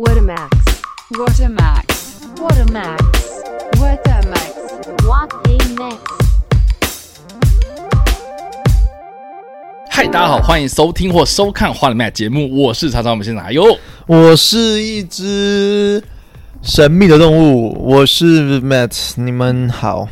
[0.00, 0.48] What a max.
[1.10, 2.20] What a max.
[2.38, 3.02] What a max.
[3.80, 5.02] What a max.
[5.02, 5.98] What a max.
[9.90, 13.76] 嗨，大家好，欢迎收听或收看《花里麦》节目，我是常常我们现在哟。
[14.06, 16.00] 我是一只
[16.62, 20.08] 神秘的动物，我是 Matt，你们好。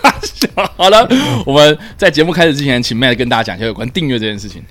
[0.78, 1.06] 好了，
[1.44, 4.62] 我们在节目开始之前，请 Matt 跟大家讲一下有关订阅这件事情。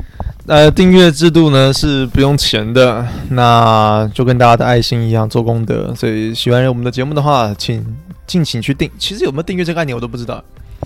[0.50, 7.86] 呃，订阅制度呢是不用钱的，那就跟大家的爱心一样做功德，所以喜欢我们的节目的话，请
[8.26, 8.90] 尽情去订。
[8.98, 10.44] 其实有没有订阅这个概念我都不知道，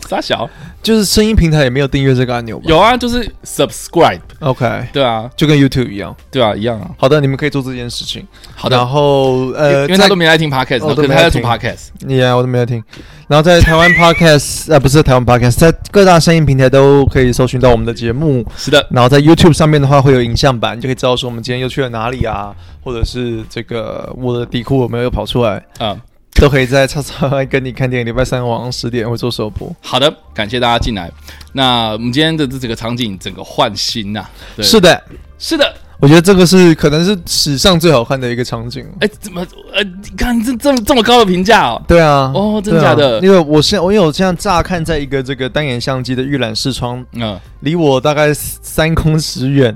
[0.07, 0.49] 傻小
[0.81, 2.65] 就是声音平台也没有订阅这个按钮吧？
[2.67, 6.15] 有啊，就是 subscribe，，OK，对啊，就跟 YouTube 一样。
[6.29, 6.91] 对啊，一样啊。
[6.97, 8.27] 好的，你们可以做这件事情。
[8.55, 11.87] 好的然，后呃，因为他都没来听 podcast，哦可是他在做都没来听 podcast。
[11.99, 12.83] 你啊，我都没来听。
[13.27, 18.45] 然后在台湾 Podcast，呃，不是台湾 Podcast，在各大声音平台都可以搜寻到我们的节目。
[18.57, 22.53] 是的，然后在 YouTube 上面的话，会有影像版，你就可以知道说我们今天又去了哪里啊，
[22.83, 25.99] 或者是这个我的底裤有没有又跑出来，嗯，
[26.43, 28.05] 都可以在叉叉跟你看电影。
[28.05, 29.73] 礼拜三晚上十点会做首播。
[29.79, 31.09] 好的，感谢大家进来。
[31.53, 35.01] 那我们今天的这个场景整个换新呐、对是的，
[35.39, 38.85] 是的，我觉得这个是可能是史上最好看的一个场景。
[38.99, 39.39] 哎，怎么
[39.73, 41.81] 呃，你看这这么这么高的评价哦？
[41.87, 49.73] 对啊，哦真对啊假的因为我现我因为我现在乍看在一个这个单眼相机的预览视窗嗯，离我大概三公尺远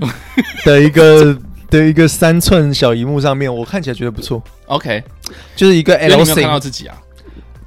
[0.66, 1.33] 的一个
[1.70, 5.04] 的一个三寸小荧幕上面，我看起来觉得不错，OK，
[5.56, 6.60] 就是一个 L 型看到型。
[6.62, 6.96] 自己啊，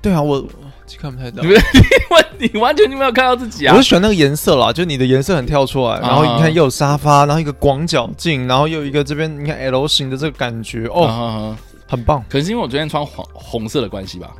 [0.00, 0.48] 对啊，我我
[0.98, 1.48] 看不太到你。
[1.48, 1.60] 们
[2.38, 3.88] 你完全就没有看到自己啊我是。
[3.88, 11.56] 喜欢那个颜色啦，就你的颜色很跳出来，然后啊你看又有沙发，然后一个广角镜，然后又有一个这边你看 L 型的这个感觉，哦，哦，
[11.86, 12.24] 很棒。
[12.28, 14.30] 可能是因为我昨天穿黄红色的关系吧？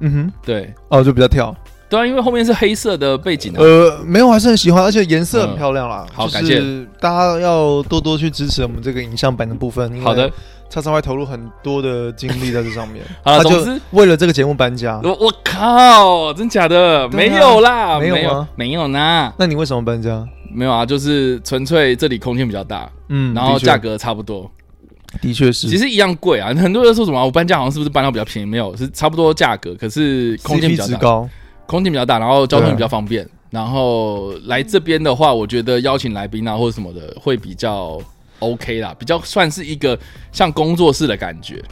[0.00, 1.54] 嗯哼，对，哦，就比较跳。
[1.88, 3.56] 对啊，因为后面是黑色的背景啊。
[3.58, 6.04] 呃，没有，我还是很喜欢，而且颜色很漂亮啦。
[6.08, 6.60] 嗯好感谢
[6.98, 10.00] 大家要多多去支持我们这个影像版的部分。
[10.00, 10.30] 好的，
[10.68, 15.00] 叉叉 Y 投入很多的精力在这上面， 好了他就总之为了这个节目搬家。
[15.04, 17.08] 我我靠，真假的？
[17.10, 20.26] 没有啦，没没有吗没有呢，那你为什么搬家？
[20.52, 24.50] 没有啊，就是纯粹这里空间比较大，嗯，然后价格差不多，
[25.20, 26.48] 的确是，其实一样贵啊。
[26.54, 28.48] 很多人说什么啊我搬家好像是不是搬到比较便宜？
[28.48, 31.28] 没有，是差不多价格，可是空间比较大。
[31.66, 33.28] 空间比较大，然后交通也比较方便。
[33.50, 37.98] 然后来这边的话，我觉得邀请来宾啊或者什么的会比较
[38.40, 39.98] OK 啦，比较算是一个
[40.32, 41.62] 像工作室的感觉。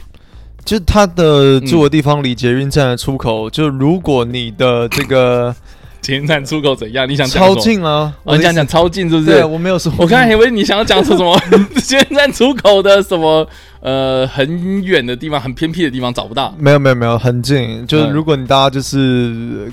[0.63, 5.53] 就他的住的地方离捷运站的出口，就如果你的这个
[6.01, 7.07] 捷运站出口怎样？
[7.07, 7.53] 你想超？
[7.55, 9.27] 近啊，哦，你想讲超近是不是？
[9.29, 11.39] 对我没有说，我刚才以为你想要讲说什么
[11.83, 13.47] 捷运站出口的什么
[13.81, 16.55] 呃很远的地方、很偏僻的地方找不到。
[16.57, 19.71] 没有没有没有很近，就是嗯如果你大家就是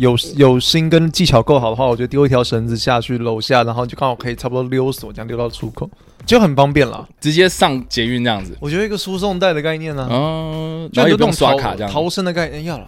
[0.00, 5.88] 有有心跟技巧够好的话，我觉得丢一条绳子下去楼下，然后就刚好可以差不多溜索这样溜到出口，
[6.24, 7.06] 就很方便了。
[7.20, 12.86] 直接上捷运这样子，我觉得一个输送带的概念呢、啊，嗯，就不用刷卡这样，逃生的概念要了，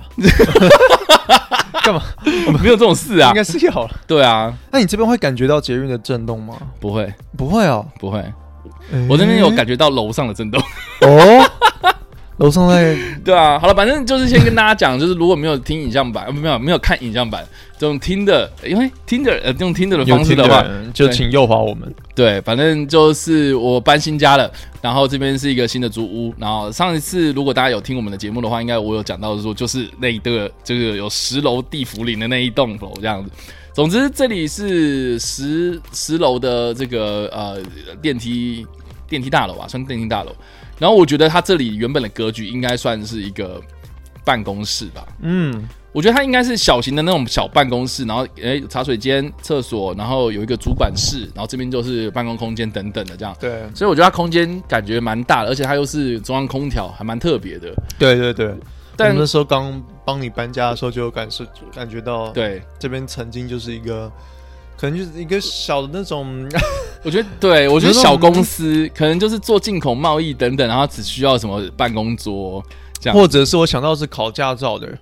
[1.84, 2.02] 干嘛？
[2.62, 3.34] 没有这种事啊应。
[3.34, 3.90] 该是要了。
[4.06, 6.56] 对啊，那你这边会感觉到捷运的震动吗？
[6.80, 8.24] 不会不会哦，不会，
[9.08, 10.60] 我这边有感觉到楼上的震动。
[11.02, 11.50] 哦。
[12.38, 17.46] 楼上在 对啊，好了，反正就是先跟大家讲，就是如果没有听影像版，呃没有没有看影像版，
[17.78, 21.94] 这种听的，因为听的呃用听的的方式的话，就请右滑我们。
[22.14, 24.50] 对，反正就是我搬新家了，
[24.80, 33.30] 然后这边是一个新的租屋，然后上一次如果大家有听我们的节目的话，应该我有讲到说，就是那一个这个有十楼地府林的那一栋楼这样子。
[33.72, 37.56] 总之这里是十十楼的这个呃
[38.02, 38.66] 电梯
[39.08, 40.34] 电梯大楼啊，算电梯大楼。
[40.82, 43.62] 然后我觉得它这里原本的格局应该算是一个
[44.24, 45.62] 办公室吧，嗯，
[45.92, 53.32] 我觉得它应该是小型的那种小办公室，然后诶茶水间、厕所，然后有一个主管室，然后这边就是办公空间等等的这样。
[53.38, 57.72] 对所以我觉得它空间感觉蛮大的，而且它又是中央空调，还蛮特别的。
[57.96, 58.52] 对对对。
[58.96, 64.10] 但那时候刚帮你搬家的时候，就有感受感觉到，，对，这边曾经就是一个，
[64.82, 66.44] 可能就是一个小的那种，
[67.04, 72.60] 我觉得对我觉得小公司 可能就是做进口贸易等等，然后只需要什么办公桌
[72.98, 73.16] 这样。
[73.16, 74.98] 或者是我想到是考驾照的，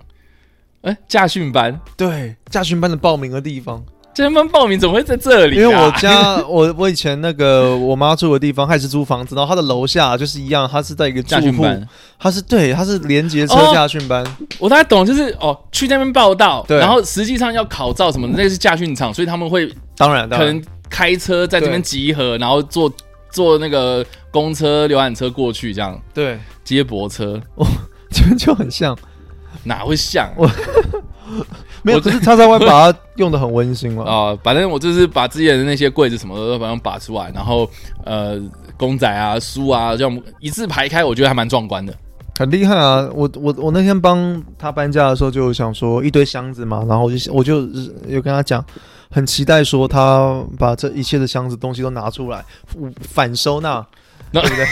[0.81, 5.61] 哎，驾训班，对，驾训班的报名的地方，这班报名怎么会在这里、啊？
[5.61, 11.87] 因为我家我我以前那个我妈住的地方，她也是租房子，然后她的楼下就是一样，她是在一个住户，驾训班，
[12.19, 14.23] 她是对，她是连接车哦驾训班，
[14.59, 22.91] 我大概懂，就是哦，去那边报道，然后实际上要考照什么的，那个是驾训场，所以他们会当然，可能开车在这边集合，然后坐
[23.31, 25.97] 坐那个公车、游览车过去，这样。
[26.13, 27.41] 对，接驳车，
[28.11, 28.97] 这边就很像，
[29.63, 30.27] 哪会像？
[30.27, 30.35] 啊？
[30.35, 30.49] 我
[31.83, 37.69] 没有，我可是叉叉 Y 把它用的很温馨了，啊、 反正我就是把之前的那些柜子什么的都把它拔出来，然后
[38.05, 38.39] 呃
[38.77, 41.93] 公仔啊、书啊，这样一字排开，我觉得还蛮壮观的。
[42.39, 43.07] 很厉害啊！
[43.13, 47.61] 我我我那天帮他搬家的时候，就想说一堆箱子嘛，然后我就我就
[48.07, 48.63] 有跟他讲，
[49.11, 52.43] 很期待说他把这一切的箱子东西都拿出来
[53.01, 53.85] 反收纳，那
[54.31, 54.65] 对不对？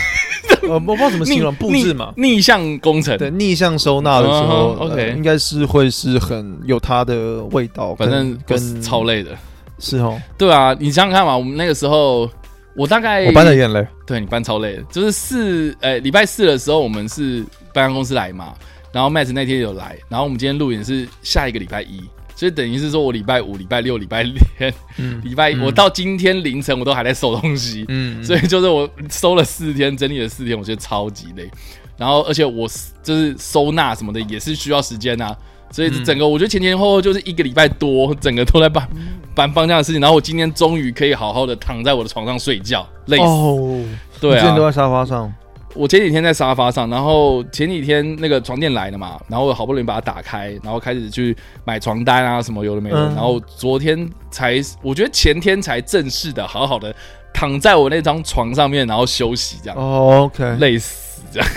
[0.68, 2.12] 呃，我不知道怎么形容布置嘛。
[2.16, 9.30] 逆逆向工程，对，逆向收纳的时候、嗯，OK 呃应该是会是很有它的味道，反正跟超累的。
[9.78, 12.28] 是哦，对啊，你想想看嘛，我们那个时候，
[12.74, 17.42] 我大概我搬的眼泪，对你搬超累的，就是四呃礼拜四的时候，我们是
[17.72, 18.52] 搬公司来嘛，
[18.92, 22.02] 然后 Matt 那天有来，然后我们今天录影是下一个礼拜一，
[22.34, 24.24] 所以等于是说我礼拜五、礼拜六、礼拜
[24.56, 31.50] 天、嗯 礼拜一，我到今天凌晨我都还在收东西，嗯，所以就是我收了四天，整理了四天，我觉得超级累。
[31.96, 32.66] 然后而且我
[33.02, 35.36] 就是收纳什么的也是需要时间呐、
[35.70, 38.88] 所以整个我觉得前前后后就是一个礼拜多，整个都在搬
[39.34, 40.00] 搬方向的事情。
[40.00, 43.24] 然后我今天终于可以好好的躺在我的床上睡觉，累死。
[43.24, 43.84] 哦，
[44.18, 45.30] 对啊，你之前都在沙发上，
[45.74, 52.96] 我前几天在沙发上，然后前几天那个床垫来了嘛，然后我好不容易把它打开，然后开始去买床单啊什么有的没的。
[52.96, 56.94] 嗯然后昨天才，我觉得前天才正式的好好的
[57.32, 59.78] 躺在我那张床上面，然后休息这样。
[59.78, 61.48] 哦，OK，累死这样。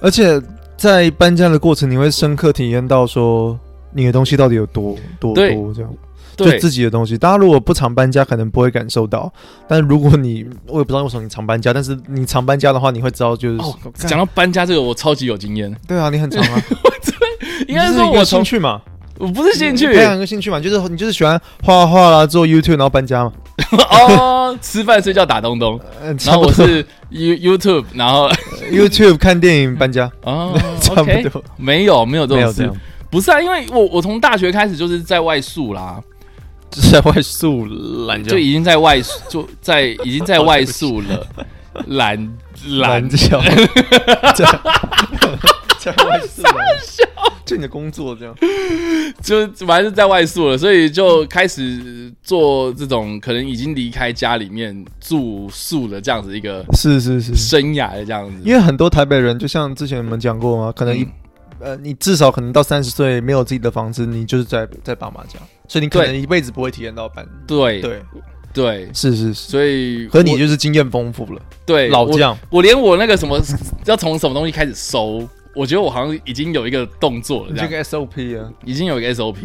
[0.00, 0.40] 而且
[0.76, 3.58] 在搬家的过程，你会深刻体验到说
[3.92, 5.92] 你的东西到底有多多多这样。
[6.36, 9.32] 就对，自己的东西，大家如果不常搬家，可能不会感受到。
[9.66, 15.74] 但如果你，我也不知道为什么你常搬家，但是你常搬家的话，你会知道，就是、哦，讲到搬家这个，我超级有经验。
[15.88, 15.98] 对。
[15.98, 16.62] 啊，你很常啊，
[17.66, 18.80] 应该是我兴趣嘛，
[19.18, 19.88] 我不是兴趣。
[19.88, 23.32] 培养一个兴趣嘛，就是你就是喜欢画画啦，做 YouTube，然后搬家嘛。
[23.90, 28.28] 哦，吃饭睡觉打东东，嗯， 然后我是 You YouTube，然后
[28.70, 32.70] YouTube 看电影搬家，哦差不多，没有没有这种事。
[33.08, 36.15] 不是啊，因为我我从大学开始就是在外宿啦，就是
[36.70, 37.64] 在外宿
[38.06, 41.26] 懒觉，就已经在外宿就在已经在外宿了，
[41.86, 42.16] 懒
[42.78, 42.90] 懒。
[43.02, 43.40] 懒觉，
[44.34, 44.44] 在
[45.78, 46.54] 在外宿懒
[47.44, 48.34] 就你的工作这样。
[49.22, 58.36] 就反正是在外宿了，所以就开始做这种可能已经离开家里面住宿的这样子一个是是是，生涯的这样子。
[58.44, 61.12] 因为很多台北人，就像之前我们讲过嘛，可能一、嗯。
[61.58, 67.26] 呃，你至少可能到三十岁没有自己的房子，你就是在在爸妈家，所以你可能一辈子不会体验到板。
[67.46, 67.80] 对。
[67.80, 68.02] 对，
[68.52, 72.36] 对，是是是，所以和你就是经验丰富了，对老将。
[72.48, 73.38] 我连我那个什么
[73.84, 79.36] 要从什么东西开始收，我觉得我好像已经有一个动作了，这个 SOP 啊，已经有一个 SOP。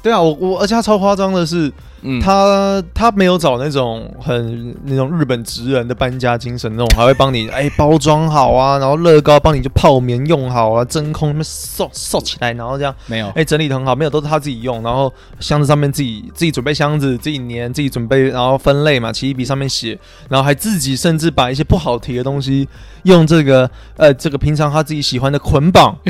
[0.00, 1.72] 对啊，我我而且他超夸张的是，
[2.02, 19.98] 嗯，他他没有找那种很那种日本职人的搬家精神那种，还会帮你哎包装好啊，然后乐高帮你就泡棉用好啊，真空那么收收起来，然后这样没有，哎整理的很好，没有都是他自己用，然后箱子上面自己自己准备箱子，自己粘，自己准备，然后分类嘛，奇异笔上面写，
[20.28, 22.68] 然后还自己甚至把一些不好提的东西
[23.02, 25.96] 用这个呃这个平常他自己喜欢的捆绑，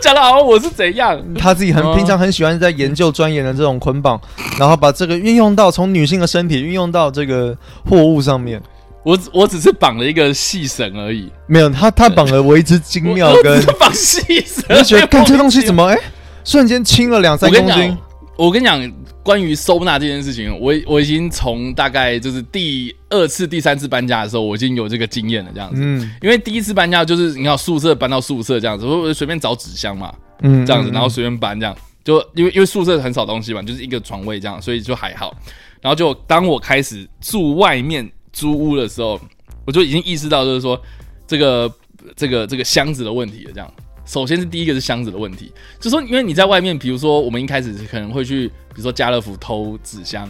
[0.00, 1.20] 讲的好像我是怎样？
[1.34, 4.20] 他自己很哦平常很喜欢在研究钻研的这种捆绑，
[4.58, 7.56] 然后把这个运用到从女性的身体运用到这个
[7.88, 8.60] 货物上面。
[9.02, 15.84] 我只我只是绑了一个细绳而已，没有，他他绑了我一只精妙，跟绑细绳，我就觉得，看这东西怎么？
[15.84, 15.98] 么哎、
[16.42, 17.96] 瞬间轻了两三公斤，，
[18.36, 18.92] 我跟你讲，
[19.26, 25.82] 关于收纳这件事情，我我已经从大概就是第二次、第三次搬家的时候，我已经有这个经验了，这样子。
[25.84, 35.36] 嗯因为第一次搬家就是你看宿舍搬到宿舍这样子，我我随便找纸箱嘛，嗯这样子，嗯然后随便搬这样，就因为因为宿舍很少东西嘛，就是一个床位这样，所以就还好。
[35.82, 39.20] 然后就当我开始住外面租屋的时候，
[39.66, 40.80] 我就已经意识到就是说
[41.26, 41.72] 这个
[42.14, 43.50] 这个这个箱子的问题了。
[43.52, 43.72] 这样，
[44.06, 50.26] 首先是第一个是箱子的问题，就说因为你在外面，比如说我们一开始可能会去，比如说家乐福偷纸箱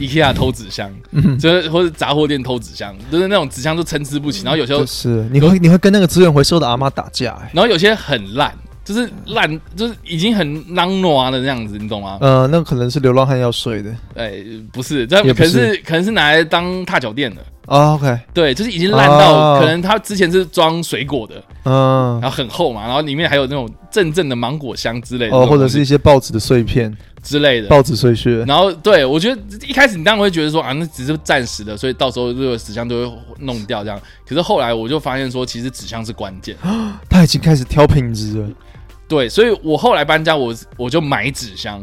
[0.00, 0.90] ，IKEA 偷纸箱，
[1.38, 12.18] 就是或者杂货店偷纸箱，就是那种纸箱都参差不齐，然后有时候就是你会你会跟那个资源回收的阿妈打架、哎，然后有些很烂，就是烂，就是已经很囊挪的那样子，你懂吗？
[12.22, 13.94] 呃，那可能是流浪汉要睡的。
[14.14, 14.42] 哎，
[14.72, 21.34] 不是，这可是可能是拿来当踏脚垫的，啊，OK，对，就是已经烂到、哦可能它之前是装水果的，
[21.64, 27.68] 嗯然，后很厚嘛，然后里面还有那种阵阵的芒果香之类的，哦，或者是一些报纸的碎片、之类的。
[27.68, 34.00] 报纸碎屑，然后对我觉得一开始你当然会觉得说啊，那只是暂时的，所以到时候这个纸箱都会弄掉这样。
[34.26, 36.56] 可是后来我就发现说，其实纸箱是关键。
[37.10, 38.48] 他已经开始挑品质了。
[39.06, 41.82] 对，所以我后来搬家，我我就买纸箱，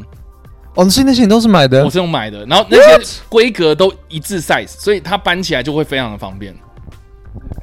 [0.75, 6.53] 哦，所以那些你都是买的我是用买的，然后那些规格都一致 size，所以它搬起来就会非常的方便。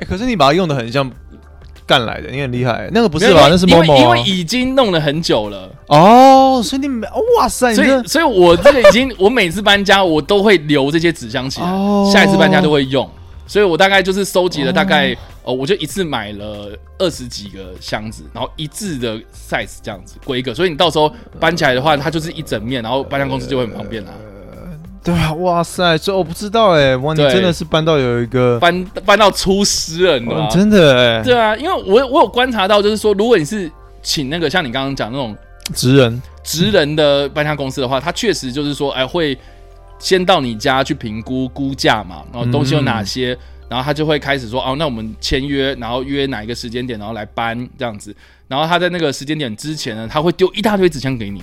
[0.00, 1.10] 哎、可是你把它用的很像
[1.86, 2.88] 干来的，你很厉害。
[2.92, 3.48] 那个不不是吧？
[3.50, 4.30] 那是某某、啊因为因为。
[4.30, 7.06] 已经弄了很久了，哦，所以你每
[7.38, 13.08] 哇塞，你这所以，所以我这个已经， 我每次搬家我都会留这些纸箱起来，哦下一次搬家都会用。
[13.46, 15.14] 所以我大概就是收集了大概
[15.44, 24.12] 哦，我就一次买了二十几个箱子，然后一致的 size 这样子规格，所以你到时候搬起来的话，它就是一整面，然后搬家公司就会很方便啦。
[25.04, 30.46] 对啊，哇塞，这我不知道哎，哇，你真的是搬到有一个，搬搬到出师了，你知道吗？
[30.46, 33.68] 哦真的哎，对啊，因为我我有观察到，就是说，如果你是
[34.00, 35.36] 请那个像你刚刚讲那种
[35.74, 39.36] 职人，职人的搬家公司的话，他确实就是说，哎，会
[39.98, 43.36] 先到你家去评估估价嘛，然后东西有哪些，
[43.72, 48.14] 然后他就会开始说，哦，那我们签约，然后约哪一个时间点，然后来搬这样子。
[48.46, 51.42] 然后他在那个时间点之前呢，他会丢一大堆纸箱给你，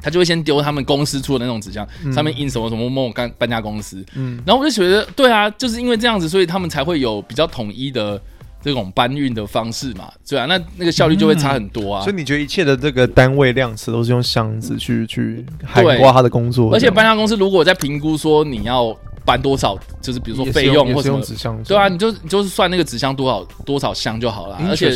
[0.00, 1.84] 他就会先丢他们公司出的那种纸箱，
[2.14, 4.06] 上面印什么什么某某搬搬家公司。
[4.14, 8.22] 嗯，然后我就觉得，对啊，就是因为这样子，所以他们才会有比较统一的
[8.62, 12.04] 这种搬运的方式嘛，对啊，那那个效率就会差很多啊。
[12.04, 18.96] 所以你觉得一切的这个单位量词都是用箱子去去涵盖他的工作，而且搬家公司如果在评估说你要
[19.28, 24.58] 搬多少，就是比如说费用或什么，纸箱，对啊，你就你就是算那个纸箱多少多少箱就好了。
[24.70, 24.90] 而且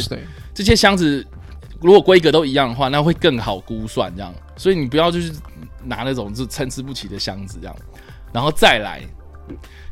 [0.54, 1.22] 这些箱子
[1.82, 4.34] 如果规格都一样的话，那会更好估算这样。
[4.56, 5.30] 所以你不要就是
[5.84, 7.76] 拿那种就参差不齐的箱子这样，
[8.32, 9.02] 然后再来。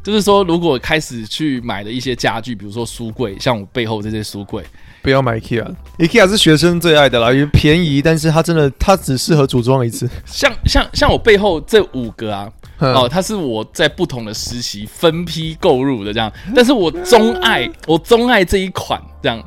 [0.02, 4.64] 就是说，如果开始去买的一些家具，比如说书柜，像我背后这些书柜，
[5.02, 10.08] 不要买 IKEA，IKEA 是学生最爱的啦，因为便宜，但是它真的它只适合组装一次。
[10.24, 19.42] 像像像我背后这五个啊，哦，哦，它是我在不同的时期分批购入的这样，但是我钟爱我钟爱这一款这样，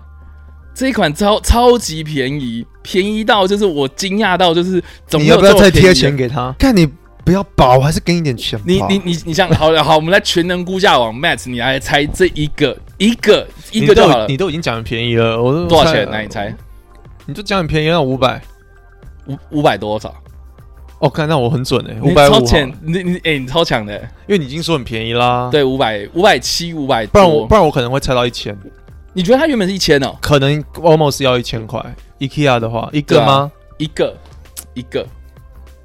[0.73, 6.15] 这一款超超级便宜，便宜到就是我惊讶到就是怎么你要不要再贴钱钱？
[6.15, 6.53] 给他？
[6.57, 6.87] 看你
[7.25, 8.65] 不要保，我还是给你点钱吧。
[8.67, 16.05] 你你你你想好了好，我们来全能估价网 Matt，你来猜这一个一个一个就好了你，都已经讲很便宜了，我都多少钱？
[16.05, 16.55] 猜那你猜
[17.25, 18.41] 你就讲很便宜，那五百。
[19.25, 20.13] 五五百多少？
[21.03, 23.93] 哦，看那我很准哎，你五百五，超前，你你哎、你超强的，
[24.25, 28.57] 因为你已经说很便宜啦。，对，五百五百七五百不然我不，然我可能会猜到一千，
[29.11, 30.15] 你觉得它原本是一千哦？
[30.21, 31.83] 可能 almost 要一千块。
[32.19, 33.51] IKEA 的话，一个吗？
[33.77, 34.15] 一个
[34.75, 35.05] 一个。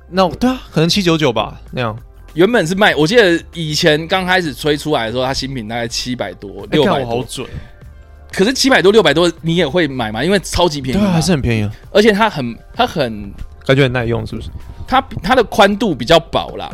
[0.08, 1.98] 那对啊，可能七九九吧，那样。
[2.34, 7.44] 原本是卖，我记得以前刚开始吹出来的时候，它新品大概七百多、哎六百好准，
[8.32, 10.22] 可是七百多、六百多你也会买吗？
[10.22, 13.32] 因为超级便宜嘛，对啊，还是很便宜啊，而且它很、它很、
[13.66, 14.48] 感觉很耐用，是不是？
[14.88, 16.70] 它它的宽度比较薄啦，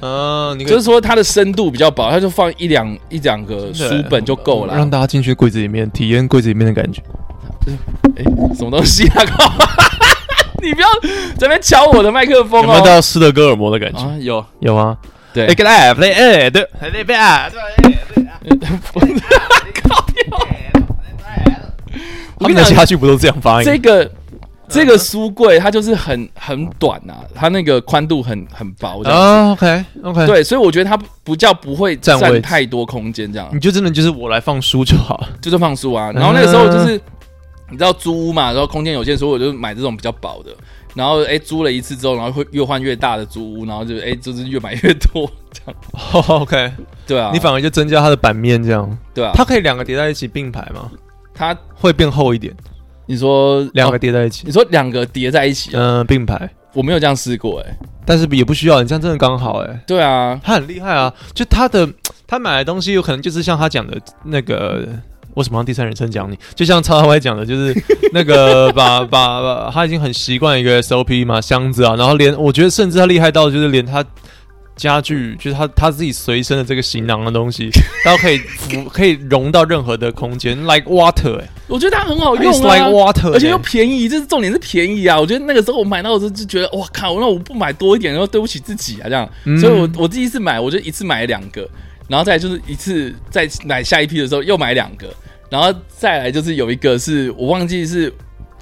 [0.00, 4.74] 嗯，就是说它的深度比较薄，它就放一两一两个书本就够了。
[4.74, 7.02] 让大家进去柜子里面体验柜子里面的感觉。
[8.16, 8.24] 哎、
[8.56, 9.24] 什么东西啊？
[9.26, 9.52] 靠！
[10.62, 10.88] 你不要
[11.36, 12.66] 在那边敲我的麦克风哦。
[12.66, 14.00] 有没有到斯德哥尔摩的感觉？
[14.00, 14.96] 啊，有有吗，
[15.34, 17.48] 对哎，，给他 play 哎，对，对对啊，
[22.40, 23.66] 他们的家具不都这样发音？
[23.66, 24.10] 这个
[24.68, 29.24] 这个书柜它就是很很短呐、它那个宽度很很薄这样子。
[29.24, 35.28] 啊，OK OK，，对，所以我觉得它不叫不会占太多空间，这样你就真的就是我来放书就好了。
[35.40, 36.12] 就是放书啊。
[36.12, 37.00] 然后那个时候就是
[37.70, 40.50] 你知道租屋嘛，然后空间有限，所以我就买这种比较薄的。
[40.94, 46.24] 然后哎，租了一次之后，然后会越换越大的租屋，然后就哎就是越买越多这样。
[46.28, 46.72] OK，
[47.06, 50.90] 对啊，你反而就增加它的版面，这样对啊，它可以两个叠在一起并排吗？
[51.34, 52.52] 它会变厚一点，
[53.08, 57.76] 你说两个哦叠在一起你，说两个叠在一起啊，嗯，并排，我没有这样试过哎。
[58.04, 59.82] 但是也不需要，你这样真的刚好哎。
[59.86, 61.88] 对啊，他很厉害啊，就他的
[62.26, 64.86] 他买的东西有可能就是像他讲的那个，
[65.34, 66.38] 为什么让第三人称讲你？
[66.54, 67.74] 就像超超 Y 讲的，就是
[68.12, 74.04] 那个把把把，他已经很习惯一个 SOP 嘛，箱子啊，然后连我觉得甚至他厉害到就是连他
[74.78, 77.68] 家具，就是他他自己随身的这个行囊的东西，
[78.04, 82.88] 然后可以服 可以融到任何的空间，like water 哎、我觉得它很好用 like 啊。
[82.88, 85.20] water，而且又欸便宜，这是重点是便宜啊！
[85.20, 89.28] 我觉得那个时候我买到的时候就觉得，哇靠，那我不买多一点，然后对不起自己啊，这样。
[89.44, 91.68] 嗯所以我我第一次买，我就一次买了两个，
[92.06, 95.08] 然后再来就是一次再买下一批的时候又买两个，
[95.50, 98.12] 然后再来就是有一个是我忘记是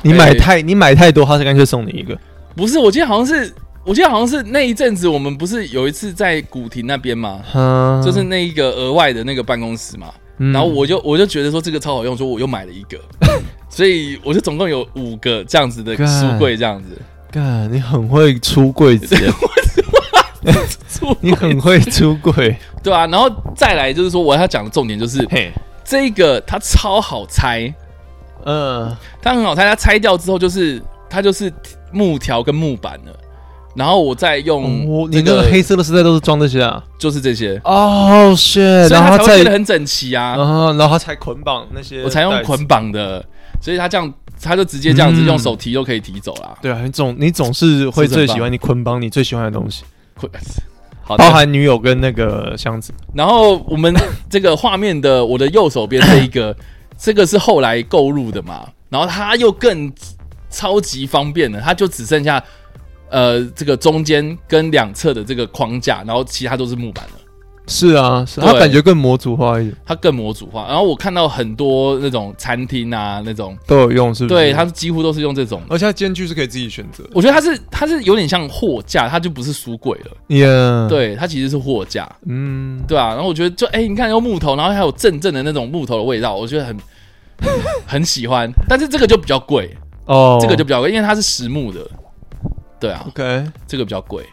[0.02, 2.18] 你买太你买太多，他是干脆送你一个。
[2.56, 2.78] 不是？
[2.78, 3.52] 我记得好像是，
[3.86, 10.52] 我记得好像是那一阵子我们不是有一次在古亭那边嘛，嗯，就是那一个额外的那个办公室嘛，嗯。
[10.52, 12.98] 然后我就我就觉得说这个超好用，说我又买了一个，
[13.70, 17.00] 所以我就总共有五个这样子的书柜这样子。
[17.30, 19.14] 干，你很会出柜子。
[20.46, 20.54] 欸，
[21.20, 22.56] 你很会出柜。
[22.82, 25.52] 对啊，然后再来就是说我要讲的重点就是嘿，
[25.84, 27.72] 这个它超好拆，
[28.44, 31.52] 嗯，它很好拆，它拆掉之后就是它就是
[31.92, 33.16] 木条跟木板了，
[33.76, 36.82] 然后我再用哦，你那个黑色的丝带都是装这些啊？
[36.98, 40.34] 就是这些，哦，shit，所以它才会然后再变得很整齐啊。
[40.38, 43.24] 嗯，然后他才捆绑那些，我才用捆，绑的，
[43.60, 46.56] 所以它这样它就直接这样子嗯用手提就可以提走啦。
[46.62, 50.28] 对啊，你总你总是会最喜欢你捆绑你最喜欢的东西，会
[51.04, 52.92] 好的，包含女友跟那个箱子。
[53.14, 53.94] 然后我们
[54.28, 56.56] 这个画面的我的右手边这一个，
[56.98, 59.92] 这个是后来购入的嘛，然后它又更
[60.50, 62.42] 超级方便了，它就只剩下
[63.10, 67.20] 呃这个中间跟两侧的这个框架，然后其他都是木板的。
[67.68, 74.34] 是啊，是对它感觉更模组化一点，它更模组化，然后我看到很多那种餐厅啊，那种都有用，是不是？
[74.36, 75.60] 对，它几乎都是用这种。
[75.68, 77.02] 而且它间距是可以自己选择。
[77.12, 80.16] 我觉得它是它是有点像货架，它就不是书柜了。
[80.28, 83.08] 耶，，对，它其实是货架，嗯，对啊。
[83.08, 86.76] 然后我觉得就哎、你看用木头，然后还有阵阵的那种木头的味道，我觉得很
[87.84, 88.48] 很喜欢。
[88.68, 91.80] 但是这个就比较贵，哦，这个就比较贵，因为它是实木的。
[92.78, 94.24] 对啊，OK，这个比较贵。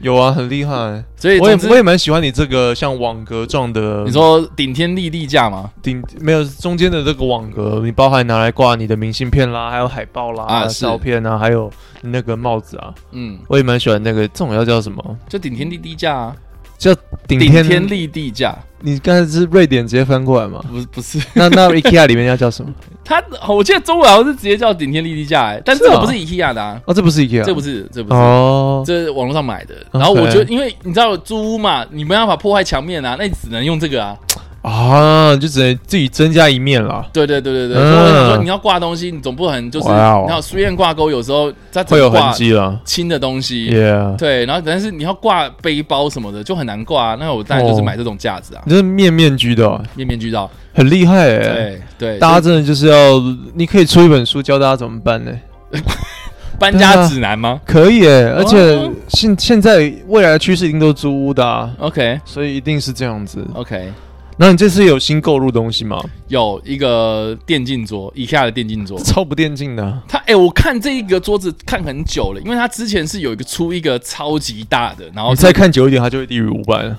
[0.00, 1.02] 有啊，很厉害。
[1.16, 5.68] 所以我也我也蛮喜欢你这个像网格状的，你说顶天立地架吗？
[5.82, 11.68] 顶没有中间的这个网格，你包含拿来挂你的明信片啦，还有海报啦、啊照片啊，还有
[12.02, 15.18] 那个帽子啊，嗯，我也蛮喜欢那个这种要叫什么？
[15.28, 16.36] 就顶天立地架啊，
[16.78, 16.94] 叫
[17.26, 20.60] 顶天立地架，你刚才是瑞典直接翻过来吗？
[20.70, 21.18] 不是不是。
[21.34, 22.72] 那那 IKEA 里面要叫什么？
[23.04, 29.74] 它我记得中文好像是直接叫顶天立地架、哎，但这个不是 IKEA 的啊，哦，这不是 IKEA，这不是这不是，哦，这是网络上买的。
[29.90, 34.16] 然后我觉得，因为你知道租屋嘛，你没办法破坏墙面啊，那你只能用这个啊。
[34.62, 41.52] 啊，就只能自己增加一面了，对对对对对，嗯所以我想说你要挂东西，你总不可能就是，哇哦你看书院挂钩有时候
[41.86, 42.78] 会有挂痕迹了。
[42.84, 43.70] 轻的东西。
[44.18, 50.50] 对，然后但是你要挂背包什么的就很难挂、啊，那我当然就是哦买这种架子啊，你这是面面俱的哦，面面俱到。
[50.74, 51.38] 很厉害哎。
[51.38, 53.20] 对对，大家真的就是要，
[53.54, 55.32] 你可以出一本书教大家怎么办呢？
[56.58, 63.46] 搬家指南吗可以诶，而且哦现现在未来的趋势一定都是租屋的啊，？OK 所以一定是这样子。
[63.54, 63.92] OK，
[64.40, 66.00] 那你这次有新购入东西吗？
[66.28, 68.96] 有一个电竞桌，IKEA 的电竞桌。
[69.02, 76.98] 超不电竞的啊，它哎、我看这一个桌子看很久了，因为他之前是有一个出一个超级大的，然后你再看久一点，它就会低于五百了。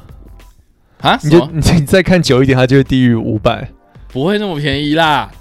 [1.24, 3.70] 你就啊什么你你再看久一点，它就会低于五百。
[4.12, 5.32] 不会那么便宜啦？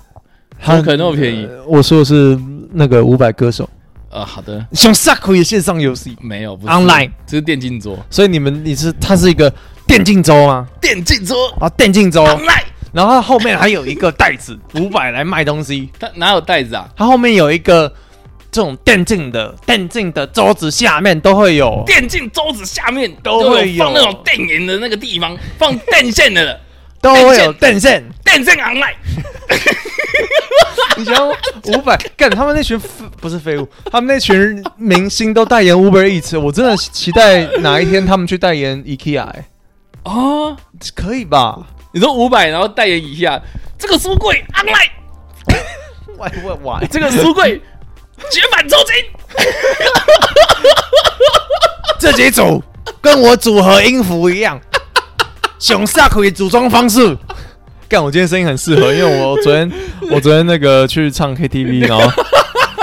[0.61, 2.39] 它不可能那么便宜呃我说的是
[2.73, 3.69] 那个五百歌手，
[4.11, 9.53] 呃，好的，像 s a k 的线上游戏，没有不是 Online 这是电竞桌，所以你们你是它是一个
[9.89, 10.69] 电竞桌吗？
[10.81, 15.89] 电竞桌啊，电竞周，Online，然后它后面还有一个袋子， 五百来卖东西。
[15.99, 16.87] 它哪有袋子啊？
[16.95, 17.93] 它后面有一个
[18.53, 21.83] 这种电竞的电竞的桌子，下面都会有。
[21.87, 23.85] 电竞桌子下面都会有。
[23.85, 26.61] 放那种电源的那个地方，放电线的。
[27.01, 28.05] 都会有电线。
[28.25, 28.57] 电线。
[28.59, 28.95] Online，
[30.97, 31.29] 你想
[31.67, 32.79] 五百干他们那群
[33.21, 39.45] 不是废物，他们那群明星都代言 Uber Eats，我真的期待哪一天他们去代言 IKEA，、欸、
[40.09, 40.57] 哦，
[40.95, 41.59] 可以吧？
[41.93, 43.41] 你说五百，然后代言一下
[43.79, 44.91] 这个书柜 Online，
[46.17, 47.61] 喂喂喂，这个书柜
[48.33, 48.95] 绝版抽筋。
[51.99, 52.63] 这几组
[53.03, 54.59] 跟我组合音符一样，
[55.59, 57.17] 熊萨可以组装方式。
[57.87, 59.71] 干，我今天声音很适合，因为我昨天
[60.11, 62.23] 我昨天那个去唱 KTV，然后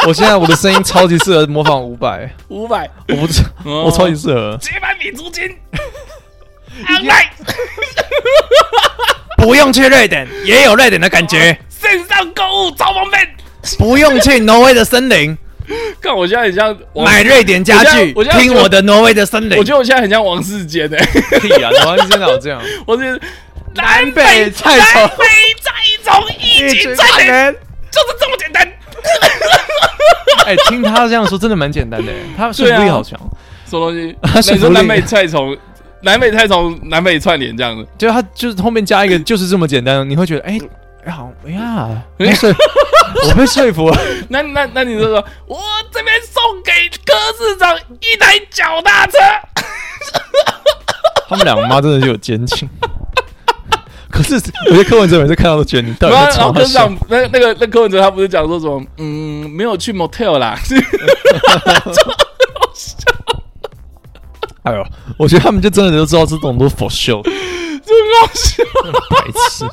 [0.08, 4.58] 我现在我的声音超级适合模仿五百，五百，我不知我超级适合。
[4.62, 5.44] 绝版米租金
[6.84, 7.28] ，online
[9.38, 11.58] 不用去瑞典，也有瑞典的感觉。
[11.70, 13.28] 线上购物超方便。
[13.80, 15.36] 不用去挪威的森林，
[16.00, 19.58] 看我现在很像买瑞典家具，听我的挪威的森林。
[19.58, 20.98] 我觉得我现在很像王世坚诶，
[21.40, 22.62] 屁啊，挪威真的有这样？
[22.86, 23.20] 我是
[23.74, 25.26] 南北菜虫南北
[25.60, 25.72] 菜
[26.04, 27.56] 虫一起串联，人。
[27.92, 28.72] 就是这么简单。
[30.46, 32.12] 哎，听他这样说，真的蛮简单的。
[32.38, 33.20] 他说服力好强，
[33.68, 34.16] 什么东西？
[34.22, 35.58] 他说服力你说南北菜虫，
[36.06, 37.86] 南北菜虫，南北串联这样子。
[37.98, 40.58] 就他就是后面加一个，就是这么简单，你会觉得哎。
[41.06, 43.98] 哎好，哎呀， 我被说服了。
[44.28, 45.60] 那那那你就说，我
[45.92, 46.72] 这边送给
[47.06, 49.18] 柯市长一台脚踏车。
[51.30, 52.68] 他们两个妈真的是有奸情。
[54.10, 58.84] 可是我觉得柯文哲每次看到都觉得你到底然后在然后柯市长那那个那柯文哲他不是讲说什么？
[58.98, 60.58] 嗯，没有去 motel 啦。
[64.66, 64.86] 哎呦，
[65.18, 68.64] 我觉得他们就真的都知道这种都是 for show，真搞笑。
[69.10, 69.66] 白痴，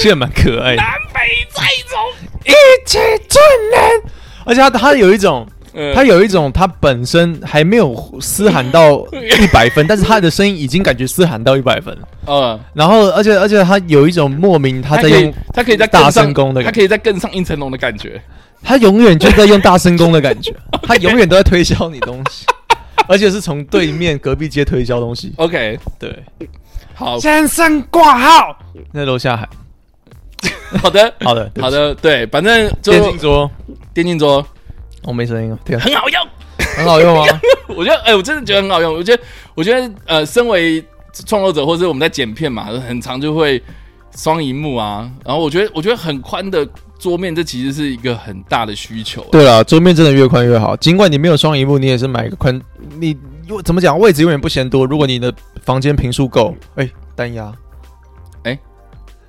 [0.00, 0.76] 现在蛮可爱的。
[0.76, 2.00] 南北菜虫，
[2.44, 2.52] 一
[2.86, 4.02] 起串联，
[4.46, 11.96] 而且他他有一种，嗯他有一种，他本身还没有嘶喊到 一百分，但是他的声音已经感觉嘶喊到一百分。
[12.26, 18.20] 嗯，然后，而且而且他有一种莫名他他可以在用，他可以在大更上声功的感觉他可以在更上一层楼的感觉。
[18.62, 22.44] 他永远就在用大声功的感觉，他永远都在推销你东西，
[23.08, 25.32] 而且是从对面隔壁街推销东西。
[25.38, 26.24] OK，对，
[26.94, 28.56] 好先生挂号，
[28.94, 29.48] 在楼下喊。
[30.80, 33.50] 好的 好的，好的，对，反正就电竞桌
[33.92, 34.46] 电竞桌
[35.02, 36.28] 我没声音啊，天啊，很好用，
[36.76, 37.40] 很好用啊。
[37.74, 38.94] 我觉得，哎、我真的觉得很好用。
[38.94, 39.22] 我觉得，
[39.54, 40.84] 我觉得，呃，身为
[41.26, 43.60] 创作者或者我们在剪片嘛，很长就会
[44.16, 45.10] 双荧幕啊。
[45.24, 49.24] 然后我觉得，我觉得很宽的桌面，这其实是一个很大的需求。
[49.30, 50.76] 对了，桌面真的越宽越好。
[50.76, 52.60] 尽管你没有双荧幕，你也是买一个宽。
[52.98, 53.98] 你又怎么讲？
[53.98, 54.84] 位置永远不嫌多。
[54.84, 55.32] 如果你的
[55.62, 57.52] 房间平数够，哎、单压。
[58.42, 58.58] 哎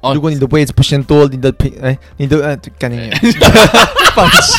[0.01, 3.12] 哦如果你的位置不嫌多，你的平哎、你的呃，干你
[4.15, 4.53] 放弃，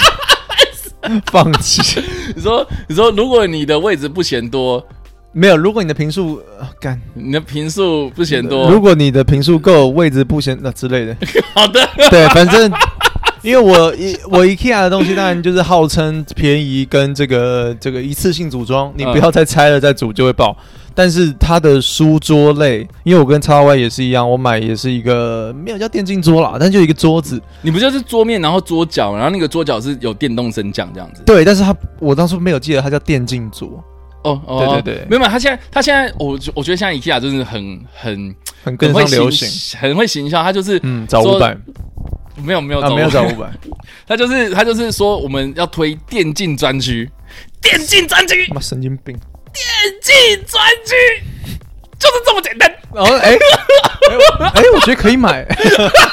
[1.32, 2.02] 放弃。
[2.36, 4.86] 你说，你说，如果你的位置不嫌多，
[5.32, 11.16] 没有，如果你的平数呃干，你的频数不嫌多，如果你的平数够，位置不嫌那之类的。
[11.54, 12.70] 好的，对，反正
[13.44, 20.56] 因为我一我 IKEA 的东西当然就是号称便宜跟这个这个一次性组装，你不要再拆了再组就会爆。
[20.92, 27.40] 但是它的书桌类，因为我跟叉 Y 也是一样，我买也是一个没有叫电竞桌啦，但就一个桌子。
[27.62, 31.22] 你不就是桌面，然后桌角，然后那个桌角是有电动升降这样子？
[31.24, 33.82] 对，但是它我当初没有记得它叫电竞桌，
[34.24, 39.78] 哦哦，对对对没有，没有他现在，他现在，我我觉得现在 IKEA 就是很很很跟上流行。
[39.80, 40.42] 很会行销。
[40.42, 41.56] 他就是嗯，找五百
[42.40, 43.50] 没有没有啊，没有找五百，
[44.06, 47.10] 他就是他就是说我们要推电竞专区，
[47.60, 49.18] 电竞专区，妈神经病。
[49.52, 49.64] 电
[50.00, 50.94] 竞专区，
[51.98, 52.72] 就是这么简单。
[52.94, 55.44] 然后哎，哎我哎，我觉得可以买。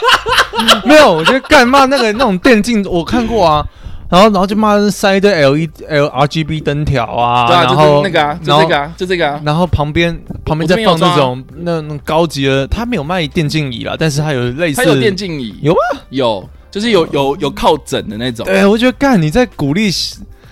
[0.83, 3.67] 没有，我觉得干嘛那个那种电竞我看过啊，
[4.09, 9.41] 然后然后就骂塞一堆 L E L R G B 灯条啊，对啊，就然后是那个啊，就这个啊，就这个啊。
[9.45, 15.99] 然后旁边旁边再放那种那那种高级的，他没有卖电竞椅啦，但是他有类似他有电竞椅，有吗？
[16.09, 18.45] 有，就是有有有靠枕的那种。
[18.45, 19.89] 对，我觉得干你在鼓励，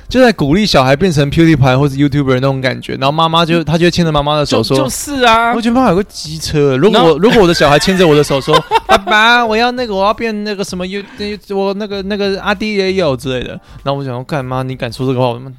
[0.07, 6.77] 就在鼓励小孩变成 PewDiePie 或者 YouTuber 那种感觉，然后妈妈就他就会牵着妈妈的手说，就就是啊我，觉得妈妈有个机车。
[6.77, 8.55] 如果我 如果我的小孩牵着我的手说
[8.87, 11.03] ：“爸爸，我要那个，我要变那个什么 You，
[11.49, 15.51] 我那个那个阿弟也有之类的。”然后我想说，干妈，你敢说这个话，我他妈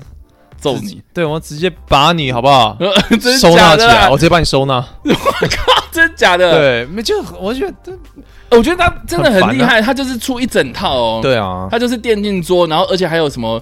[0.59, 2.77] 揍你，对我直接把你好不好？
[3.11, 4.17] 真的收纳起来，啊我？
[4.17, 4.77] 直接把你收纳。
[5.05, 6.53] 我靠真的假的？
[6.53, 7.93] 对，没就我觉得
[8.51, 13.61] 我觉得他真的很厉害，他就是出一整套哦。，对啊，他就是电竞桌，然后而且还有什么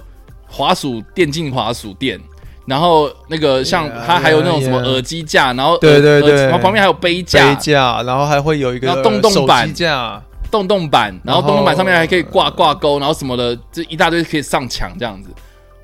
[0.55, 2.17] 滑鼠电竞滑鼠垫，
[2.65, 15.29] 然后那个像它还有那种什么.耳机架，然后对对对然后旁边还有杯架杯、架，然后还会有一个洞洞板手机架，洞洞板，然后洞洞板上面还可以挂挂钩，然后什么的，这一大堆可以上墙这样子，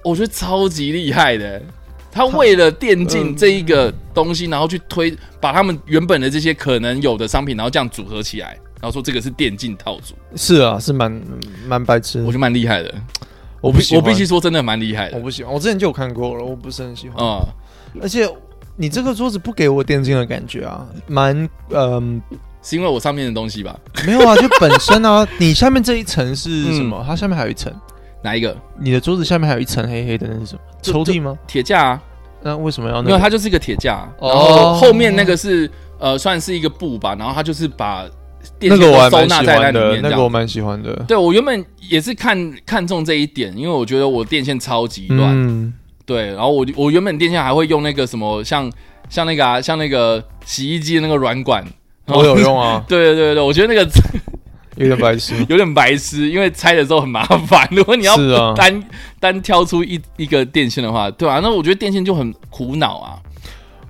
[0.04, 1.62] 我觉得超级厉害的。
[2.14, 11.22] 他为了电竞嗯这一个东西，然后去推把他们原本的这些可能有的商品，然后这样组合起来，然后说这个是电竞套组，是啊，是蛮
[11.68, 12.20] 蛮白痴。
[12.20, 12.94] 我觉得蛮厉害的。
[13.62, 15.18] 我不喜我必须说，真的蛮厉害的。
[15.18, 17.18] 我不喜欢，我之前就有看过了，我不是很喜欢。
[17.24, 17.40] 嗯，
[18.02, 18.28] 而且
[18.76, 22.22] 你这个桌子不给我电竞的感觉啊，蛮嗯、
[22.62, 23.78] 是因为我上面的东西吧？
[24.06, 27.04] 没有啊，就本身啊，你下面这一层是什么？
[27.08, 27.72] 它下面还有一层，
[28.24, 28.56] 哪一个？
[28.80, 30.62] 你的桌子下面还有一层黑黑的，那是什么？
[30.82, 31.38] 抽屉吗？
[31.48, 32.02] 铁架啊？
[32.42, 33.20] 那为什么要没有，那个？
[33.20, 35.70] 它就是一个铁架，哦然后后面那个是
[36.00, 38.12] 呃，算是一个布吧，然后它就是把电
[38.70, 40.02] 那个我还蛮喜纳在那欢的，里面。
[40.04, 40.94] 那个我蛮喜欢的。
[41.08, 45.74] 对我原本也是看看中这一点，因为我觉得我电线超级乱，嗯，
[46.06, 48.72] 对，然后我我原本电线还会用那个什么，像
[49.10, 51.66] 像那个啊，像那个洗衣机的那个软管，
[52.08, 53.90] 我有用啊， 对对对对，我觉得那个
[54.78, 55.36] 有点白痴。
[55.50, 57.68] 有点白痴，因为拆的时候很麻烦。
[57.72, 58.16] 如果你要
[58.54, 58.84] 单
[59.20, 63.20] 单挑出一一个电线的话，对啊，那我觉得电线就很苦恼啊。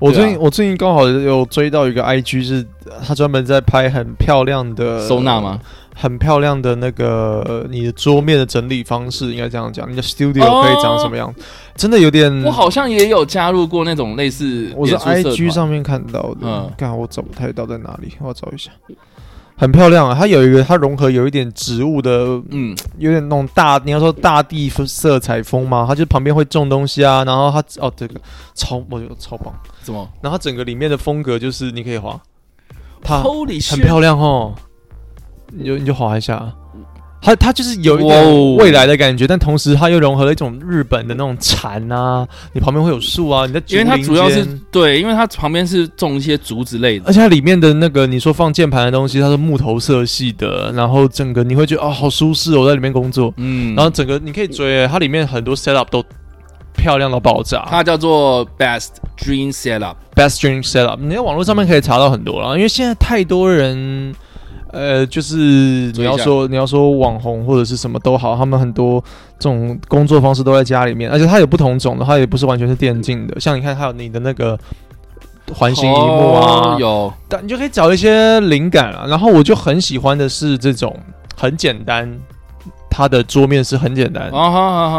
[0.01, 2.65] 我最近我最近刚好有追到一个 IG，是
[3.05, 5.59] 他专门在拍很漂亮的收纳吗？
[5.93, 11.31] 很漂亮的那个呃你的桌面的整理方式，应该这样讲，你的 studio 哦可以长什么样？
[11.75, 18.71] 真的有点，我好像也有加入过那种类似我是 IG 上面看到的嗯，看、我找不太到在哪里，我要找一下。
[19.62, 25.86] 很漂亮啊，它有一个，它融合有一点植物的，嗯，有点那种大，你要说大地色彩风嘛？
[25.88, 28.19] 它就旁边会种东西啊，然后它哦，这个
[28.56, 29.54] 超，我觉得超棒。
[29.84, 30.10] 怎么？
[30.19, 32.19] 然后它整个里面的风格就是你可以滑，
[33.04, 34.52] 它很漂亮哦，
[35.50, 36.52] 你就你就滑一下，
[37.21, 47.05] 它它就是有一点未来的感觉，但同时它又融合了一种日本的那种禅啊，你旁边会有树啊，你在因为它主要是对，因为它旁边是种一些竹子类的。
[47.05, 56.03] 而，且它里面的那个你说放键盘的东西，它是木头色系的，然后整个你会觉得哦好舒适哦，我在里面工作，嗯，然后整个你可以追，它里面很多 setup 都
[56.73, 57.67] 漂亮到爆炸。
[57.69, 64.15] 它叫做 Best Dream Setup，Best Dream Setup，你在网络上面可以查到很多了，因为现在太多人，
[64.71, 69.03] 呃，就是你要说你要说网红或者是什么都好，他们很多
[69.38, 74.57] 这种工作方式都在家里面，而且它有不同种的，它也不是完全是电竞的，像你看，还有你的那个
[75.53, 77.13] 环形荧幕啊，哦有。
[77.27, 79.05] 但你就可以找一些灵感啊。
[79.07, 80.97] 然后我就很喜欢的是这种
[81.36, 82.10] 很简单，
[82.89, 84.31] 它的桌面是很简单，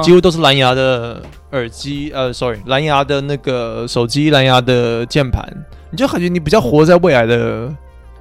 [0.02, 5.46] 几，乎都是蓝牙的耳机，呃，sorry，蓝牙的那个手机，蓝牙的键盘，
[5.90, 7.72] 你就感觉你比较活在未来的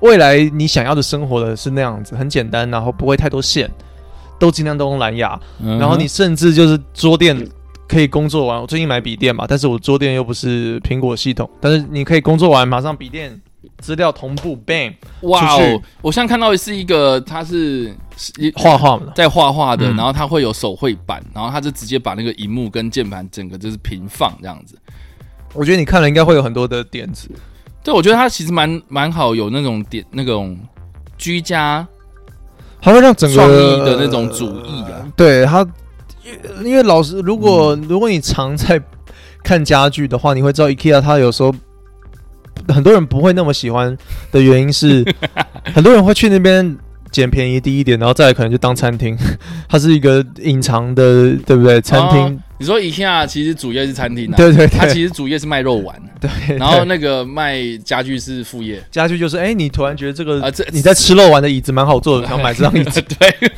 [0.01, 3.69] 未来，你想要的生活的是那样子，很简单，然后不会太多线，
[4.39, 7.47] 都尽量都用蓝牙，嗯然后你甚至就是桌垫
[7.87, 8.59] 可以工作完。
[8.59, 13.39] 我最近买笔电嘛，但是我桌垫又不是苹果系统，但是你可以工作完马上笔电
[13.77, 15.81] 资料同步，bang，哇哦！
[16.01, 17.95] 我现在看到的是一个，它是
[18.55, 19.11] 画画嘛。
[19.15, 24.75] 在画画的，嗯然后它会有手绘板，然后它就直接把那个荧幕跟键盘整个就是平放这样子。
[25.53, 27.29] 我觉得你看了应该会有很多的点子，
[27.83, 30.57] 对，我觉得它其实蛮蛮好，有那种点那种
[31.17, 31.87] 居家
[32.81, 35.05] 它会让整个创意的那种主义啊。
[35.15, 35.61] 对它，
[36.23, 36.31] 因
[36.63, 38.81] 为因为老师，如果、嗯如果你常在
[39.43, 41.53] 看家具的话，你会知道 IKEA 它有时候
[42.67, 43.97] 很多人不会那么喜欢
[44.31, 45.03] 的原因是，
[45.73, 46.77] 很多人会去那边
[47.11, 49.17] 捡便宜低一点，然后再来可能就当餐厅，
[49.67, 51.81] 它是一个隐藏的，对不对？
[51.81, 58.81] 餐厅，你说 IKEA 其实主业是餐厅啊，对对对，它其实主业是卖肉丸， 对，然后那个卖家具是副业。
[58.89, 60.49] 家具就是，哎，你突然觉得这个、啊。
[60.49, 63.51] 这你在吃肉丸的椅子蛮好坐的， 想买这张椅子，对，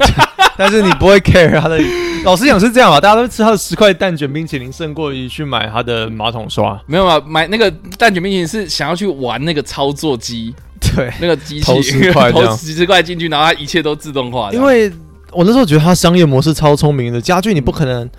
[0.57, 1.79] 但是你不会 care 他的。
[2.23, 6.79] 老实讲是这样吧，大家都吃他的十块蛋卷冰淇淋，胜过于去买他的马桶刷。
[6.85, 14.51] 没有啊，买那个蛋卷冰淇淋是想要去玩那个操作机，对，那个机器投10块投十块进去，然后它一切都自动化。
[14.53, 14.89] 因为
[15.31, 18.09] 我那时候觉得它商业模式超聪明的，家具你不可能，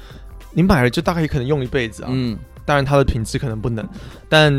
[0.52, 2.10] 你买了就大概可能用一辈子啊。
[2.12, 3.88] 嗯，当然它的品质可能不能，
[4.28, 4.52] 但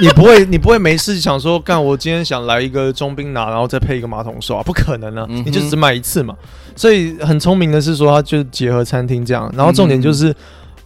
[0.00, 6.34] 你不会，你不会没事想说，干我今天想来一个中冰拿，然后再配一个马桶刷，不可能啊，嗯你就只买一次嘛。
[6.76, 10.34] 所以很聪明的是说，它就结合餐厅这样，然后重点就是、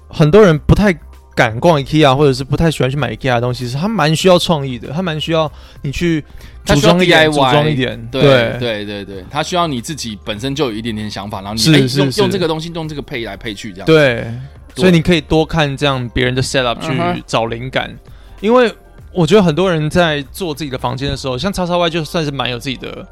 [0.09, 0.95] 很多人不太。
[1.35, 6.23] 敢逛 IKEA 或者是不太喜欢去买 IKEA 的东西，是它蛮需要创意的，它蛮需要你去
[6.67, 8.21] 组装一点，DIY 组装一点，对
[8.61, 11.63] 对对对，它需要你自己本身就有一点点想法，然后你
[11.97, 13.87] 用用这个东西用这个配来配去这样。
[13.87, 14.31] 对，
[14.77, 17.91] 所以你可以多看这样别人的 setup 去找灵感，
[18.43, 18.71] 因为
[19.15, 23.07] 我觉得很多人在做自己的房间的时候，像叉叉 Y 就算是蛮有自己的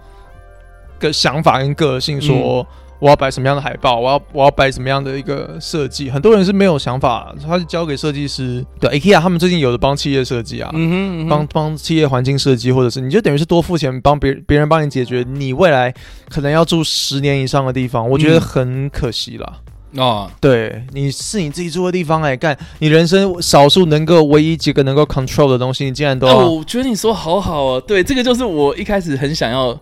[0.98, 2.66] 个想法跟个性，说
[2.98, 6.10] 我要摆什么样的海报，我要我要摆什么样的一个设计。
[6.10, 8.64] 很多人是没有想法，他是交给设计师。
[8.78, 10.70] 对，IKEA 他们最近有的帮企业设计啊。
[10.74, 15.94] 嗯哼，嗯哼帮帮企业环境设计，或者是你就等于是多付钱帮别别人帮你解决你未来
[16.28, 19.60] 可能要住十年以上的地方，我觉得嗯很可惜啦。
[19.96, 29.76] 哦，对，你是你自己住的地方哎、干你人生少数能够唯一几个能够 control 的东西，你竟然都要、哦，我觉得你说好好哦，对，这个就是我一开始很想要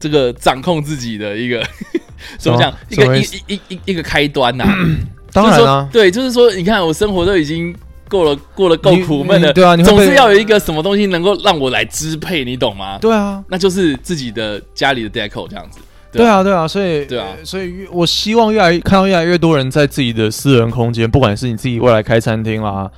[0.00, 1.62] 这个掌控自己的一个
[2.38, 4.64] 怎么讲，一个一一一一一个开端呐、
[5.32, 7.74] 当然啦、对，就是说，你看我生活都已经
[8.08, 12.98] 过了过了够苦闷了，对啊你总是要有一个什么东西能够让我来支配，你懂吗？
[13.00, 15.78] 对啊，那就是自己的家里的 deco 这样子。
[16.12, 17.28] 对啊，对啊，所以对啊。
[17.44, 22.90] 所以越我希望越来越看到越来越多人在自己的私人空间，不管是你自己未来开餐厅啦，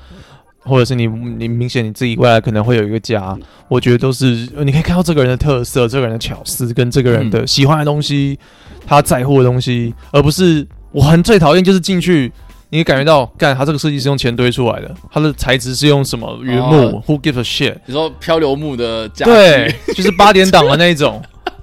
[0.61, 3.37] 或者是你你明显你自己未来可能会有一个家，
[3.68, 8.38] 我觉得都是呃你可以看到这个人的特色、这个人的巧思跟这个人的喜欢的东西，
[8.87, 12.33] 他在乎的东西，而不是我很最讨厌就是进去。
[12.70, 16.90] 你感觉到，干他这个设计是用钱堆出来的，它的材质是用什么原木、哦。
[16.90, 17.77] w h o gives a shit？
[17.87, 21.22] 你说漂流木的家具，对，就是八点档的那一种，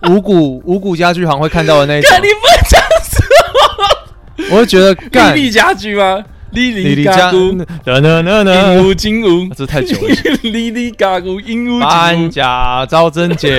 [0.10, 2.22] 五谷五谷家具行会看到的那一种看。
[2.22, 6.24] 你不能这样说，我会觉得干丽丽家居吗？
[6.52, 10.14] 丽丽家居，呢呢呢鹦呢，鹉金乌，这太久了。
[10.44, 13.58] 丽丽家居，鹦鹉搬家招贞姐，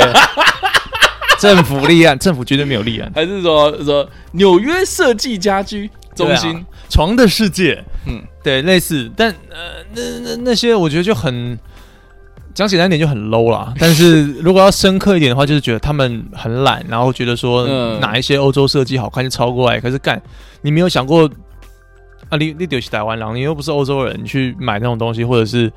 [1.41, 3.11] 政府立案，政府绝对没有立案。
[3.15, 6.55] 还是说说纽约设计家居中心？
[6.55, 11.59] 啊床的世界，嗯，对，类似，但呃，那那那些我觉得就很
[12.55, 13.73] 讲简单点就很 low 啦。
[13.81, 19.81] 但是如果要深刻一点的话，就是觉得他们很懒，然后觉得说嗯哪一些欧洲设计好看就抄过来。
[19.81, 20.21] 可是干，
[20.61, 21.29] 你没有想过
[22.29, 22.37] 啊？
[22.39, 25.73] 你你丢去台湾狼，你又不是欧洲人，你去买那种东西，或者是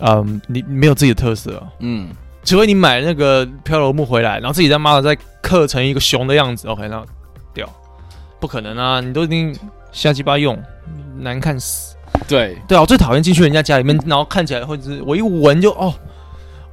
[0.00, 1.68] 嗯，你你没有自己的特色啊。
[1.80, 2.08] 嗯，
[2.44, 7.02] 除非你买那个漂流木回来，然后自己在妈的再刻成一个熊的样子，OK，那
[7.52, 7.68] 屌，
[8.40, 9.00] 不可能啊！
[9.00, 9.54] 你都已经
[9.92, 10.58] 瞎鸡巴用，
[11.18, 11.94] 难看死。
[12.26, 15.92] 对，对啊，我最讨厌进去人家家里面，然后看起来或者是我一闻就哦，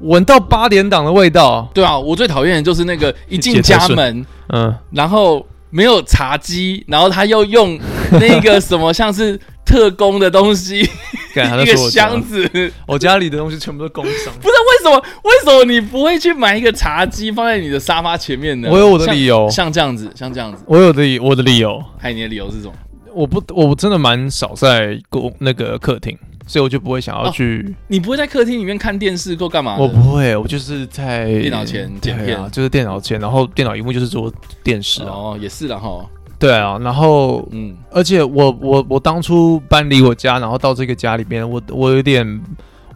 [0.02, 1.70] 闻到八点档的味道。
[1.74, 7.80] 对啊，我最讨厌的就是那个一进家门，嗯，然后没有茶几，然后他又用
[8.12, 10.80] 那个什么像是特工的东西，
[11.62, 12.50] 一个箱，子。
[12.86, 14.34] 我家里的东西全部都工商。
[14.44, 14.52] 为
[14.84, 15.04] 什么？
[15.24, 18.70] 为什么你不会去买一个茶几放在你的沙发前面呢？
[18.72, 20.64] 我有我的理由像像这样子，像这样子。
[20.66, 22.74] 我有的我的理由，还有你的理由是什么？
[23.14, 26.18] 我不我真的蛮少在公那个客厅，
[26.52, 27.74] 所以我就不会想要去。
[27.88, 29.78] 你不会在客厅里面看电视或干嘛？
[29.78, 34.30] 我不会，我就是在电脑前剪片对啊，就是电脑前，然后电脑荧幕就是做
[34.62, 35.08] 电视啊。
[35.10, 36.06] 哦，也是了哈。
[36.38, 42.42] 对啊，然后嗯，而且我我我当初搬离我家，然后到这个家里边，我我有点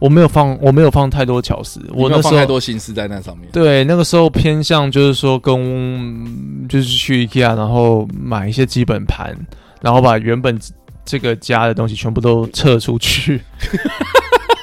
[0.00, 3.48] 我没有放我没有放太多巧思，我没有放我那时候太多心思在那上面。
[3.52, 9.34] 对那个时候偏向就是说跟就是去 IKEA，然后买一些基本盘，
[9.80, 10.58] 然后把原本
[11.06, 13.40] 这个家的东西全部都撤出去。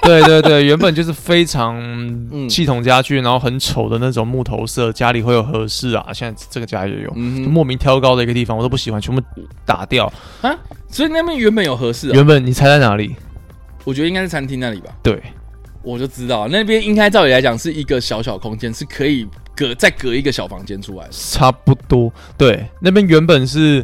[0.03, 1.77] 对对对，原本就是非常
[2.29, 9.21] 嗯系统家具，然后很丑的那种木头色，家里会有合适啊，现在这个家也有，嗯，就莫名挑高的一个地方，我都不喜欢，全部
[9.65, 10.53] 打掉啊。
[10.89, 13.15] 所以那边原本有合适、哦，原本你猜在哪里？
[13.85, 14.91] 我觉得应该是餐厅那里吧。
[15.01, 15.23] 对，
[15.81, 19.25] 我就知道那边应该照理来讲是一个小小空间，是可以
[19.55, 21.11] 隔再隔一个小房间出来的。
[21.13, 22.11] 差不多。
[22.37, 23.81] 对，那边原本是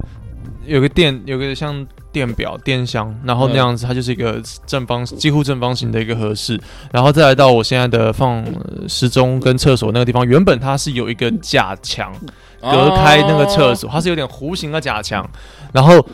[0.65, 6.59] 有个店，有个像电表、电箱，然后那样子，它就是一个正方，几乎正方形的一个合适。
[6.91, 12.13] 然后再来到我现在的放呃时钟跟厕所那个地方，原本它是有一个假墙
[12.61, 15.29] 隔开那个厕所，它是有点弧形的假墙，
[15.71, 16.05] 然后。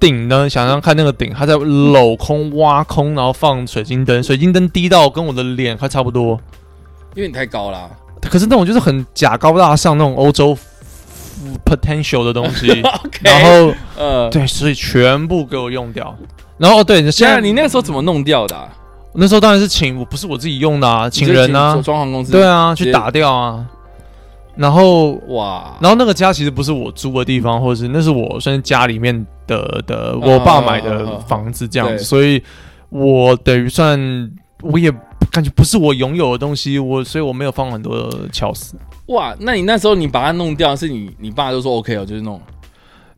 [0.00, 0.48] 顶呢？
[0.48, 6.40] 想想看，那个顶，它在镂空、挖空，然后放水晶灯，水晶灯低到跟我的脸快差不多。
[7.16, 7.90] 因为你太高啦。
[8.22, 10.56] 可是那种就是很假高大上那种欧洲
[11.64, 12.66] potential 的东西
[13.22, 16.16] 然后呃，对，所以全部给我用掉。
[16.56, 18.68] 然后哦，对，现现在在你那个时候怎么弄掉的啊、
[19.14, 22.32] 那时候当然是请，我不是我自己用的啊，请人啊，装潢公司。
[22.32, 23.64] 对啊，去打掉啊。
[24.56, 32.42] 然后，哇，然后那个家其实不是我租的地方，或者是那是我算是家里面的的我爸买的房子这样对子，所以
[32.88, 33.96] 我等于算
[34.62, 34.92] 我也
[35.30, 38.76] 感觉不是我拥有的东西，我所以我没有放很多的巧思。
[39.06, 42.40] 哇，那你那时候你把它弄掉，是你你爸就说 OK 哦，就是弄，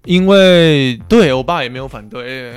[0.04, 2.52] 因为对我爸也没有反对，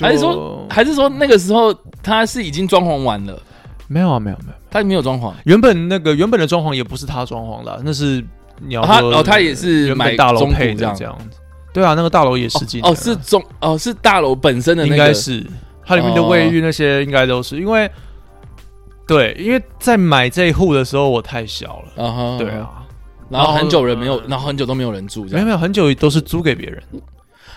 [0.00, 3.40] 还是说还是说那个时候他是已经装潢完了，
[3.88, 4.54] 没有啊，没有没有。
[4.68, 8.22] 他没有装潢，原本那个原本的装潢也不是他装潢的啊、那是
[8.60, 11.38] 你要哦他哦他也是买大楼中配的这样这样子。
[11.72, 15.42] 对啊，那个大楼也十几年哦了是中哦是大楼本身的那个，应该是
[15.82, 17.90] 它里面的卫浴那些应该都是因为
[19.06, 22.04] 对，因为在买这一户的时候我太小了。
[22.04, 22.84] 啊哈，对，啊，
[23.28, 24.24] 然后很久人没有，嗯。
[24.28, 26.82] 然后很久都没有人住，这没有没有，很久都是租给别人，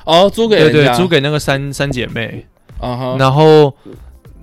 [0.05, 2.45] 哦租给对对家，，租给那个三三姐妹，
[2.79, 3.73] 啊哈，然后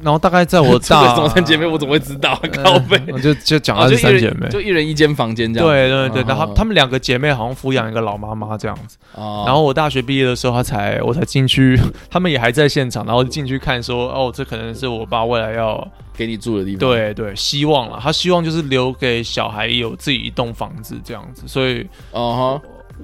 [0.01, 2.39] 然后大概在我大什么三姐妹，我怎么会知道？
[2.43, 8.99] 呃 靠背，我就就讲她哦就是三姐妹，就一人一间房间这样，对对对，然后哦她们两个姐妹好像抚养一个老妈妈这样子。
[9.15, 11.81] 哦，然后我大学毕业的时候，她才我才进去，
[12.11, 22.61] 他们也还在现场，然后进去看说，哦，这可能是我爸未来要给你住的地方，对对，希望了，他希望就是留给小孩有自己一栋房子这样子，所以哦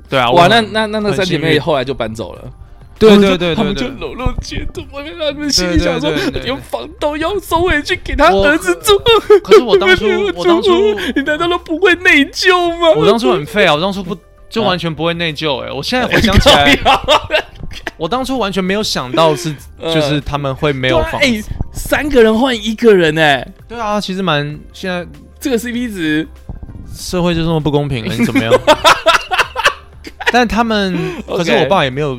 [0.09, 2.42] 对啊，哇，那那那那三姐妹后来就搬走了。
[3.09, 8.99] 对对对他们就搂搂肩头，我跟他们心里想说对对对对，对连房东要收回去给他我儿子住。
[9.43, 12.91] 可是我当初我当初 你难道都不会内疚吗？
[12.97, 14.17] 我当初很废啊， 我当初不
[14.49, 16.79] 就完全不会内疚哎、我现在回想起来，
[17.97, 25.07] 我当初完全没有想到是呃就是他们会没没有房子，哎，三个人换一个人哎，对啊，其实蛮现在
[25.41, 26.29] 这个 CP 值
[26.95, 28.53] 社会就这么不公平了，你怎么样？
[30.31, 30.95] 但他们，
[31.27, 32.19] 可是我爸也没有，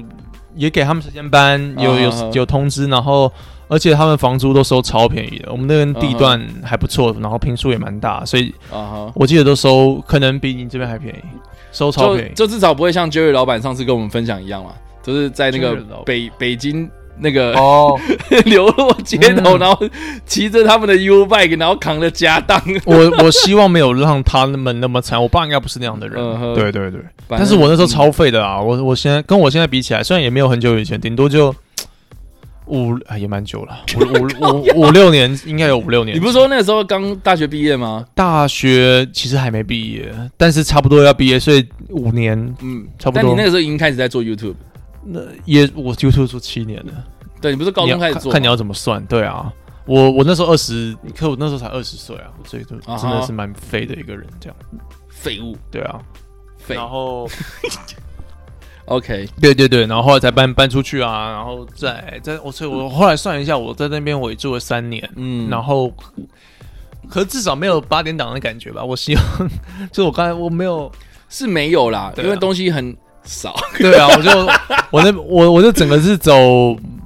[0.56, 3.32] 也给他们时间搬，有有有通知，然后
[3.68, 11.22] 而且他们房租都收超便宜的，我们那边地段还不错，然后平数也蛮大，所以啊哈，我记得都收可能比你这边还便宜，
[11.72, 12.34] 收超便宜。
[12.36, 16.90] 就至少不会像 Jerry 老板上次跟我们分享一样嘛，就是在那个北北京
[17.20, 18.00] 那个哦，
[18.46, 19.80] 流落街头，嗯然后
[20.26, 22.62] 骑着他们的 U bike，然后扛着家当。
[22.86, 26.16] 我我希望没有让他们那么惨，我爸应该不是那样的人。
[26.18, 31.54] 嗯对对对，但是我那时候超废的啊，我我现在跟我现在比起来，虽然也没有很久以前，顶多就
[32.68, 36.16] 五啊也蛮久了，五五五 五六年应该有五六年。
[36.16, 38.06] 你不是说那个时候刚大学毕业吗？
[38.16, 44.56] 大学其实还没毕业，但是差不多要毕业，所以五年嗯，差不多但你那个时候已经开始在做 YouTube，
[45.06, 46.94] 那也我 YouTube 做七年了。
[47.42, 48.32] 对你不是高中开始做？
[48.32, 49.52] 看看你要怎么算，对啊。
[49.86, 54.56] 我我那时候二十，可我那时候才二十岁啊，所以就真的是蛮废的一个人，这样。
[55.10, 56.00] 废物， 对啊，
[56.58, 57.28] 废然后
[58.86, 65.94] OK，对对对，然后后来才搬搬出去啊，然后再再我所以我后来算一下，我在那边我也住了三年，嗯，然后
[67.10, 68.82] 可至少没有八点档的感觉吧。
[68.82, 69.24] 我希望
[69.92, 70.90] 就我刚才我没有，
[71.28, 72.96] 是没有啦，啊因为东西很
[73.26, 74.30] 少， 对啊，我就
[74.92, 76.34] 我那我我就整个是走，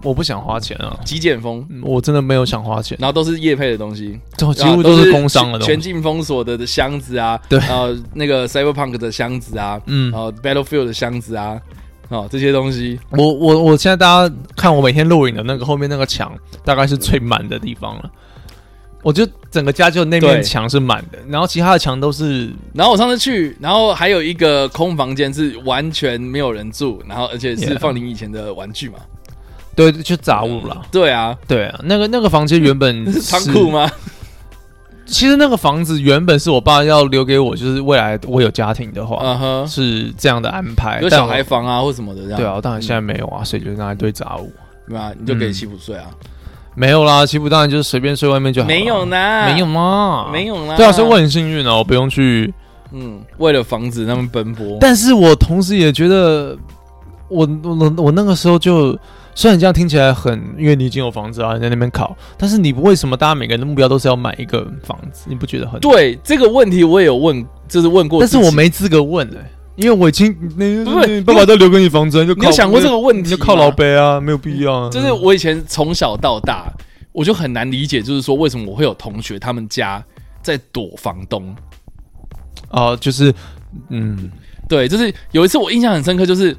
[0.04, 5.68] 我不想花钱啊，极简风，嗯我真的没有想花钱，然后都是业配的东西，就几乎都是工商的东西。
[5.68, 11.60] 全境封锁的的箱子啊，对然后那个 Cyberpunk 的箱子啊，嗯然，后 Battlefield 的箱子啊，
[12.10, 16.32] 哦，这些东西，我我我现在大家看我每天录影的那个后面那个墙，
[16.64, 18.10] 大概是最满的地方了。
[19.08, 28.96] 我就整个家就那面墙是满的，然后其他的墙都是然后我上次去，然后还有一个空房间是完全没有人住，然后而且是放你以前的玩具嘛。
[29.74, 30.82] 对，就杂物啦。
[30.92, 33.72] 对啊，对啊，那个那个房间原本 是仓库？
[33.72, 33.90] 吗？
[35.06, 41.00] 其实那个房子原本是我爸要留给我，就是未来我有家庭的话，嗯哼，是这样的安排。
[41.02, 42.38] 有小孩房啊或什么的这样。
[42.38, 44.52] 对啊，当然现在没有啊，所以就拿一堆杂物。
[44.90, 46.12] 对啊，你就给嗯媳妇睡啊？
[46.78, 48.74] 没有啦，欺负当然就是随便睡外面就好了。
[48.74, 50.30] 没有呢，没有吗？
[50.32, 50.46] 没。
[50.46, 50.76] 有啦。
[50.78, 52.54] 对啊，所以我很幸运哦，我不用去。
[52.92, 54.78] 嗯，为了房子他们奔波。
[54.80, 56.56] 但是我同时也觉得，
[57.30, 58.98] 我我我那个时候就
[59.36, 65.26] 虽然这样听起来很，因为你已经有房子啊，你在那边考，但是你为什么大家每个人的目标都是要买一个房子？
[65.28, 65.80] 你不觉得很？
[65.82, 73.22] 对这个问题我也有问，就是问过但，是我没资格问哎、因为我已经那爸爸都留给你房子，你就靠你有想过这个问题？
[73.22, 74.90] 你就靠老辈啊，没有必要啊。
[74.90, 76.72] 就是我以前从小到大，
[77.12, 80.04] 我就很难理解，就是说为什么我会有同学他们家
[80.42, 81.56] 在躲房东。
[82.70, 83.34] 啊、就是
[83.90, 84.30] 嗯，
[84.68, 86.56] 对，就是有一次我印象很深刻，就是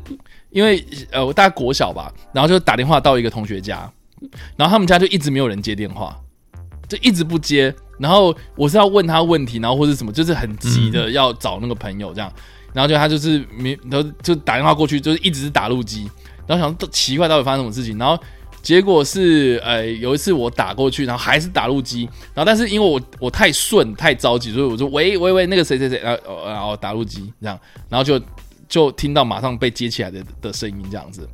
[0.51, 3.91] 因为呃我大概国小吧，然后就打电话到一个同学家，
[4.57, 6.17] 然后他们家就一直没有人接电话，
[6.89, 7.75] 就一直不接。
[7.99, 12.33] 然后我是要问他问题，然后或者什么，就是很急的要找那个朋友这样，
[12.73, 16.11] 然后就他就是没，然后就打电话过去，就是一直是打路机，
[16.47, 18.19] 然后想说奇怪到底发生什么事情，然后
[18.63, 22.03] 结果是呃有一次我打过去，然后还是打路机，
[22.35, 27.59] 然后但是因为我我太顺太着急，所以我说喂喂喂那个谁谁谁，然后哦然后打路机这样，
[27.89, 28.21] 然后就
[28.69, 31.27] 就听到马上被接起来的的声音这样子，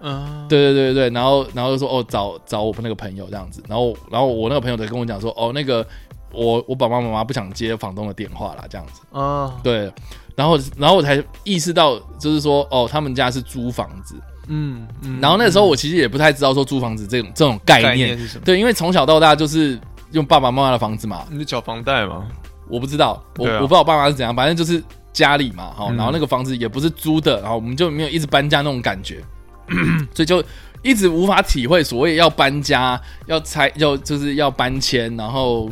[0.00, 5.84] 嗯，对对对对，然后然后就说哦找找我那个朋友这样子，然后然后我那个朋友才跟我讲说哦那个
[6.32, 9.90] 我我爸爸妈妈不想接房东的电话啦这样子，啊，对，
[10.36, 14.14] 然后然后我才意识到就是说哦他们家是租房子，
[14.48, 18.44] 嗯嗯然后那个时候我其实也不太知道说租房子这种这种概概念，念是什么？
[18.44, 19.76] 对，因为从小到大就是
[20.12, 22.26] 用爸爸妈妈的房子嘛，你就缴房贷嘛？
[22.68, 23.54] 我不知道，我、啊。
[23.54, 24.82] 我不知道我爸妈是怎样，反正就是
[25.12, 25.96] 家里嘛，哈、嗯。
[25.96, 29.22] 然后那个房子也不是租的，然后我们就没有一直搬家那种感觉，
[30.12, 30.42] 所以就
[30.82, 35.70] 一直无法体会所谓要搬家、要拆、要就是要搬迁，然后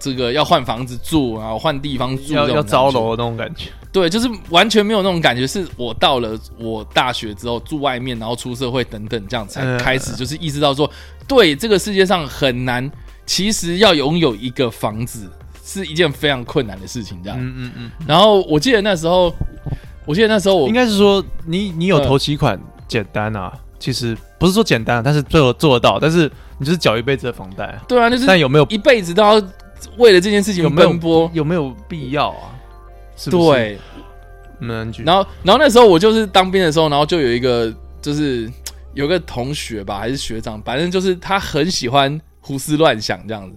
[0.00, 3.70] 这个要换房子住，然后换地方住，要要招招楼的那种感觉。
[3.92, 5.46] 对，就是完全没有那种感觉。
[5.46, 10.90] 是我到了我大学之后住外面，然后出社会等等，这样才嗯开始就是意识到说，
[11.28, 12.88] 对这个世界上很难，
[13.26, 15.28] 其实要拥有一个房子
[15.64, 17.20] 是一件非常困难的事情。
[17.22, 19.34] 这样，嗯嗯嗯，然后我记得那时候，
[20.06, 27.82] 我记得那时候我应该是说你你有呃头期款简单啊，其实不是说简单，但是做做得到，但是你就是缴一辈子的房贷啊。
[27.88, 29.42] 对啊，就是但有没有一辈子都要
[29.96, 31.30] 为了这件事情有没有奔波。
[31.32, 32.54] 有没有必要啊？
[33.16, 33.78] 是不是，对，
[34.60, 38.50] 嗯，举然后，然后那时候我就是当兵的时候，然后就有一个就是
[38.94, 43.56] 有个同学吧，还是学长，反正就是他很喜欢胡思乱想这样子，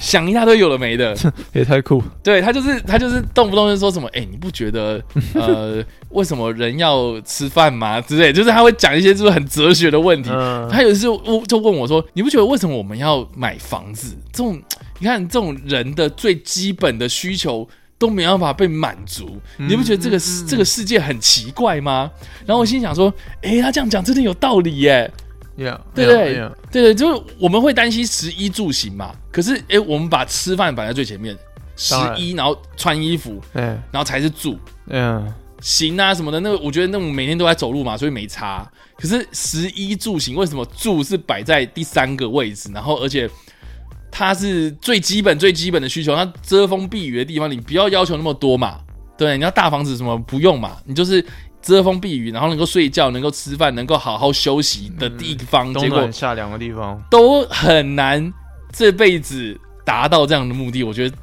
[0.00, 1.14] 想一大堆有的没的。
[1.52, 2.02] 也太酷。
[2.22, 5.02] 对他就是他就是动不动就说什么，哎、你不觉得
[5.34, 8.00] 呃 为什么人要吃饭吗？
[8.00, 10.30] 之类，就是他会讲一些就是很哲学的问题。
[10.32, 11.06] 嗯，他有一次
[11.46, 14.16] 就问我说：“你不觉得为什么我们要买房子？
[14.32, 14.58] 这种
[15.02, 22.08] 你看这种人的最基本的需求都没办法被满足，嗯你不觉得这个、这个世界很奇怪吗？”
[22.46, 25.12] 然后我心想说：“诶，他这样讲真的有道理耶。
[25.58, 26.34] Yeah，对不对
[26.70, 29.12] 对对，就是我们会担心食衣住行嘛。
[29.32, 31.36] 可是诶，我们把吃饭摆在最前面，
[31.74, 38.70] 食衣，然后穿衣服，哎，然后才是住。”嗯，行啊什么的，那个我觉得那种每天都在走路嘛，所以没差。
[38.96, 42.70] 可是食衣住行，为什么住是摆在第三个位置？
[42.72, 43.28] 然后而且
[44.12, 48.78] 它是最基本最基本的需求，它遮风避雨的地方，你不要要求那么多嘛。
[49.16, 51.24] 对，你要大房子什么不用嘛，你就是
[51.62, 58.32] 遮风避雨，然后能够睡觉、能够吃饭、能够好好休息的地方，冬结果暖夏凉的地方，都很难
[58.72, 60.82] 这辈子达到这样的目的。
[60.82, 61.16] 我觉得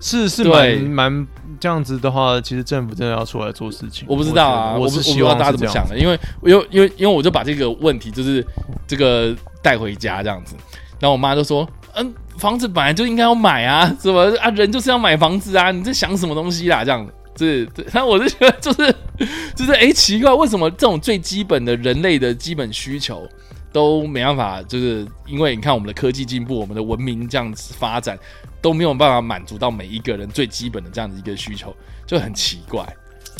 [0.00, 1.26] 是是对蛮蛮
[1.60, 4.06] 这样子的话，其实政府真的要出来做事情。
[4.08, 8.46] 我不知道啊，我我是不我不知道大家怎么想的，因为因为因为因为我就把这个问题就是
[8.86, 10.54] 这个带回家这样子，
[10.98, 16.84] 然后我妈就说，嗯，房子本来就应该要买啊， 什么啊，人就是要买房子啊，你在想什么东西啦？
[16.84, 18.94] 这样子，这这，然后我就觉得就是
[19.54, 23.28] 就是哎、奇怪，为什么这种最基本的人类的基本需求
[23.72, 28.18] 都没办法，就是因为你看我们的科技进步，我们的文明这样子发展，
[28.62, 31.74] 都没有办法满足到每一个人最基本的这样的一个需求，
[32.06, 32.86] 就很奇怪。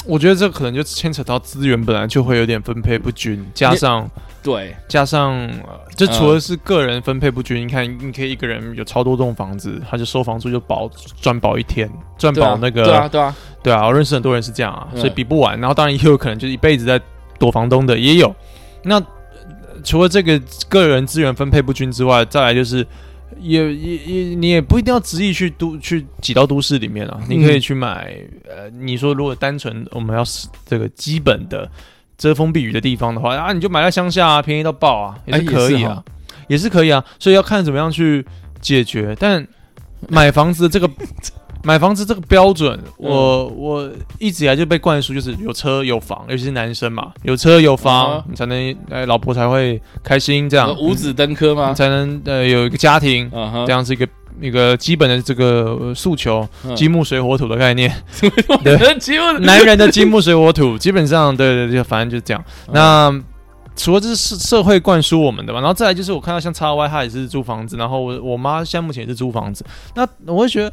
[0.07, 4.09] 我觉得这可能就牵扯到资源本来就会有点分配不均，加上
[4.43, 10.89] 对，加上，呃就除了是个人分配不均，你看你可以一个人有超多栋房子，他就收房租就保
[11.21, 15.59] 赚保一天，赚保那个对啊，对啊，对啊，我认识很多人是这样啊，嗯所以比不完。
[15.59, 17.01] 然后当然也有可能就是一辈子在
[17.39, 18.33] 躲房东的也有。
[18.85, 19.05] 那呃
[19.83, 22.87] 除了这个个人资源分配不均之外，再来就是
[23.41, 28.17] 也也也，你也不一定要执意去都去挤到都市里面啊，你可以去买。
[28.49, 31.71] 呃，你说如果单纯我们要是这个基本的
[32.19, 36.05] 遮风避雨的地方的话，啊，你就买在乡下啊，便宜到爆啊，也是哎也是哈可以啊，
[36.49, 37.05] 也是可以啊。
[37.19, 38.25] 所以要看怎么样去
[38.61, 39.17] 解决。
[39.19, 39.47] 但
[40.09, 40.89] 买房子这个
[41.67, 43.91] 买房子这个标准，我我
[44.21, 50.73] 一直以来就被灌输，就是有车有房，尤其是男生嘛，有车有房，啊你才能呃老婆才会开心，这样。
[50.79, 51.71] 五子登科吗？
[51.71, 51.75] 你？
[51.75, 53.29] 才能呃有一个家庭。
[53.67, 54.07] 这，样是一个
[54.41, 56.77] 一个基本的这个呃诉求，嗯。
[56.77, 57.93] 金木水火土的概念，
[59.01, 62.45] 几乎男人的金木水火土，基本上对对对，反正就是这样。
[62.69, 62.75] 嗯。
[62.75, 63.23] 那
[63.75, 70.73] 除了这是社社会灌输我们的嘛，然后再来就是我看到像叉 Y 他也是租房子，然后我我妈现在目前也是租房子，那我会觉得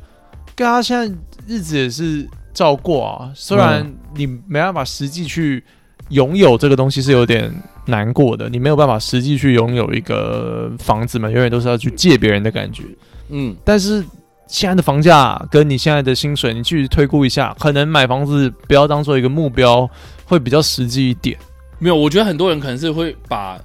[0.56, 1.16] 跟他现在
[1.48, 5.64] 日子也是照过啊，虽然嗯你没办法实际去
[6.10, 7.52] 拥有这个东西是有点
[7.86, 12.84] 难过的，你没有办法实际去拥有一个房子嘛，永远都是要去借别人的感觉。
[13.30, 14.04] 嗯，但是
[14.48, 19.90] 现在的房价跟你现在的薪水，你去推估一下，可能买房子不要当做一个目标，
[20.26, 21.38] 会比较实际一点。
[21.80, 23.60] 没有，我觉得很多人可能是会把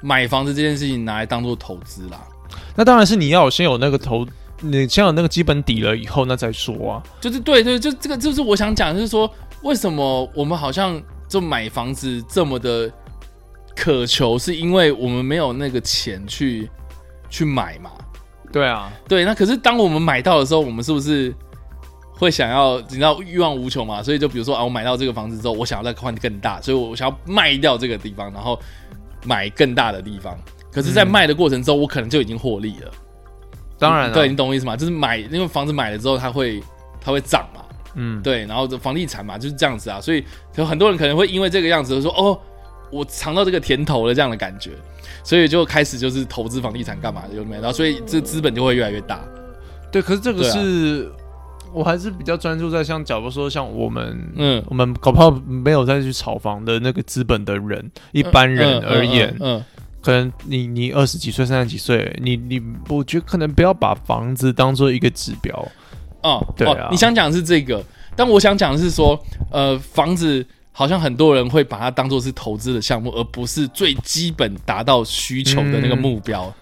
[0.00, 2.20] 买房子这件事情拿来当做投资啦。
[2.74, 4.26] 那当然是你要有先有那个投，
[4.62, 7.02] 你先有那个基本底了以后，那再说啊。
[7.20, 9.30] 就是对对，就这个就是我想讲，就是说
[9.62, 12.90] 为什么我们好像就买房子这么的
[13.76, 16.70] 渴求，是因为我们没有那个钱去
[17.28, 17.90] 去买嘛？
[18.52, 21.34] 对啊，对，那可是当我们买到的时候，我们是不是
[22.12, 22.78] 会想要？
[22.82, 24.02] 你知道欲望无穷嘛？
[24.02, 28.58] 所以就比如说啊，我买到这个房子之后，我想要再换更大，所以我想要卖掉这个地方，然后
[29.24, 30.38] 买更大的地方。
[30.70, 32.90] 可是，在嗯卖的过程中，我可能就已经获利了。
[33.82, 34.76] 当然了，对你懂我意思吗？
[34.76, 36.62] 就是买，因为房子买了之后，它会
[37.00, 37.60] 它会涨嘛。
[37.94, 40.24] 嗯，对，然后这房地产嘛就是这样子啊，所以
[40.54, 42.38] 有很多人可能会因为这个样子就说哦，
[42.90, 44.70] 我尝到这个甜头了这样的感觉，
[45.24, 47.60] 所以就开始就是投资房地产干嘛的，有没有？
[47.60, 49.20] 然后所以这资本就会越来越大。
[49.90, 51.10] 对，可是这个是。
[51.74, 59.64] 我还是比较专注在像，假如说像我们，嗯我们搞不好没有再去炒房的那个资本的人，一般人嗯而言，嗯，嗯
[60.02, 65.56] 可能你你二十几岁、三十几岁，你你，我觉得可能不要把房子当做一个指标。
[65.66, 65.78] 嗯
[66.22, 67.84] 哦，对啊哦，你想讲的是这个，
[68.14, 76.54] 但我想讲的是说，呃，房子好像很多人会把它当做是投资的项目，而不是最基本达到需求的那个嗯目标。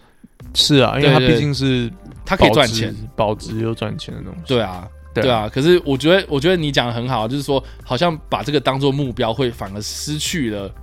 [0.55, 1.93] 是啊，因为它毕竟是
[2.25, 4.41] 它可以赚钱，，保值又赚钱的东西。
[4.47, 10.75] 对啊，对对啊，可是我觉得，我觉得你讲的很好，就是说，好像把这个当做目标，会反而失去了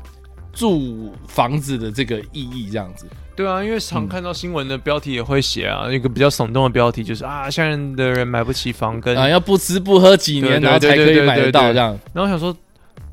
[0.57, 3.05] 住房子的这个意义，这样子。
[3.35, 11.95] 对啊，因为嗯常看到新闻的标题也会写啊，一个比较耸动的标题就是啊，现在的人买不起房，跟啊，要不吃不喝几年，然后才可以买得到，这样。
[12.11, 12.57] 然后想说，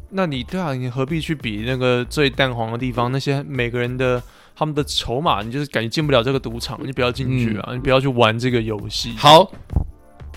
[0.09, 3.12] 那你对啊，你何必去比那个最淡黄的地方？
[3.12, 4.22] 那些每个人的
[4.57, 9.11] 他们的筹码，你就是感觉进不了这个赌场，你不要进去啊，你不要去玩这个游戏。
[9.11, 9.53] 嗯好，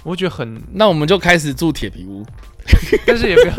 [0.04, 2.26] 我觉得很，那我们就开始住铁皮屋。
[3.08, 3.54] 但是也不要。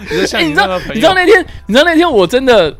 [0.00, 0.06] 你
[0.50, 2.74] 知道你知道那天，你知道那天我真的，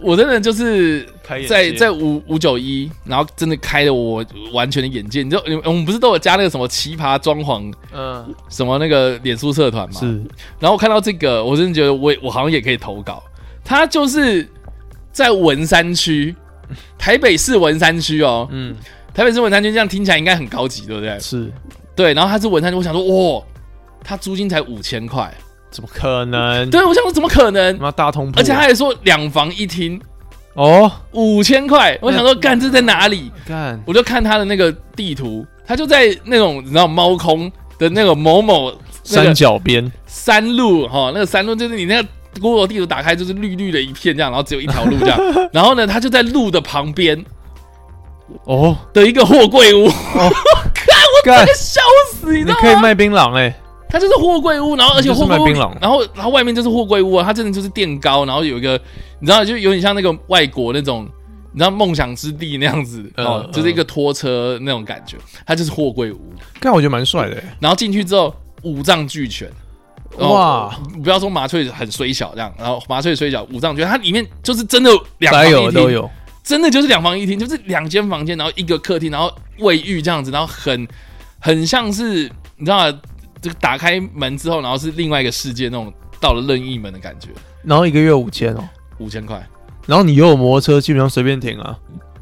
[0.00, 1.06] 我真的就是
[1.48, 5.22] 在在五五九一，然后真的开了我完全的眼界。
[5.22, 10.00] 你知道，我们不是都有加那个什么奇葩装潢，嗯什么那个脸书社团嘛？
[10.00, 10.06] 是
[10.58, 13.22] 然后我看到这个，我真的觉得我我好像也可以投稿。
[13.64, 14.46] 他就是
[15.10, 16.34] 在文山区，
[16.98, 18.74] 台北市文山区哦，嗯
[19.14, 21.18] 台北市文山区这样听起来应该很高级，对不对？
[21.20, 21.50] 是，
[21.94, 23.02] 对，然后他是文山区，我想说，
[23.38, 23.44] 哇，
[24.02, 25.32] 他租金才五千块，
[25.74, 26.70] 怎么可能？
[26.70, 27.76] 对我想说怎么可能？
[27.80, 30.00] 妈大通铺，而且他还说两房一厅。
[30.54, 30.88] 哦？
[31.10, 33.32] 五千块，我想说干这在哪里？
[33.44, 33.82] 干。
[33.84, 42.08] 我就看他的那个地图，他就在那种你知道猫空的那个某某那山个脚边，山路哈，那个山路就是你那个
[42.40, 45.18] Google 地图打开就是绿绿的一片这样，然后只有一条路这样，
[45.52, 47.24] 然后呢，他就在路的旁边
[48.44, 49.90] 哦，的一个货柜屋，
[51.24, 51.80] 干，笑
[52.12, 52.60] 死，你知你道吗？
[52.60, 53.52] 可以卖槟榔哎，
[53.94, 58.72] 它就是货柜屋，然后而且就是货柜屋然后然后外面就是货柜屋啊，它真的就是垫高，然后有一个
[59.20, 61.08] 你知道就有点像那个外国那种。
[61.56, 65.16] 你知道梦想之地那样子哦嗯，就是一个拖车那种感觉，
[65.46, 66.18] 它就是货柜屋。
[66.58, 68.34] 干我觉得蛮帅的哎，然后进去之后
[68.64, 69.48] 五脏俱全，
[70.16, 76.10] 哦哇，不要说麻雀很虽小这样，然后麻雀虽小五脏俱全，它里面就是真的两房一厅，都有，
[76.42, 80.88] 真的就是两房一厅，就是两间房间，然后一个客厅，然后卫浴这样子，然后很
[81.38, 83.00] 很像是你知道吗
[83.44, 87.28] 这个打开门之后，然后是另外一个世界那种到了任意门的感觉，
[87.62, 88.66] 然后一个月五千哦，
[88.96, 89.46] 五千块，
[89.86, 91.76] 然后你又有摩托车，基本上随便停啊，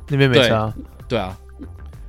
[0.09, 0.73] 那边没差。
[1.07, 1.37] 对啊，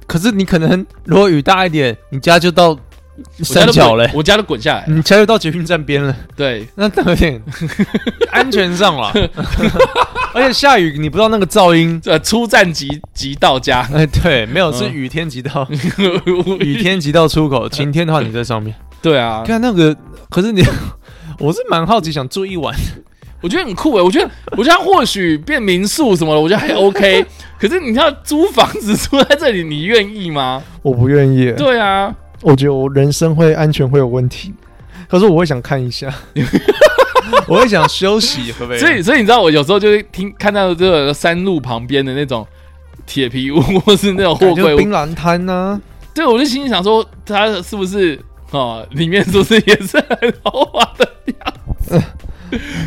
[0.08, 7.40] 可是你可能如果雨大一点，你家就到我家都山脚嘞，我家都滚下来，你家就到捷运站边了，对，那有点
[8.34, 9.14] 安全上了。
[10.34, 14.92] 而且下雨你不知道那个噪音，呃出站即即到家，哎，对，没有是嗯。
[14.92, 15.68] 雨天即到，
[16.60, 18.74] 雨天即到出口，晴天的话你在上面。
[19.04, 19.96] 对啊，看那个，
[20.30, 20.64] 可是你，
[21.38, 22.74] 我是蛮好奇，想住一晚。
[23.42, 27.26] 我觉得很酷诶，我觉得，我觉得或许变民宿什么的，我觉得还 OK。
[27.60, 30.64] 可是你要租房子住在这里，你愿意吗？
[30.82, 34.54] 我不愿意，对啊，我觉得我人生会安全会有问题。
[35.10, 36.10] 可是我会想看一下，
[37.48, 38.80] 我会想休息，可不可以？
[38.80, 42.48] 所以所以你知道，我有时候就会听看到这个山路旁边的那种
[43.06, 45.80] 铁皮屋， 或是那种货柜屋，就槟榔摊呢？
[46.16, 48.18] 对，我就心里想说，他是不是
[48.54, 52.02] 哦，里面是不是也是很豪华的样子？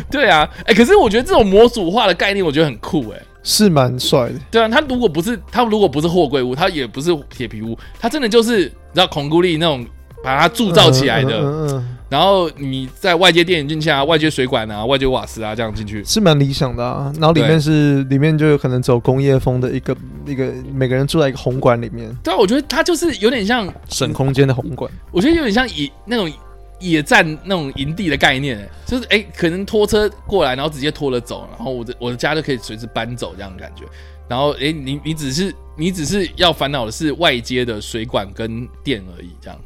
[0.09, 4.35] 对啊，哎、可是我觉得这种模组化的概念，我觉得很酷哎、是蛮帅的。
[4.49, 9.85] 对啊，他如果不是他如果不是货柜屋，他也不是铁皮屋，他真的就是你知道孔固力那种
[10.23, 17.11] 把它铸造起来的，嗯嗯嗯然后你在外接电源进去啊，外接水管啊，外接瓦斯啊这样进去，是蛮理想的啊。
[17.19, 19.93] 然后里面是里面就有可能走工业风的一个
[20.25, 24.89] 一个，每个人住在一个红馆里面，对啊，我觉得它就是有点像，省空间的红馆。
[25.11, 26.31] 我觉得有点像野那种
[26.79, 33.83] 野战那种营地的概念，欸就是哎、可能拖车过来，然后直接拖着走，然后我的我的家就可以随时搬走这样的感觉。
[34.29, 39.59] 然后哎、你你只是你只是要烦恼的是外接的水管跟电而已，这样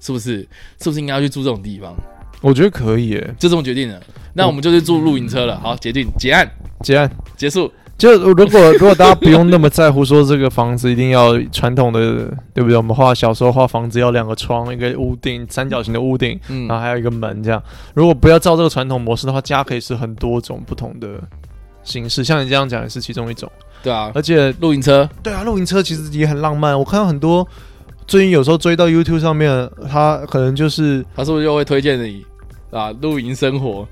[0.00, 0.40] 是不是？
[0.80, 1.94] 是不是应该要去住这种地方？
[2.40, 4.00] 我觉得可以耶，就这么决定了。
[4.32, 5.58] 那我们就去住露营车了。
[5.60, 6.48] 好，决定结案
[6.82, 7.10] 结案。
[7.36, 7.70] 结束。
[7.96, 12.00] 就如果 如果大家不用那么在乎说这个房子一定要传统的，
[12.54, 12.76] 对不对？
[12.76, 17.60] 我们画小时候画房子要两个窗，一个屋顶，三角形的屋顶，嗯然后还有一个门这样。
[17.94, 21.20] 如果不要照这个传统模式的话，家可以是很多种不同的
[21.82, 23.50] 形式，像你这样讲也是其中一种。
[23.82, 26.78] 对啊，而且露营车对啊，露营车其实也很浪漫。
[26.78, 27.44] 我看到很多
[28.08, 32.24] 最近有时候追到 YouTube 上面，他可能就是他是不是又会推荐你
[32.70, 32.90] 啊？
[33.02, 33.86] 露营生活，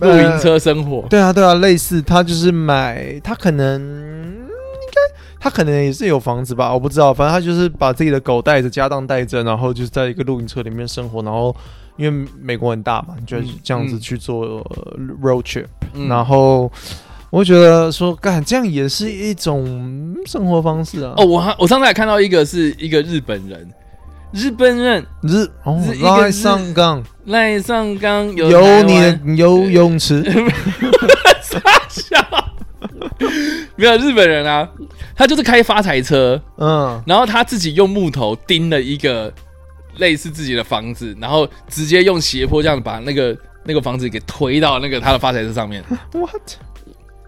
[0.00, 1.04] 露呃营车生活。
[1.10, 11.54] 对啊，对啊，类似他就是买，他可能应该他可能也是有房子吧，我不知道，反正他就是把自己的狗带着，家当带着，然后就是在一个露营车里面生活，然后
[11.96, 16.70] 因为美国很大嘛，你就嗯这样子嗯去做呃 road trip，、嗯然后
[17.36, 21.12] 我觉得说干这样也是一种生活方式啊。
[21.18, 23.70] 哦，，我还我上次还看到一个是一个日本人，
[24.32, 30.24] 日本人日哦是一个来上杠赖上刚有有你的游泳池，
[31.90, 32.16] 笑，
[33.76, 34.66] 没有日本人啊，
[35.14, 39.30] 他就是开发财车，嗯，然后他自己用木头钉了一个
[39.98, 45.84] 类似自己的房子，然后直接用斜坡这样把那个那个房子给推到那个他的发财车上面，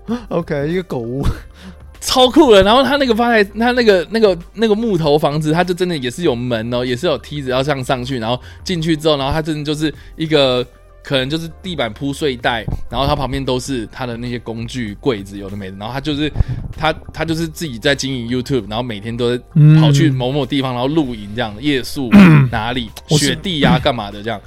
[0.09, 1.25] What？OK， 一个狗屋，
[2.01, 2.63] 超酷的。
[2.63, 10.67] 然后他那个发财，他那个那个那个木头房子，他就真的也是有门哦，也是有梯子要上上去，然后进去之后，然后他真的就是一个。
[11.01, 15.77] 可能就是地板铺睡袋，然后它旁边都是他的那些工具柜子，有的没的。
[15.79, 16.31] 然后他就是
[16.77, 22.11] 他他就是自己在经营 YouTube，然后每天都在嗯跑去某某地方，然后露营这样，夜宿
[22.51, 24.39] 哪里雪地呀、干嘛的这样。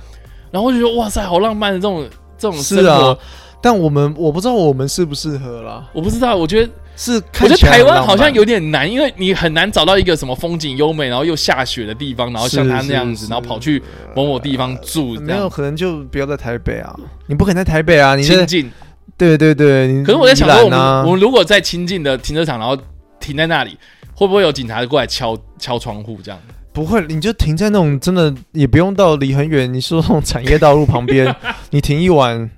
[0.52, 2.08] 然后我就觉得哇塞，好浪漫的这种
[2.38, 3.08] 这种生是活。
[3.08, 3.18] 啊，
[3.62, 5.88] 但我们我不知道我们适不适合啦。
[5.94, 13.82] 我不知道，我觉得是我觉得台湾好像有点难，因为你很难找到一个什么风景优美，然后又下雪的地方，然后像他那样子，是是然后跑去
[14.16, 16.96] 某某地方住，这没有可能就不要在台北啊，
[17.28, 18.72] 你不可能在台北啊，你在亲近。
[19.18, 22.76] 对对对，你可是我在想说，我们啊我们如果在亲近的停车场，然后
[23.20, 23.78] 停在那里，
[24.16, 26.40] 会不会有警察过来敲敲窗户这样？
[26.74, 31.36] 不会，你就停在那种真的也不用到离很远，你说那种产业道路旁边，
[31.70, 32.50] 你停一晚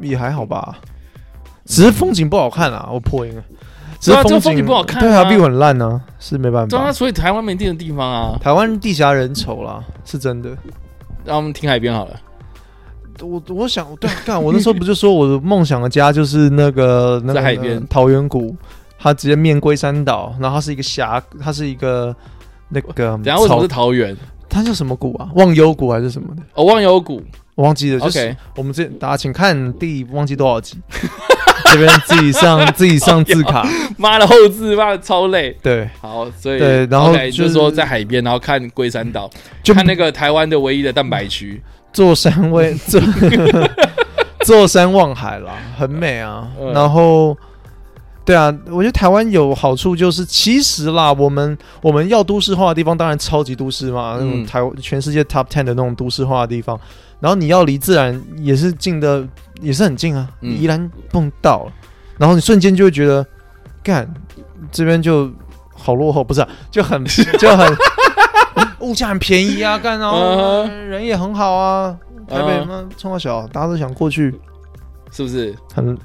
[0.00, 0.78] 也还好吧，
[1.64, 3.42] 只是风景不好看啊，我破音了。
[3.98, 6.92] 只是风景不好看啊对啊，view 很烂啊，是没办对啊，法。
[6.92, 10.50] 所以台湾没地的地方啊，台湾地狭人稠啦，是真的。
[11.24, 12.20] 让我们停海边好了。
[13.22, 18.54] 我我想，对啊，干我那时候不就说我的梦想的家就是那个 那个海边桃源谷，
[18.98, 22.14] 它直接面归山岛，然后它是一个峡，它是一个
[22.68, 24.14] 那个然后为什么是桃源？
[24.48, 25.30] 它叫什么谷啊？
[25.34, 26.42] 忘忧谷还是什么的？
[26.54, 27.20] 哦，忘忧谷。
[27.56, 27.98] 我忘记了。
[27.98, 30.78] 就是我们这大家请看第忘记多少集，
[31.72, 33.66] 这边自己上 自己上字卡。
[33.98, 35.56] 妈的后字妈的超累。
[35.60, 39.28] 对，好，所以对然后就就是说在海边，然后看龟山岛，
[39.62, 41.60] 就看那个台湾的唯一的蛋白区。
[41.92, 43.00] 坐山位坐
[44.44, 46.46] 坐山望海啦，很美啊。
[46.60, 47.34] 嗯然后，
[48.22, 56.78] 对啊，我觉得台湾有好处就是，其实啦，我们我们要都市化的地方，当然超级都市嘛，那种嗯台湾全世界 top ten 的那种都市化的地方。
[57.20, 59.26] 然后你要离自然也是近的，
[59.60, 61.72] 也是很近啊，嗯你宜兰蹦到了，
[62.18, 63.26] 然后你瞬间就会觉得，
[63.82, 64.08] 干
[64.70, 65.30] 这边就
[65.74, 67.04] 好落后，不是、啊、就很
[67.38, 67.76] 就很
[68.80, 70.18] 物价很便宜啊，干然后
[70.68, 71.96] 嗯人也很好啊，
[72.28, 74.34] 台北嗯嘛，从小大家都想过去，
[75.10, 75.54] 是不是？
[75.74, 75.96] 很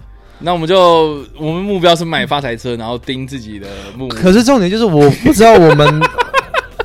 [0.44, 4.08] 那我们就我们目标是买发财车，然后盯自己的目。
[4.08, 6.02] 可是重点就是，我不知道我们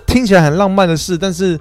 [0.06, 1.58] 听起来很浪漫的事，但是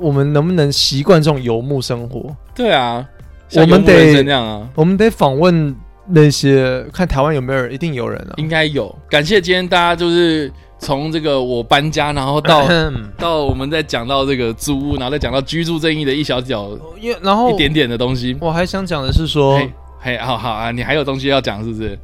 [0.00, 2.34] 我们能不能习惯这种游牧生活？
[2.54, 3.06] 对啊，
[3.54, 5.74] 我们得生那样啊，我们得访问
[6.08, 8.34] 那些，看台湾有没有人，一定有人啊。
[8.36, 8.94] 应该有。
[9.10, 12.66] 感谢今天大家就是从这个我搬家，然后到
[13.18, 18.36] 到我们再讲到这个租屋，然后再讲到居住正义的一小角因为然后一点点的东西。
[18.40, 19.70] 我还想讲的是说，嘿，
[20.00, 21.98] 嘿，好好啊，你还有东西要讲是不是？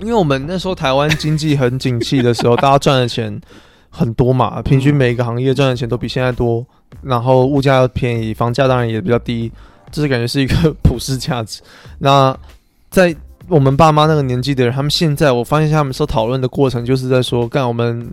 [0.00, 3.40] 因为我们那时候台湾经济很景气的时候， 大家赚的钱
[3.96, 6.66] 很多嘛，平均每一个行业赚的钱都比现在多，
[7.00, 9.52] 然后物价又便宜，房价当然也比较低，
[9.92, 11.62] 这是感觉是一个普世价值。
[12.00, 12.36] 那
[12.90, 13.14] 在
[13.46, 18.10] 我们爸妈那个年纪的人，他们现在我发现他们所讨论的过程，就是在说，干我们，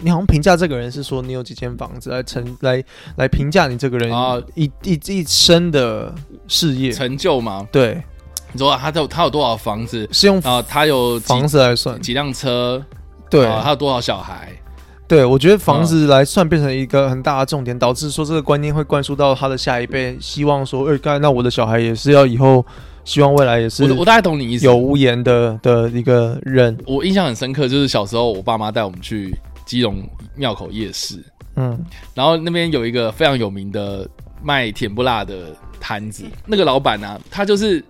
[0.00, 2.82] 你好像评价这个人是说你有几间房子来成 来
[3.16, 6.12] 来评价你这个人啊一一一生的
[6.48, 8.02] 事业，成就嘛，对，
[8.52, 10.60] 你说他有他有多少房子是用啊？
[10.66, 12.82] 他有房子来算，几辆车？
[13.28, 14.50] 对，啊，他有多少小孩？
[15.10, 22.64] 对，我觉得房子来算变成一个很大的重点，导致说这个观念会灌输到他的下一辈，希望说，哎、那我的小孩也是要以后，
[23.04, 24.64] 希望未来也是我我大概懂你意思。
[24.66, 29.36] 有屋檐的的一个人，我印象很深刻，就是小时候我爸妈带我们去
[29.66, 30.00] 基隆
[30.36, 31.16] 庙口夜市，
[31.56, 31.76] 嗯，
[32.14, 34.08] 然后那边有一个非常有名的
[34.40, 35.46] 卖甜不辣的
[35.80, 37.84] 摊子，那个老板呢、他就是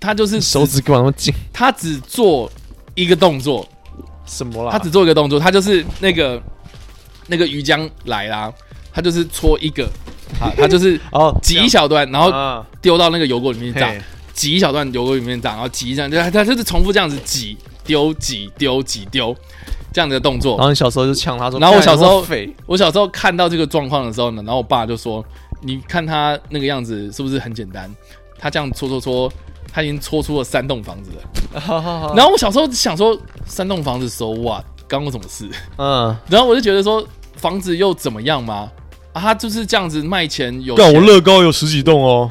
[0.00, 1.34] 他就是手指干嘛那么紧？
[1.52, 2.50] 他只做
[2.94, 3.68] 一个动作，
[4.30, 4.70] 什么啦？
[4.70, 6.40] 他只做一个动作，他就是那个
[7.26, 8.52] 那个鱼浆来啦，
[8.92, 9.84] 他就是搓一个，
[10.40, 14.00] 啊，他就是 哦，挤一小段，然后啊，丢到那个油锅里面炸，嘿
[14.32, 19.36] 挤一小段油锅里面炸，然后挤一下，他他就是重复这样子挤丢挤丢挤丢
[19.92, 20.64] 这样的动作然。
[20.64, 22.24] 后你小时候就呛他说，然后我小时候
[22.66, 25.24] 我小时候看到这个状况的时候呢，然后我爸就说
[25.62, 27.90] ：“你看他那个样子是不是很简单？
[28.38, 29.32] 他这样搓搓搓，
[29.72, 31.60] 他已经搓出了三栋房子了。
[32.16, 34.64] ”然后我小时候想说，三栋房子 so what？
[34.88, 35.48] 关我什么事？
[35.78, 37.06] 嗯，然后我就觉得说，
[37.36, 38.70] 房子又怎么样嘛？
[39.12, 42.30] 啊，他就是这样子卖钱有干我乐高有十几栋哦，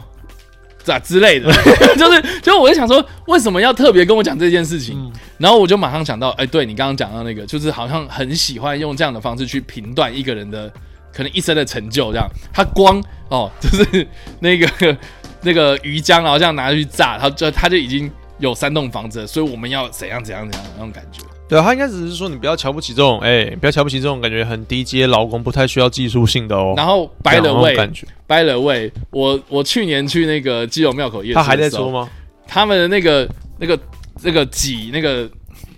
[0.83, 1.51] 咋之类的，
[1.97, 4.97] 就是就是我就想说，为什么要特别跟我讲这件事情？
[4.97, 10.69] 嗯然后我就马上想到，哎，对你刚刚讲到那个，就是好像很喜欢用这样的方式去评断一个人的
[11.13, 12.27] 可能一生的成就，这样。
[12.51, 14.05] 他光哦，就是
[14.41, 14.97] 那个
[15.41, 21.21] 那个鱼浆，然后这样拿去炸，他就他就已经有三栋房子了，所以我们要怎样怎样怎样那种感觉。
[21.47, 26.75] 对啊，他应该只是说你不要瞧不起这种，哎、不要瞧不起这种感觉很低阶劳工，不太需要技术性的哦。
[26.77, 31.89] 然后掰了这样那种位，感觉，掰了位，我我去年去那个基隆庙口夜市，他还在说？
[31.89, 32.07] 吗？
[32.47, 33.27] 他们的那个
[33.57, 33.79] 那个
[34.21, 35.27] 那个挤那个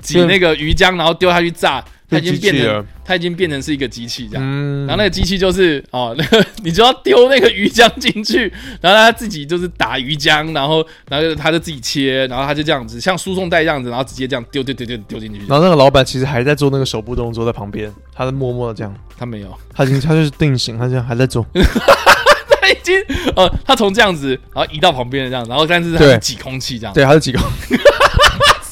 [0.01, 4.43] 挤那个鱼浆，然后丢下去炸，它已经变成它已经变成是一个机器这样。
[4.45, 8.51] 嗯，然后那个机器就是哦，那 个你就要丢那个鱼浆进去，
[8.81, 15.39] 然后他自己就是打鱼浆，然后然后他就自己切，然后他就这样子像输送带这样子，然后直接这样丢丢丢丢丢进去。
[15.47, 21.45] 然后那个老板其实还在做那个手部动作，在旁边，他在默默的这样，他没有，他已经他就是定型，他这样还在做。
[22.61, 22.95] 他已经
[23.35, 26.93] 呃，他从这样子，然后移到旁边的这样，然后但是他对是挤空气这样。
[26.93, 27.39] 对，还有几个。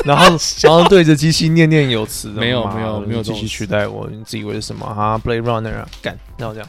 [0.10, 0.26] 然后，
[0.64, 6.68] 然后对着机器念念有词，没有没有没有机器取代我，你自以为是什么啊？Blade Runner 啊，干，然后这样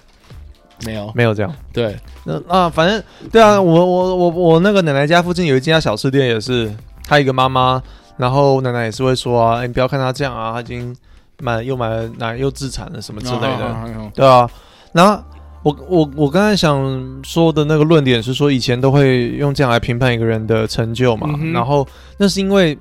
[0.84, 1.50] 没有，没有这样。
[1.72, 6.70] 对，那啊，反正对啊，我我我我那个奶奶家附近有一家小吃店，也是
[7.04, 7.82] 她一个妈妈，
[8.18, 10.94] 然后奶奶也是会说啊，哎你不要看她这样啊，她已经
[11.40, 14.10] 买又买了奶又自产了什么之类的，的。
[14.14, 14.46] 对啊。
[14.92, 15.18] 然后
[15.62, 16.78] 我我我刚才想
[17.22, 21.88] 说的那个论点是说，以前都会用这样来评判一个人的成就嘛，嗯然后
[22.18, 22.78] 那是因为。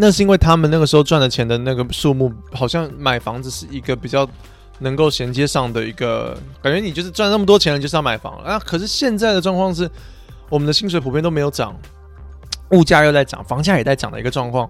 [0.00, 4.26] 那是因为他们那个时候赚的钱的那个数目，好像买房子是一个比较
[4.78, 6.80] 能够衔接上的一个感觉。
[6.80, 8.58] 你就是赚那么多钱了，就是要买房了啊。
[8.58, 9.88] 可是现在的状况是，
[10.48, 11.76] 我们的薪水普遍都没有涨，
[12.70, 14.68] 物价又在涨，房价也在涨的一个状况。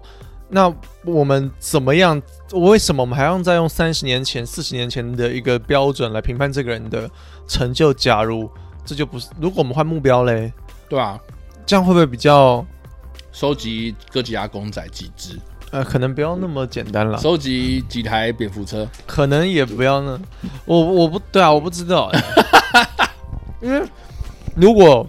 [0.49, 0.69] 那
[1.05, 2.21] 我们怎么样？
[2.51, 7.09] 为什么我们还要再用三十年前、四十年前的一个标准来评判这个人的
[7.47, 7.93] 成就？
[7.93, 8.51] 假如
[8.83, 10.51] 这就不是，如果我们换目标嘞，
[10.89, 11.17] 对啊，
[11.65, 12.65] 这样会不会比较
[13.31, 15.39] 收集哥吉拉公仔几只，
[15.71, 17.17] 呃，可能不要那么简单了？
[17.17, 20.19] 收集几台蝙蝠车，可能也不要呢。
[20.65, 22.11] 我我不对啊，我不知道，
[23.61, 23.81] 因为
[24.55, 25.07] 如果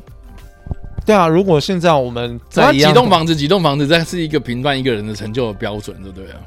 [1.04, 6.38] 对啊，如果现在我们在几栋房子，几栋房子，这是一个评断一个人的成就的标准，对不对啊？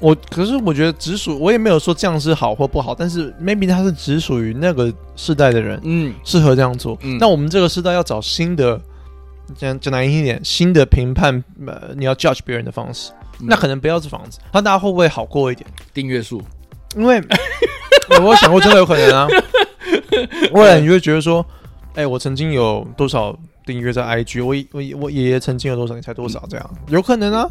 [0.00, 6.96] 我可是我觉得只属，我也没有说这样是好或不好，但是 maybe 他是只属于那个世代的人嗯，适合这样做。
[7.00, 8.80] 嗯那我们这个时代要找新的，
[9.56, 15.68] 讲讲难听一点，新的评判呃，你要 judge 别人的方式，嗯那可能不要是房子，那大家会不会好过一点？
[15.94, 16.42] 订阅数，
[16.96, 17.16] 因为
[18.10, 19.28] 有没有想过，真的有可能啊。
[20.52, 21.44] 未来你就会觉得说，
[21.94, 26.44] 哎、我曾经有多少订阅在 IG，我我我爷爷曾经有多少，你猜多少？
[26.48, 27.48] 这样有可能啊，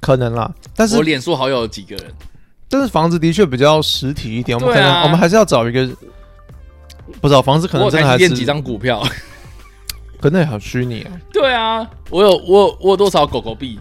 [0.00, 0.52] 可能啦。
[0.76, 2.04] 但是我脸书好友有几个人？
[2.68, 5.88] 但是房子的确比较实体一点，我们可能、啊我们还是要找一个，
[7.20, 9.02] 不知道房子可能真的还是几张股票。
[10.20, 13.78] 可那也好虚拟啊，对啊，我有我有我有多少狗狗币？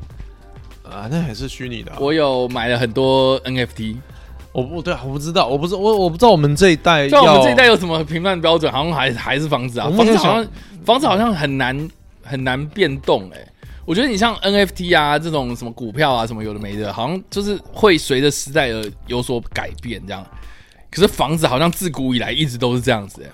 [0.83, 3.97] 啊，那还是虚拟的啊、我有买了很多 NFT。
[4.51, 8.71] 我不对啊，我不知道，我不知我我不知道我们这一代要像我们这一代有什么评判标准？
[8.71, 10.47] 好像还还是房子啊，房子好像
[10.83, 11.89] 房子好像很难
[12.23, 13.47] 很难变动哎、
[13.85, 20.25] 我觉得你像 NFT 啊这种什么股票啊什么有的没的，好像就是会随着时代而有所改变这样。
[20.89, 23.29] 可是房子好像自古以来一直都是这样子、欸，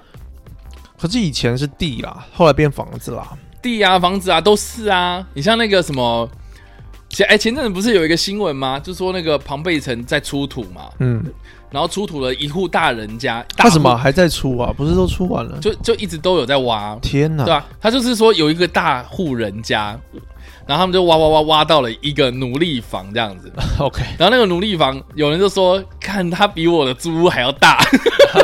[0.99, 3.27] 可是以前是地啦，后来变房子啦。
[3.61, 5.25] 地啊房子啊都是啊。
[5.33, 6.29] 你像那个什么
[7.09, 8.79] 前哎前阵子不是有一个新闻吗？
[8.79, 11.23] 就说那个庞贝城在出土嘛，嗯，
[11.71, 14.73] 然后出土了一户大人家，大户他怎么还在出啊？
[14.75, 15.57] 不是都出完了？
[15.59, 17.43] 就就一直都有在挖，天哪！
[17.43, 19.97] 对啊，他就是说有一个大户人家，
[20.67, 27.83] 然后他们就挖挖挖挖到了一个奴隶房这样子， OK，然后那个奴隶房有人就说，看它比我的租屋还要大，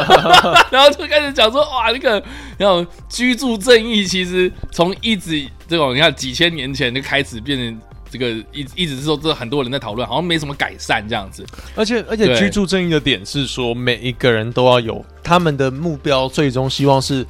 [0.72, 2.24] 然后就开始讲说，哇，那个
[2.58, 7.80] 那种居住正义其实从一直这种你看几千年前就开始变成。
[8.12, 11.46] 这个一一直是说，这很多人在讨论，好像没什么改善这样子。
[11.78, 17.26] 而且而且居住正义的点是说，每一个人都要有他们的目标，最终希望是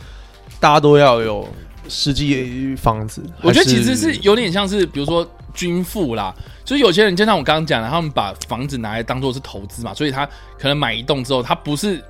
[0.60, 1.48] 大家都要有
[1.92, 3.22] 实际房子。
[3.42, 6.34] 我觉得其实是有点像是，比如说均富啦，
[6.64, 10.26] 就是有些人就像我刚刚讲的，他们把房子拿来当做是投资嘛，所以他
[10.58, 12.02] 可能买一栋之后，他不是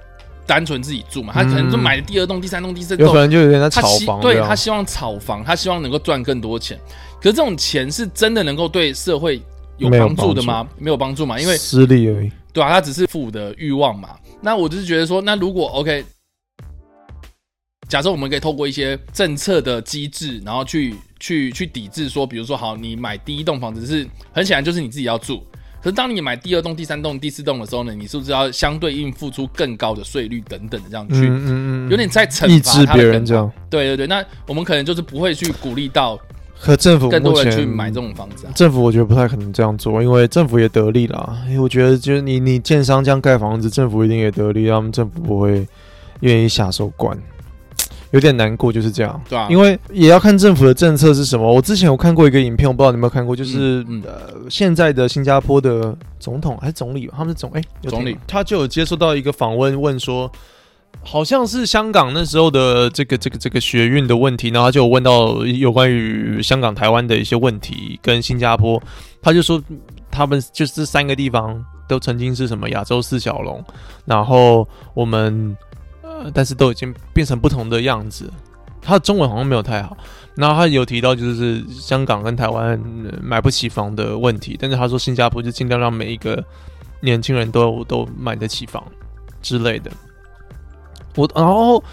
[0.45, 6.79] 单纯自己住嘛，他可能就买了第二栋、第三栋、第四栋，有可能就有点在炒他希房对他希望炒房，他希望能够赚更多钱。
[7.19, 9.41] 可是这种钱是真的能够对社会
[9.77, 10.67] 有帮助的吗？
[10.77, 12.31] 没有帮助嘛，因为私利而已。
[12.53, 14.09] 对啊，他只是富的欲望嘛。
[14.41, 16.03] 那我就是觉得说，那如果 OK，
[17.91, 25.43] 假设我们可以透过一些政策的机制，然后去去去抵制说，比如说好，你买第一栋房子是很显然就是你自己要住，
[25.83, 33.51] 可是当你买第二栋、第三栋、第四栋的时候呢，你是不是要相对应付出更高的税率等等的这样去，嗯嗯嗯，有点在惩罚别人这样。
[33.69, 36.17] 对对对，那我们可能就是不会去鼓励到
[36.55, 38.53] 和政府更多人去买这种房子啊。
[38.55, 41.37] 政府我觉得不太可能这样做，因为政府也得利啦。
[41.47, 45.67] 因为我觉得就是你你建商这样盖房子，政府一定也得利，他们政府不会
[46.21, 47.17] 愿意下手管，
[48.11, 49.21] 有点难过就是这样。
[49.27, 51.51] 对啊，因为也要看政府的政策是什么。
[51.51, 60.31] 我之前有看过一个影片，我不知道你有没有看过，就是、嗯嗯呃，现在的新加坡的总统还是总理吧，他们是总哎、总理他就有接受到一个访问，问说。
[61.03, 68.79] 好像是香港那时候的这个这个这个学运的问题，然后他就有问到有关于香港、台湾的一些问题，跟新加坡，
[69.21, 69.59] 他就说
[70.11, 73.63] 他们就是这三个地方都曾经是什么亚洲四小龙，
[74.05, 75.70] 然后我们呃，
[76.33, 78.31] 但是都已经变成不同的样子。
[78.83, 79.95] 他的中文好像没有太好，
[80.35, 82.71] 然后他有提到就是香港跟台湾、
[83.05, 86.43] 呃买不起房的问题，但是他说新加坡就尽量让每一个
[86.99, 88.83] 年轻人都都买得起房
[89.39, 89.91] 之类的。
[91.15, 91.83] 我然后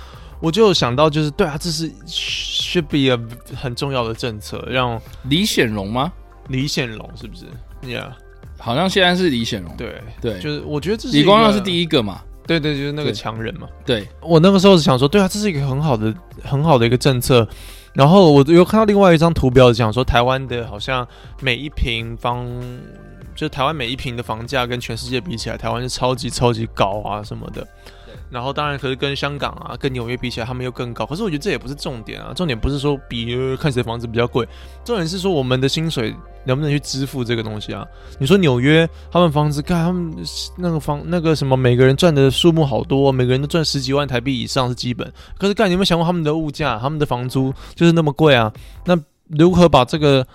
[0.40, 6.10] 我就想到就是对啊，这是 should be a 很重要的政策，让李显龙吗？
[6.48, 7.44] 李显龙是不是
[7.82, 8.12] ？Yeah，
[8.56, 9.76] 好像现在是李显龙。
[9.76, 12.22] 对，对，就是我觉得这是李光耀是第一个嘛。
[12.48, 13.68] 对对，就是那个强人嘛。
[13.84, 17.46] 对，我那个时候是想说，对啊，这是一个很好的、很好的一个政策。
[17.92, 21.06] 然后我有看到另外一张图表，讲说台湾的好像
[21.40, 22.46] 每一平方，
[23.34, 27.66] 就是台湾每一平的房价跟全世界比起来，台湾是超级超级高啊什么的。
[28.30, 31.06] 然后当然，可是跟香港啊、跟纽约比起来，他们又更高。
[31.06, 34.46] 可是我觉得这也不是重点啊，重点不是说比、呃、看谁房子比较贵，
[34.84, 36.14] 重点是说我们的薪水
[36.44, 37.86] 能不能去支付这个东西啊？
[38.18, 40.14] 你说纽约他们房子，看他们
[40.56, 45.10] 那个房那个什么，每个人赚的数目好多，每个人都赚十几万台币以上是基本。
[45.38, 48.52] 可是干，你有没有想过他们的物价，他们的房租就是那么贵啊？
[48.84, 48.98] 那
[49.28, 50.26] 如何把这个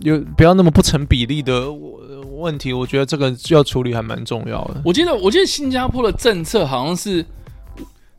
[0.00, 2.72] 有不要那么不成比例的呃问题？
[2.72, 4.82] 我觉得这个要处理还蛮重要的。
[4.84, 7.24] 我记得，我记得新加坡的政策好像是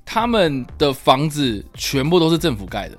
[0.05, 2.97] 他们的房子全部都是政府盖的。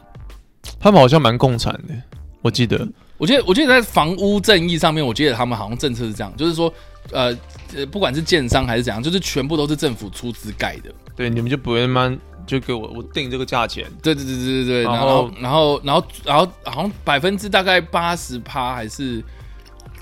[0.79, 1.95] 他们好像蛮共产的，
[2.43, 2.87] 我记得。
[3.19, 6.71] 我记得，我记得在房屋正义上面，我记得他们好像政策是这样，就是说，
[7.13, 7.35] 呃，
[7.75, 10.93] 呃不管是建商还是怎样，就是全部都是政府出资盖的。
[11.17, 13.85] 对，你们就不会慢慢就给我我定这个价钱。
[14.03, 19.23] 对对对对对对，然后然后然后然后好像百分之大概八十趴还是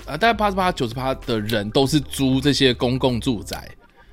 [0.05, 3.69] 呃大概八十八九十趴的人都是租这些公共住宅，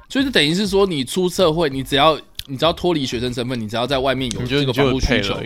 [0.08, 5.36] 所以就等于是说你出社会，你只要你只要脱离学生身份，你只要在外面有这个房屋需求，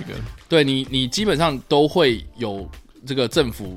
[0.48, 2.68] 对你你基本上都会有
[3.04, 3.76] 这个政府。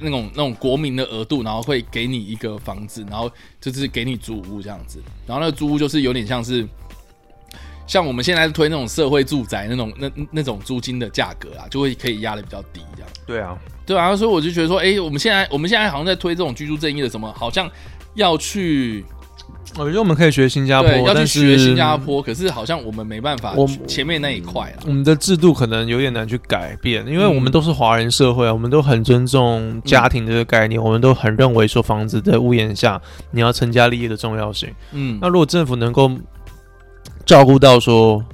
[0.00, 3.28] 那种那种国民的额度，然后会给你一个房子，然后
[3.60, 6.64] 就是给你租屋这样子，然后那个租屋就是有点像是
[7.92, 13.10] 像我们现在推那种社会住宅那种那那种租金的价格啊，就会可以压的比较低，这样。
[13.26, 17.70] 对啊，对啊，所以我就觉得说，哎，我们现在我们现在好像在推这种居住正义的什么，好像
[18.14, 19.04] 要去
[19.76, 24.80] 我觉得我们可以学新加坡，要去学新加坡，可是好像我们没办法我去前面那一块啊。
[24.86, 27.34] 我们的制度可能有点难去改变，因为嗯。
[27.34, 32.98] 我们都是华人社会啊，我们都很尊重家庭这个概念，我们都很认为说房子在屋檐下
[33.32, 34.70] 你要成家立业的重要性。
[34.92, 35.18] 嗯。
[35.20, 36.10] 那如果政府能够
[37.24, 38.24] 照顾到说，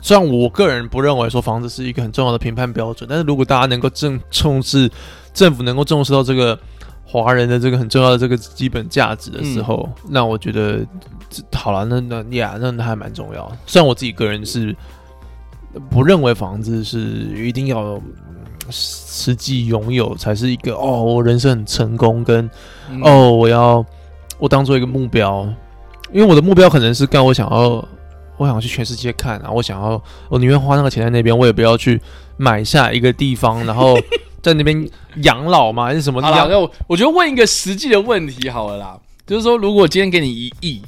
[0.00, 4.90] 虽然我个人不认为说房子是一个很重要的评判标准，但是如果大家能够正重视，
[5.32, 6.58] 政府能够重视到这个
[7.04, 10.78] 华人的这个很重要的这个基本价值的时候，那我觉得
[11.28, 13.50] 这好了，那那呀，那那还蛮重要。
[13.66, 14.74] 虽然我自己个人是
[15.90, 17.80] 不认为房子是一定要。
[17.80, 18.02] 嗯
[18.72, 22.48] 实际拥有才是一个哦，我人生很成功，跟
[22.88, 23.84] 嗯哦，我要
[24.38, 25.42] 我当做一个目标，
[26.12, 27.84] 因为我的目标可能是干我想要，
[28.40, 32.00] 我想去全世界看啊，我想要，我宁愿花那个钱在那边，我也不要去
[32.38, 33.94] 买下一个地方，然后
[34.40, 34.88] 在那边
[35.24, 36.48] 养老嘛，还是什么好了，养？
[36.48, 40.80] 那我我觉得问一个实际的问题好了啦，就是说，如果今天给你一亿，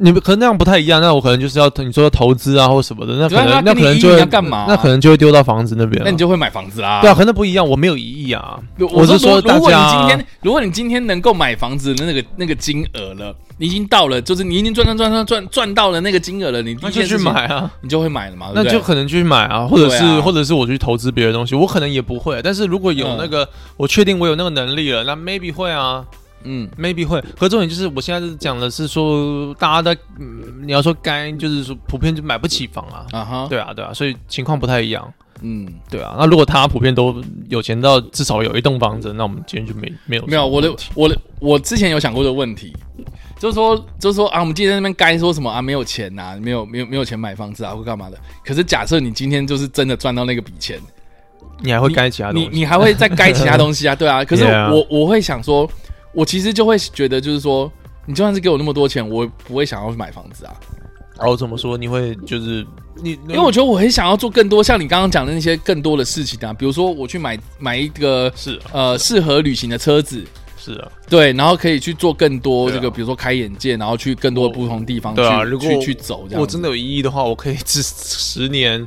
[0.00, 6.04] 你们可能那样不太一样，那我可能就是要你说要投资啊或什么的，那可能那可能就会要干嘛那可能就会丢到房子那边了。
[6.04, 7.00] 那你就会买房子啦。
[7.00, 8.58] 对啊，可能不一样，我没有异议啊，
[8.92, 17.70] 我是说如如果你今天，如果你今天能够买房子的那个那个金额了，你已经到了，就是你已经赚赚赚赚赚赚到了那个金额了，你就去买啊。
[17.80, 22.40] 你就会买了嘛，对那就可能去买啊，或者是、啊或者是我去投资别的东西，我可能也不会。
[22.42, 26.04] 但是如果有嗯那个，我确定我有那个能力了，那 maybe 会啊
[26.50, 27.22] 嗯，maybe 会。
[27.38, 36.16] 可重点就是我现在是讲的是说，大家的、嗯，你要说该就是说普遍就买不起房啊，啊哈，对啊对啊，所以情况不太一样，嗯，对啊。
[36.18, 42.74] 那如果他普遍都有钱到至少有一栋房子，那我们今天就没没有没有我的我的我之前有想过的问题，
[43.38, 48.18] 就是说就是说啊，我们今天在那边该说什么啊，没有钱呐、没有没有没有钱买房子啊，或干嘛的。
[48.42, 50.80] 可是假设你今天就是真的赚到那个笔钱，
[51.60, 54.24] 你还会该其他东西，你你还会再该其他东西啊， 对啊。
[54.24, 55.68] 可是我我会想说，
[56.12, 57.70] 我其实就会觉得就是说，
[58.06, 60.54] 你就算是给我那么多钱，我不会想要去买房子啊，
[61.18, 61.76] 然后怎么说？
[61.76, 62.66] 你会就是
[63.02, 70.24] 你，因因为我觉得我很想要做更多像你刚刚讲的那些更多的事情啊，比如说我去买买一个是呃适合旅行的车子。
[70.60, 76.40] 是啊，对，然后可以去做更多这个，比如说开眼界，然后去更多的不同地方去、对啊如果去去走这样子。
[76.40, 78.86] 我真的有一亿的话，我可以这十年，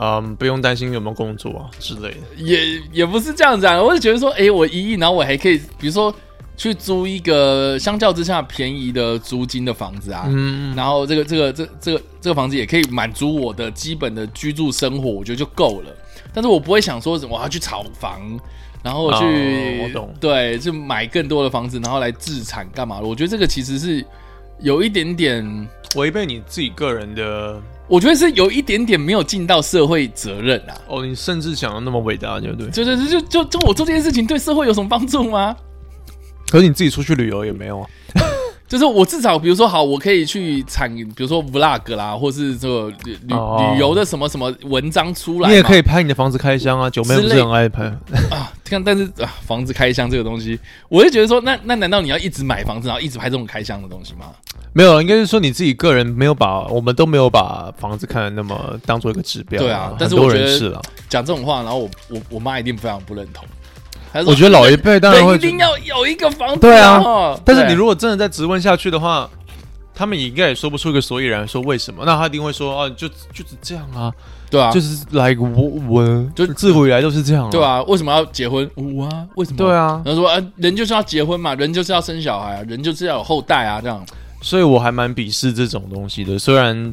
[0.00, 2.16] 嗯，不用担心有没有工作啊之类的。
[2.38, 6.12] 也也不是这样子啊，我就觉得说，哎，我一亿，然后我还可以，比如说
[6.56, 15.90] 去租一个相较之下便宜的租金的房子啊，嗯，然后这个这个这这个这个房子也可以满足我的基本的居住生活，我觉得就够了。
[16.32, 18.20] 但是我不会想说我要去炒房，
[18.82, 23.00] 然后去、哦我懂对，就买更多的房子，然后来自产干嘛？
[23.00, 24.04] 我觉得这个其实是
[24.60, 30.76] 有一点点，违背你自己个人的我觉得是有一点点没有尽到社会责任啊。
[30.86, 32.70] 哦，你甚至想的那么伟大，对不对？
[32.70, 35.56] 就就就就就我做这件事情对社会有什么帮助吗？
[36.52, 37.88] 可是你自己出去旅游也没有啊。
[38.68, 47.84] 就是我至少，比如说好，我可以去产，比如说 vlog 啦，或是这个旅旅、哦旅游的什么什么文章出来，你也可以拍你的房子开箱啊，九妹不是很爱拍？
[48.30, 50.58] 啊，看，但是啊，房子开箱这个东西，
[50.90, 54.26] 我就觉得说，那那难道你要一直买房子，然后一直拍这种开箱的东西吗？
[54.74, 59.60] 没有，应该是说你自己个人没有把，我们都没有把房子看的那么当做一个指标。
[59.60, 60.80] 对啊但是我觉得是啊。
[61.08, 63.44] 讲这种话，然后我我我妈一定非常不认同。
[64.26, 69.28] 我觉得老一辈当然会一定要有一个房子、对啊哦但是你如果真的再质问下去的话，
[69.94, 72.02] 他们也应该也说不出一个所以然，说为什么？
[72.04, 74.12] 那他一定会说，啊，就就是这样啊，
[74.50, 75.48] 对啊，就是来我
[75.88, 78.68] 我就自古以来都是这样、啊，对，啊，为什么要结婚？
[78.74, 79.56] 我啊，为什么？
[79.58, 84.04] 对啊，然后说啊，人就是要结婚嘛，人就是要生小孩啊，人就是要有后代啊，这样。
[84.40, 86.38] 所以我还蛮鄙视这种东西的。
[86.38, 86.92] 虽然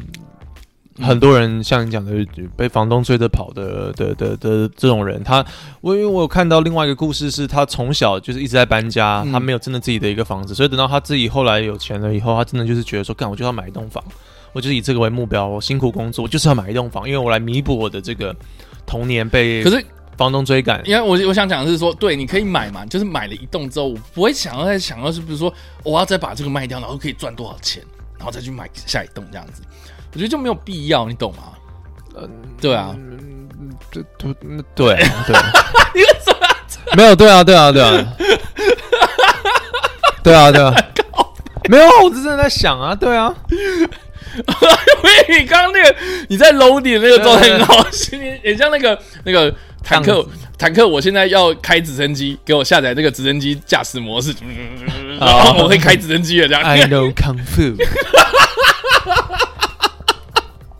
[1.01, 2.11] 很多人像你讲的
[2.55, 5.45] 被房东追着跑的的的的这种人，他
[5.81, 14.03] 我因为我有看到另外一个故事，是他从小就是一直在搬家，嗯他没有真的自己的一个房子，所以等到他自己后来有钱了以后，他真的就是觉得说，干我就要买一栋房，
[14.53, 18.35] 我就是以这个为目标，我辛苦工作，我就是要买一栋房，因为我来弥补我的这个
[18.85, 19.83] 童年被可是
[20.17, 20.81] 房东追赶。
[20.85, 27.81] 因为我我想讲的是说，对，你可以买嘛，就是买了一栋之后，我不会想要再想要是比如说我要再把这个卖掉，然后可以赚多少钱，
[28.17, 29.61] 然后再去买下一栋这样子，
[30.13, 31.43] 我觉得就没有必要，你懂吗？
[32.59, 32.95] 对啊，
[33.91, 34.95] 对对对对，
[35.95, 38.15] 你为什么，没有对啊对啊对啊，
[40.23, 40.73] 对啊对啊，
[41.69, 44.43] 没有啊，我是真的在想啊，对啊，因
[45.35, 45.95] 为你刚刚那个
[46.27, 49.53] 你在 load 的那个状态很好，心里很像那个那个
[49.83, 54.33] 坦克坦克，我现在要开直升机，给我下载那个直升机驾驶模式，
[55.19, 56.61] 然哦后我会开直升机的这样。
[56.63, 57.77] I know kung fu。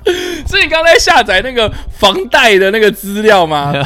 [0.47, 3.73] 是你刚才下载那个房贷的那个资料吗？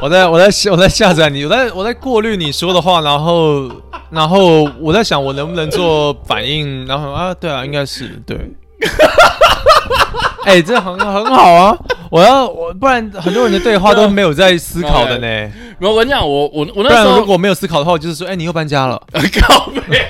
[0.00, 3.70] 我在我在我在下载你，我在我在过滤你说的话，然后
[4.10, 8.36] 然后我在想我能不能做反应，然后啊，对啊，应该是对。
[10.44, 11.74] 哎、这很很好啊！
[12.10, 15.50] 我要我不然很多人的对话都没有在思考的呢。
[15.80, 19.00] 我跟你讲，我我我不那时候然如果没有思考的话，我就是说，哎、你又搬家了。
[19.40, 20.06] 靠背，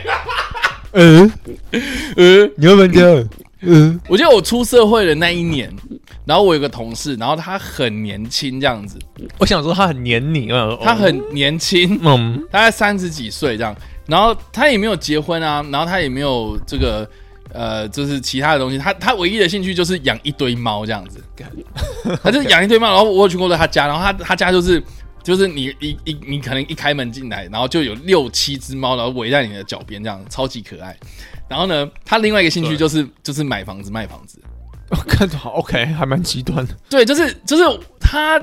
[0.95, 1.31] 嗯
[2.17, 3.29] 嗯，你又搬家了。
[3.67, 5.73] 嗯，我记得我出社会的那一年，
[6.27, 8.99] 然后我有个同事，然后他很年轻这样子，
[9.39, 12.45] 我想说他很黏你啊，他很年轻，嗯。
[12.53, 13.75] 大概三十几岁这样，
[14.07, 17.09] 然后他也没有结婚啊，然后他也没有这个
[17.53, 21.25] 呃，就是其他的东西，他他唯一的兴趣就是养一堆猫这样子，
[22.23, 24.83] 他就是养一堆猫，然后我有去过他家，然后他他家就是
[25.25, 30.95] 就是你一一你可能一开门进来，然后就有六七只猫，然后围在你的脚边这样，超级可爱。
[31.49, 34.39] 然后呢，他另外一个兴趣就是就是买房子卖房子，
[34.91, 36.65] 我看好 OK，还蛮极端。
[36.67, 36.77] 的。
[36.91, 38.39] 对，就是就是他，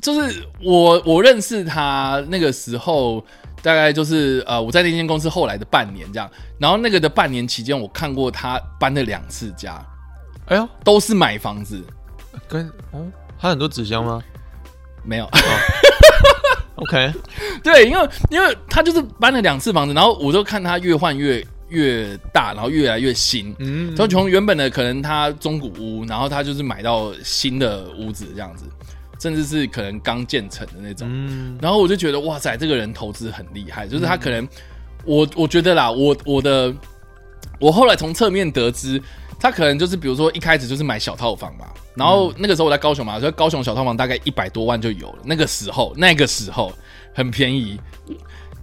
[0.00, 3.24] 就是我我认识他那个时候，
[3.62, 9.84] 大概就是呃我在那间公司后来的半年这样，然后那个的半年期间，我看过他搬了两次家，
[10.46, 11.82] 哎呦，都是买房子，
[12.48, 13.06] 跟哦，
[13.38, 14.22] 他很多纸箱吗？
[15.04, 15.26] 没有，
[16.78, 17.12] ？OK，
[17.62, 28.64] 对，因为因为他就是搬了两次房子，然后我就看他越换越越大，然后越来越新，嗯，就从原本的可能他中古屋，然后他就是买到新的屋子这样子，
[29.20, 31.06] 甚至是可能刚建成的那种。
[31.10, 34.48] 嗯然后我就觉得哇塞，这个人投资很厉害，就是他可能，
[35.04, 36.72] 我我觉得啦，我我的
[37.58, 39.02] 我后来从侧面得知，
[39.40, 46.72] 他可能就是比如说一开始就是买小套房嘛，然后那个时候我在高雄嘛，所以高雄小套房大概一百多万就有了，那个时候那个时候
[47.14, 47.78] 很便宜，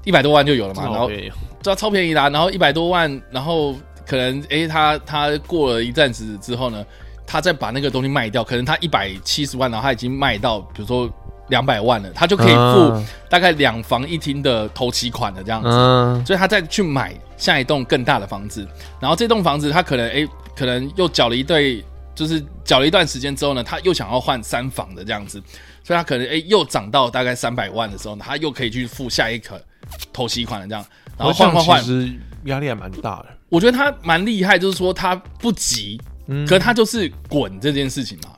[0.04, 1.30] 一百多万就有了嘛，然后对
[1.64, 3.74] 啊，超便宜啦，然后一百多万，然后
[4.06, 6.86] 可能诶，他他过了一阵子之后呢，
[7.26, 11.10] 他再把那个东西卖掉，可能他一百七十万，然后他已经卖到比如说
[11.50, 18.68] 两百万了，他就可以付嗯大概两房一厅的头期款的这样子，嗯所以他再去买下一栋更大的房子，
[19.00, 21.84] 然后这栋房子他可能诶，可能又缴了一对，
[22.14, 25.42] 就是缴了一段时间之后呢，他又想要换三房的这样子，
[25.84, 29.62] 所以他可能诶又涨到大概三百万的时候，他又可以去付下一个
[30.14, 30.86] 头期款的这样，
[31.18, 31.82] 然后换换换。
[31.82, 32.14] 其，实
[32.46, 33.28] 压力还蛮大的。
[33.50, 36.46] 我觉得他蛮厉害，就是说他不急，嗯。
[36.48, 38.32] 可他就是滚这件事情嘛，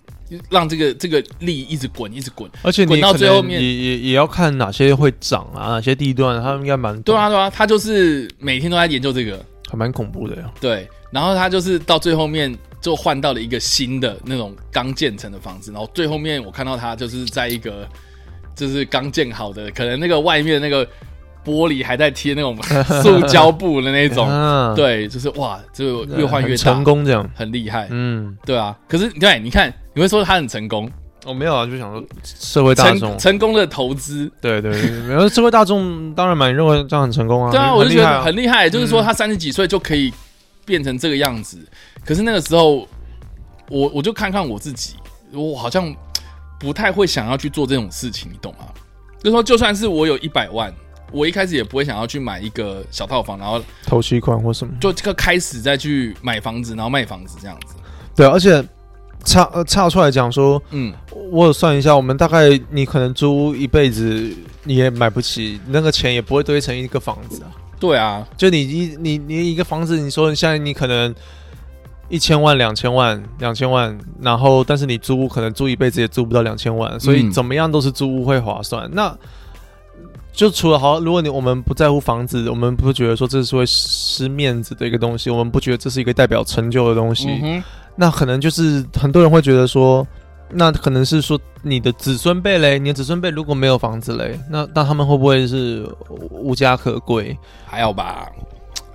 [0.49, 2.49] 让这个这个力一直滚，一直滚。
[2.61, 10.51] 而且你滚到最后面也也也要看哪些会涨啊，哪些地段，他们应该蛮对啊，对啊，他就是每天都在研究这个，还蛮恐怖的呀。
[10.59, 17.88] 对，然后他就是到最后面就换到了一个新的那种刚建成的房子，然后最后面我看到他就是在一个
[18.55, 20.86] 就是刚建好的，可能那个外面那个
[21.45, 22.57] 玻璃还在贴那种
[23.01, 27.30] 塑胶布的那种，啊，对，就是哇，就越换越大成，功这样。
[27.34, 28.78] 很厉害，嗯，对啊。
[28.88, 30.88] 可是对，你看你会说他很成功，
[31.26, 37.50] 我没有啊，就想说社会大众成，成功的投资，对对对，没有社会大众当然蛮认为这样很成功啊。
[37.50, 40.14] 对啊，我就觉得厉害啊很厉害，就是说他三十几岁就可以
[40.66, 41.58] 变成这个样子。
[42.06, 42.88] 可是那个时候，
[43.70, 44.93] 我我就看看我自己，
[45.34, 45.91] 我好像
[46.60, 48.68] 不太会想要去做这种事情，你懂吗？
[49.18, 50.72] 就是说，就算是我有一百万，
[51.12, 54.72] 我一开始也不会想要去买一个小套房，然后投期款或什么。
[54.80, 57.74] 就这个开始再去买房子，然后卖房子这样子。
[58.16, 58.64] 对，而且
[59.28, 60.93] 差呃差出来讲说，嗯，
[61.30, 67.51] 我有算一下，我们大概你可能租一辈子你也买不起，那个钱也不会堆成一个房子啊。
[67.78, 71.13] 对啊，就你一你你一个房子，你说现在你可能
[72.07, 78.89] 一千万、两千万、两千万，然后但是你租屋可能租一辈子也租不到两千万，所以嗯怎么样都是租屋会划算。
[78.93, 79.13] 那
[80.32, 87.27] 就除了好，如果你我们不在乎房子，我们不觉得说这是会失面子的一个东西，我们不觉得这是一个代表成就的东西，
[87.98, 90.07] 那可能就是很多人会觉得说。
[90.49, 95.86] 那可能是说你的子孙辈嘞，你的子孙辈如果没有房子嘞，那那他们会不会是
[96.32, 97.38] 无家可归？
[97.65, 98.32] 还好吧，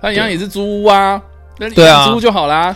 [0.01, 1.21] 他一样也是租屋啊，
[1.59, 2.75] 那你对啊租就好啦。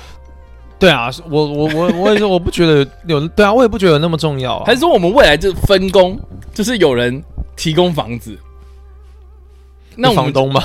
[0.77, 4.65] 对啊，我我我我也是，我不觉得有对啊，我也不觉得有那么重要啊。
[4.67, 6.15] 还是说我们未来就分工，
[6.53, 7.19] 就是有人
[7.55, 8.37] 提供房子，
[9.95, 10.63] 那我们房东嘛，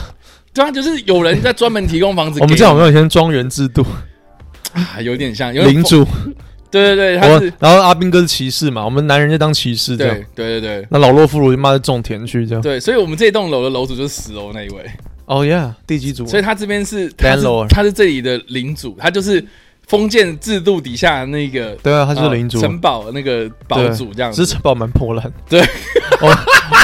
[0.53, 3.83] 对啊，就是有人在专门提供房子给 我们这样有没有以前庄园制度，
[4.73, 6.05] 啊， 有点像有点领主，
[6.71, 10.27] 对对对，他是然后阿斌哥是骑士嘛，我们男人就当骑士这对样。
[10.35, 12.63] 对对对那老弱妇孺就妈的种田去这样。
[12.63, 14.91] 对，所以我们这栋楼的楼主就是十楼那一位，
[15.27, 19.45] 哦耶，地基主，所以他这边是他是 Landlord 他是这里的领主，他就是
[19.87, 24.53] 封建制度底下那个对啊，他就是领主，呃城堡那个堡主这样子只是。
[24.55, 25.33] 城堡蛮破烂。
[25.49, 25.61] 对，
[26.21, 26.35] 我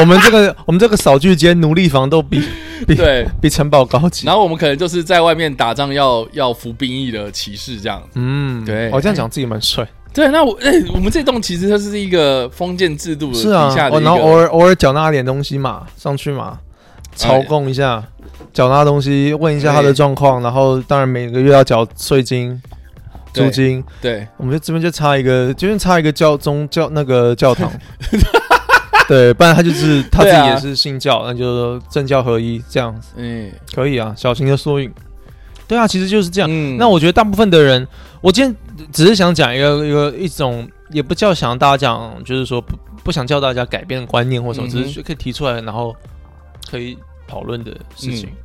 [0.01, 2.43] 我们这个我们这个扫具间奴隶房都比
[2.87, 4.27] 比对，比城堡高级。
[4.27, 8.03] 然后我们可能就是在外面打仗要要服兵役的骑士这样。
[8.15, 9.87] 嗯，对我、这样讲自己蛮帅。
[10.13, 16.59] 对，那我哎、我们这栋其实它是一个封建制度的是啊底下，的哦一个，然后偶尔偶尔缴纳点东西嘛，上去嘛，
[17.15, 18.03] 朝贡一下，
[18.53, 22.78] 缴纳东西，问一下他的状况，然后当然每个月要缴税金、对
[23.33, 23.83] 租金。
[24.01, 27.71] 对我们就这边就差一个，就是差一个教宗教那个教堂。
[29.09, 34.93] 对，不然他就是 他自己也是信教，那就政教合一这样子嗯可以啊，小型的缩影。
[35.67, 36.49] 对啊，其实就是这样。
[36.51, 37.87] 嗯那我觉得大部分的人，
[38.21, 45.97] 我今天只是想讲一个一个一种，也不叫想大家讲，就是说不不想叫大家改变观念或什么，嗯只是可以提出来，然后
[46.71, 48.29] 可以讨论的事情。
[48.31, 48.37] 嗯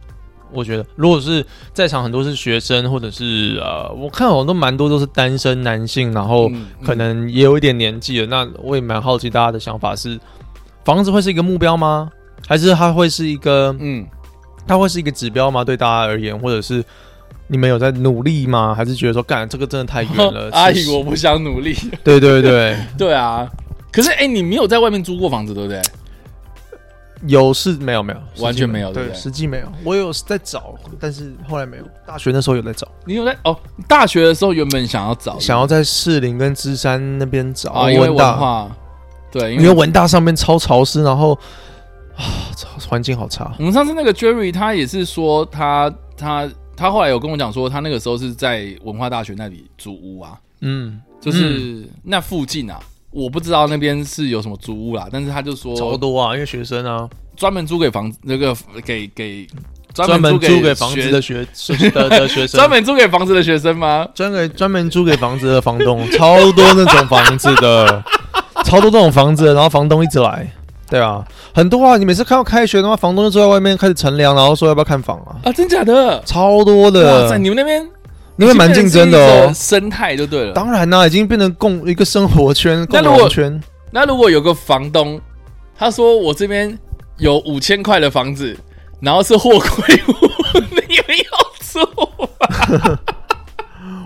[0.53, 8.27] 我觉得，如果是在场很多是学生，或者是呃，我看好像都蛮多都是单身男性，然后嗯可能也有一点年纪了。
[8.27, 10.19] 那我也蛮好奇大家的想法是，
[10.85, 12.09] 房子会是一个目标吗？
[12.47, 14.05] 还是它会是一个嗯，
[14.67, 15.63] 它会是一个指标吗？
[15.63, 16.83] 对大家而言，或者是
[17.47, 18.73] 你们有在努力吗？
[18.75, 20.49] 还是觉得说，干这个真的太远了？
[20.53, 21.75] 阿姨，我不想努力。
[22.03, 23.49] 对对对， 对啊，
[23.91, 25.81] 可是哎、你没有在外面租过房子，对不对？
[27.25, 29.71] 有是没有没有，完全没有对，实际没有。
[29.83, 31.83] 我有在找，但是后来没有。
[32.05, 33.57] 大学那时候有在找，你有在哦？
[33.87, 38.71] 大学的时候原本想要找，想要在士林跟芝山那边找，啊，因为文大，化，
[39.31, 41.33] 对，因为文大上面超潮湿，然后
[42.15, 42.23] 啊，
[42.87, 43.51] 环境好差。
[43.57, 52.79] 我们上次那个 Jerry 他也是说他他他后来有跟我讲说，他那个时候是在文化大学那里租屋啊，嗯，就是那附近啊，
[53.13, 59.47] 我不知道那边是有什么租屋啦，但是他就说超多啊，因为学生啊，专门租给房子那个给给
[59.93, 64.07] 专门租给房子的学是 的的学生， 专门租给房子的学生吗？
[64.15, 68.03] 专给专门租给房子的房东，超多那种房子的，
[68.65, 70.51] 超多那种房子的，然后房东一直来，
[70.89, 71.23] 对啊，
[71.53, 71.97] 很多啊。
[71.97, 76.19] 你每次看到开学的话，房东就坐在外面开始乘凉，然后说要不要看房啊，啊，真假的？
[76.25, 77.87] 超多的哇塞，，你们那边
[78.37, 79.51] 因为蛮竞争的哦。
[79.53, 80.53] 生态就对了。
[80.53, 83.63] 当然啦、已经变成共一个生活圈、共那如果荣圈。
[83.91, 85.21] 那如果有个房东，
[85.77, 86.77] 他说我这边
[87.17, 88.57] 有五千块的房子，
[88.99, 90.13] 然后是货柜屋，
[90.71, 91.25] 你们要
[91.59, 91.79] 住
[92.17, 92.99] 吗？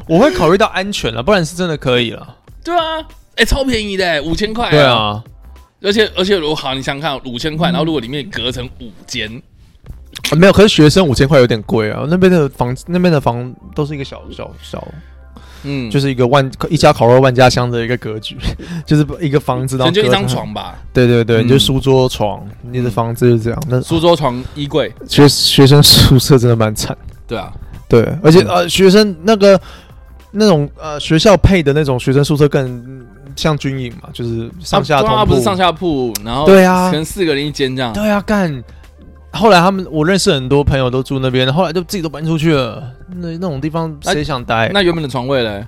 [0.07, 2.35] 我会考虑到安全了，不然是真的可以了。
[2.63, 3.05] 对啊，
[3.35, 4.69] 哎、超便宜的，五千块。
[4.69, 5.23] 对，啊，
[5.81, 9.41] 而且而且，如果好，你想想看，五千块，然后如果里面隔成五间，啊
[10.35, 12.05] 没有，可是学生五千块有点贵啊。
[12.09, 14.85] 那边的房，那边的房都是一个小小小，
[15.63, 18.37] 嗯，就是是一个万一家烤肉万家香的一个格局，
[18.85, 20.27] 就是一个房子，就一张。
[20.27, 23.63] 床吧，对对对，嗯就书桌床，你的房子就是这样。
[23.67, 26.97] 那书桌、床、衣柜，学学生宿舍真的蛮惨。
[27.25, 27.51] 对啊，
[27.87, 29.59] 对，而且嗯呃，学生那个
[30.31, 35.25] 那种呃学校配的那种学生宿舍更像军营嘛，就是上下啊对啊。
[35.25, 37.93] 不是上下铺，然后对啊可能四个人一间这样。
[37.93, 38.63] 对啊，干。
[39.31, 42.91] 后来他们，我认识很多朋友都住那边，后来就自己都搬出去了。
[43.07, 44.69] 那那种地方谁想待？
[44.73, 45.65] 那原本的床位嘞，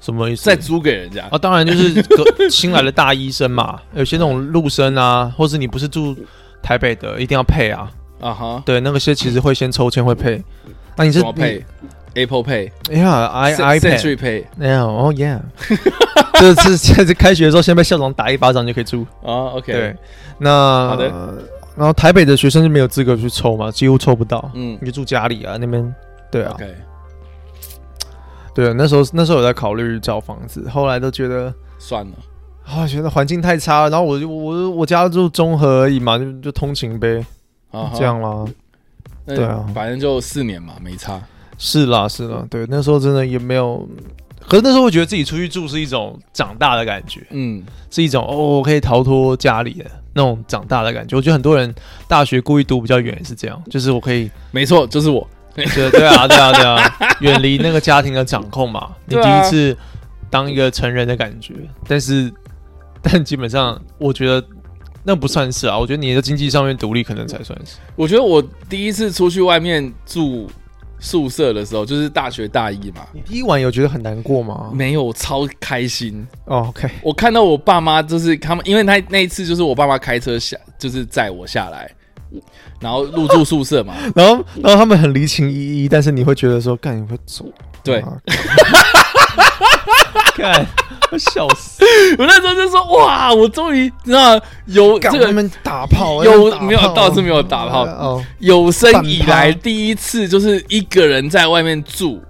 [0.00, 0.44] 什么意思？
[0.44, 6.16] 再租给人家啊，当然就是个 新来的大医生嘛，有些那种陆生啊，或是你不是住
[6.62, 7.90] 台北的，一定要配啊。
[8.20, 10.42] 啊哈，对，那个些其实会先抽签会配。
[10.96, 11.62] 那你是怎么配
[12.14, 15.40] ？Apple Pay、哎呀，i iPad，Century Pay 哎呀，哦 yeah，
[16.34, 19.04] 这是现在开学的时候，先被校长打一巴掌就可以住。
[19.22, 19.96] 啊，OK，对，
[20.38, 21.12] 那好的
[21.76, 24.50] 然后台北的学生就没有资格去抽嘛，几乎抽不到。
[24.54, 25.94] 嗯你就住家里啊，那边
[26.30, 26.74] 对啊，，OK，
[28.54, 32.12] 对，那时候那时候有在考虑找房子，后来都觉得算了，
[32.64, 37.18] 啊，觉得环境太差了，然后我就我我家住中和而已嘛，就就通勤呗，
[37.70, 38.44] 啊哈这样啦。
[39.26, 41.20] 对啊反正就四年嘛，没差。
[41.56, 43.88] 是啦是啦，对，那时候真的也没有，
[44.48, 51.16] 可是那时候我觉得自己出去住是一种长大的感觉，嗯，是一种哦，我可以逃脱家里的那种长大的感觉。
[51.16, 51.74] 我觉得很多人
[52.06, 55.26] 大学故意读比较远也是这样，就是我可以，没错，就是我。
[55.54, 58.88] 对对啊对啊对啊，远离那个家庭的掌控嘛。
[59.06, 59.76] 你第一次
[60.28, 61.54] 当一个成人的感觉，
[61.86, 62.28] 但是
[63.00, 64.44] 但基本上我觉得
[65.04, 67.76] 那不算是啊，我觉得你的经济上面独立可能才算是。
[67.94, 70.50] 我觉得我第一次出去外面住
[71.04, 74.70] 宿舍的时候，就是大学大一嘛，你第一晚有觉得很难过吗？
[74.72, 76.26] 没有，我超开心。
[76.46, 81.90] 哦，OK，我看到我爸妈，就是他们，因为那那一次就是我爸妈开车下，就是载我下来，
[82.80, 83.92] 然后入住宿舍嘛。
[84.16, 87.44] 然后然后他们很离情依依，但是你会觉得说，干你会走，
[87.82, 88.02] 对
[89.58, 90.66] 啊，干，
[91.10, 91.84] 我笑死，
[92.18, 102.20] 我那时候就说，哇，我终于知道有这个们打炮，有没有倒是没有打炮哦，有生以来第一次，就是一个人在外面住。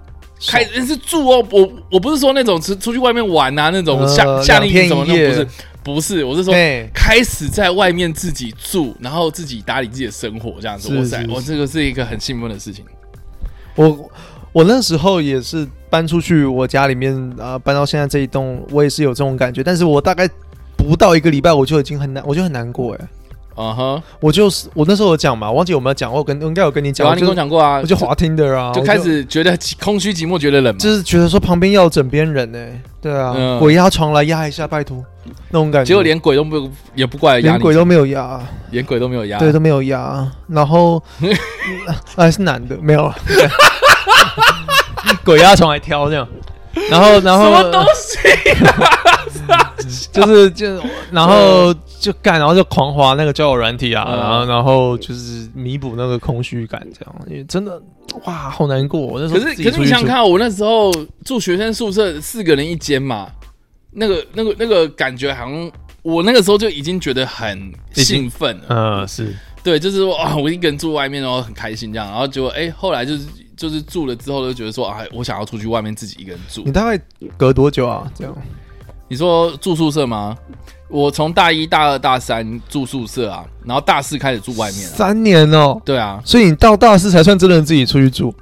[0.47, 5.49] 开是住哦，我我不是说那种出出去外面玩啊，那种呃夏夏令营什么那种，不是，
[5.83, 10.89] 不是，我是说哎，开始在外面自己住，然后自己打理自己的生活，这样子。
[10.91, 12.85] 是哇塞，我这个是一个很兴奋的事情。
[13.75, 14.11] 我
[14.55, 20.31] 我那时候也是搬出去我家里面啊、搬到现在这一栋，我也是有这种感觉，但是我大概
[20.77, 23.01] 不到一个礼拜，我就已经很难，我就很难过哎。
[23.57, 30.79] 嗯哼，我就是我那时候有讲嘛，忘记有没有讲，我跟应该有跟你讲，有啊，你跟我讲过啊，我就滑听的啊，就开始觉得空虚寂寞，觉得冷。
[30.79, 32.59] 就是觉得说旁边要枕边人呢、
[33.01, 33.59] 对啊，嗯。
[33.59, 35.05] 鬼压床来压一下，拜托
[35.51, 38.41] 那种感觉，结果连鬼都没有也不过来压你，连鬼都没有压，
[38.71, 39.39] 连鬼都没有压。
[39.39, 41.03] 对，都没有压，然后
[42.17, 43.15] 还 是男的，没有了，
[45.25, 46.27] 鬼压床还挑这样，
[46.91, 48.19] 然后然后什么东西？
[50.13, 50.67] 就是就
[51.11, 57.81] 然后就干，然后就狂滑那个交友软体啊，嗯然后然后就是弥补那个空虚感，这样，因为真的
[58.25, 60.93] 哇，好难过，我那时候可是可是你想想看，我那时候
[61.25, 63.29] 住学生宿舍，四个人一间嘛，
[63.91, 65.71] 那个那个那个感觉好像。
[66.03, 73.23] 我那个时候就已经觉得很兴奋了，嗯，是对，就是说啊，我一个人住外面，然后很开心这样，然后结果哎，后来就是
[73.57, 76.73] 就是住了之后，就觉得说哎，我想要出去外面自己一个人住你。
[76.73, 77.03] 大概
[77.37, 78.11] 隔多久啊？
[78.15, 78.35] 这样
[79.09, 80.37] 你说住宿舍吗？
[80.89, 84.93] 我从大一、大二、大三住宿舍啊，然后大四开始住外面啊。
[84.95, 88.35] 三年哦，对啊，所以你到大四才算真的自己出去住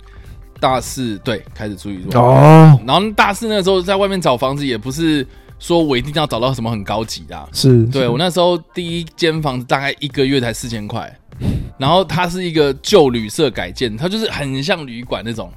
[0.60, 2.18] 大四对开始住一住。
[2.18, 5.26] 哦，然后大四那时候在外面找房子，也不是
[5.58, 11.12] 说我一定要找到什么很高级的啊、是，对我那时候第一间房子大概一个月才四千块，
[11.78, 15.50] 然后它是一个旧旅社改建，它就是很像旅馆那种，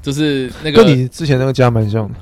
[0.00, 2.14] 就是那个跟你之前那个家蛮像的，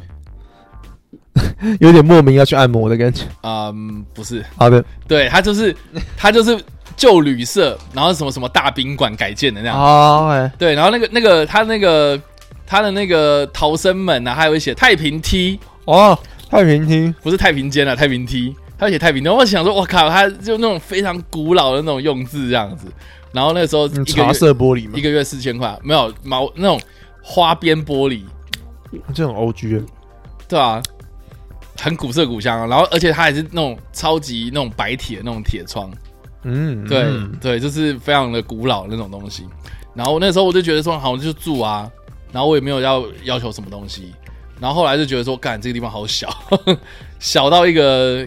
[1.81, 3.25] 有点莫名要去按摩的感觉。
[3.43, 5.75] 嗯不是，好的，对，它就是
[6.17, 6.59] 它就是
[6.97, 12.21] 旧旅社，然后什么什么大宾馆改建的那样，好哎，对，然后那个那个它那个
[12.67, 16.19] 它的那个逃生门啊，还有一些太平梯，哦，
[16.51, 19.29] 太平梯，不是太平间啊，太平梯，它会写太平梯。
[19.29, 22.87] 我想说，我靠，他就那种非常古老的那种用字这样子。
[23.31, 26.81] 然后那时候嗯茶一个月色玻璃嘛一，个月四千块，没有毛那种
[27.23, 28.23] 花边玻璃，
[29.15, 29.81] 这种 O G
[30.49, 30.83] 对啊，
[31.77, 32.67] 很古色古香啊。
[32.67, 35.91] 然后而且它还是那种超级那种白铁的那种铁窗，
[36.45, 39.47] 嗯，对、嗯对，就是非常的古老的那种东西。
[39.95, 41.89] 然后那时候我就觉得说，好，我就住啊，
[42.33, 44.15] 然后我也没有要要求什么东西。
[44.59, 46.29] 然后后来就觉得说，干这个地方好小，
[47.21, 48.27] 小到一个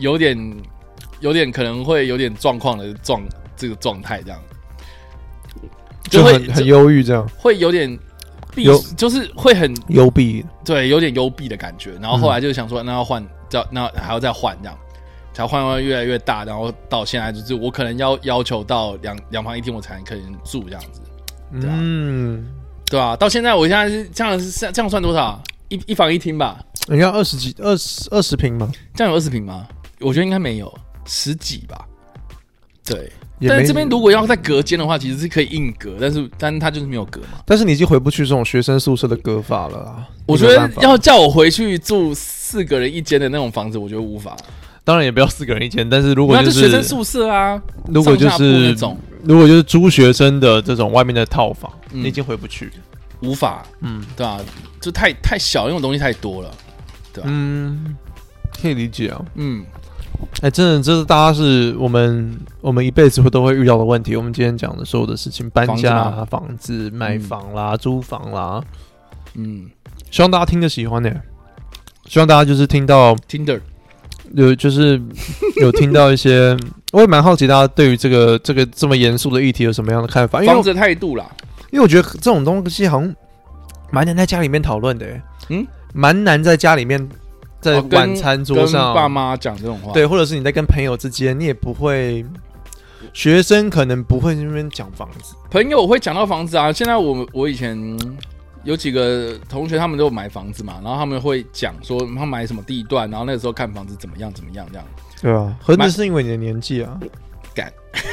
[0.00, 0.56] 有点
[1.20, 3.22] 有点可能会有点状况的状
[3.56, 4.40] 这个状态，这样
[5.60, 5.68] 会
[6.10, 7.98] 就会很忧郁这样，会有点
[8.54, 8.64] 闭，
[8.96, 11.92] 就是会很幽闭，对，有点幽闭的感觉。
[12.00, 14.78] 然后后来就想说，那要换，要那还要再换这样，
[15.32, 21.00] 才换换越来越大，然后到现在就是我可能要要求到两两房一厅我才可以住这样子，
[21.60, 22.46] 对啊嗯，
[22.86, 25.42] 对吧、到现在我现在是这样是这样算多少啊？
[25.68, 26.62] 一一房一厅吧？
[26.88, 29.66] 你看二十几二十二十平吗，这样有二十平吗？
[30.02, 30.72] 我觉得应该没有，
[31.04, 31.86] 十几吧。
[32.84, 33.10] 对，
[33.48, 37.38] 但是这边如果要再隔间的话，其实是可以硬隔，但是但是它就是没有隔嘛。
[37.46, 40.08] 但是你已经回不去这种学生宿舍的隔法了啊。
[40.26, 44.36] 我觉得要叫我回去住四个人一间的那种房子，我觉得无法。
[44.84, 52.68] 当然也不要四个人一间，但是如果那就就是学生宿舍啊，如果就上下铺那是种如果就是租学生的这种外面的套房，嗯你已经回不去。
[53.20, 54.40] 无法，嗯对吧、
[54.80, 56.50] 就太太小，那种东西太多了。
[57.12, 57.96] 对吧嗯，
[58.60, 59.24] 可以理解啊。
[59.36, 59.64] 嗯，
[60.40, 64.16] 哎、真的，这是大家是我们我们一辈子会都会遇到的问题。
[64.16, 68.62] 我们今天讲的所有的事情，搬家、啊、房房子、买房啦、租房啦，
[69.34, 69.70] 嗯。
[70.10, 71.10] 希望大家听得喜欢呢、
[72.06, 73.58] 希望大家就是听到， Tinder，
[74.34, 75.00] 有就是
[75.60, 76.54] 有听到一些，
[76.92, 80.42] 我也蛮好奇大家对于这个这个这么严肃的议题有什么样的看法？
[80.42, 81.24] 因为态度啦，
[81.70, 83.14] 因为我觉得这种东西好像
[83.90, 87.08] 蛮难在家里面讨论的、欸，嗯，蛮难在家里面
[87.62, 92.26] 在晚餐桌跟上，爸妈讲这种话，对，或者是你在跟朋友之间，你也不会，
[93.12, 96.72] 学生可能不会那边讲房子，朋友会讲到房子啊。
[96.72, 98.18] 现在我我以前嗯
[98.64, 104.86] 有几个同学，他们都有买房子嘛，然后他们会讲说他买什么地段，然后那个时候看房子怎么样怎么样这样。
[105.20, 106.98] 对啊，何止蛮是因为你的年纪啊，
[107.54, 107.72] 敢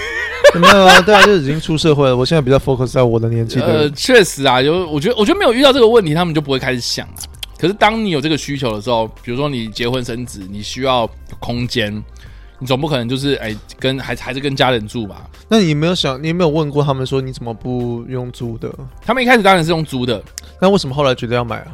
[0.61, 2.15] 没有啊，对啊，就已经出社会了。
[2.15, 7.17] 我现在比较 focus 在我的年纪呃，的，确实啊，有我觉得我觉得没有遇到这个问题，他们就不会开始想啊。
[7.59, 11.09] 可是当你有这个需求的时候，比如说你结婚生子，你需要
[11.39, 11.93] 空间，
[12.57, 15.29] 你总不可能就是哎跟还还是跟家人住吧？
[15.49, 18.73] 那你有没有想，你有没有问过他们说你怎么不用租的？
[19.05, 20.23] 他们一开始当然是用租的，
[20.61, 21.67] 那为什么后来觉得要买啊？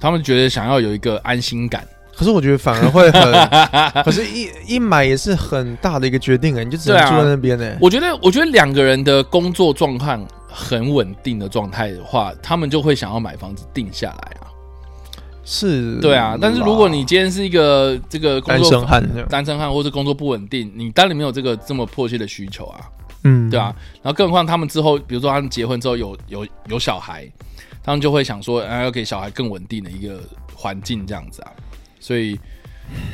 [0.00, 1.86] 他们觉得想要有一个安心感。
[2.14, 3.32] 可是我觉得反而会很，
[4.04, 7.76] 可是一一买也是很大的一个决定哎，你就只能住在那边哎。
[7.80, 14.51] 我觉得，我觉得两个人的工作状况很稳定的状态的话，他们就会想要买房子定下来啊。
[15.44, 22.80] 是，对啊，但是如果你今天是一个这个工单作身汉，单身汉或者工作不稳定，你当然没有这个这么迫切的需求啊，
[23.24, 23.74] 嗯，对啊。
[24.02, 27.26] 然后更何况他们之后，比如说他们结婚之后有有有小孩，
[27.82, 30.20] 他们就会想说，哎，要给小孩更稳定的一个
[30.54, 31.50] 环境这样子啊。
[31.98, 32.38] 所以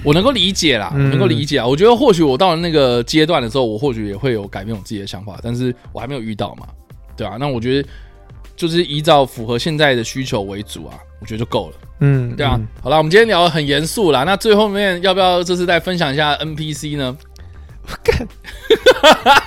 [0.04, 1.66] 我能够理解啦，嗯能够理解啊。
[1.66, 6.66] 我觉得或许我到了那个阶段的时候，我或许也会有改变我自己的想法，但是我还没有遇到嘛，
[7.16, 7.36] 对啊。
[7.40, 7.88] 那我觉得
[8.58, 11.76] 就是依照符合现在的需求为主啊，我觉得就够了。
[12.00, 14.24] 嗯，对啊嗯，好了，我们今天聊得很严肃啦。
[14.24, 17.16] 那最后面要不要这次再分享一下 NPC 呢？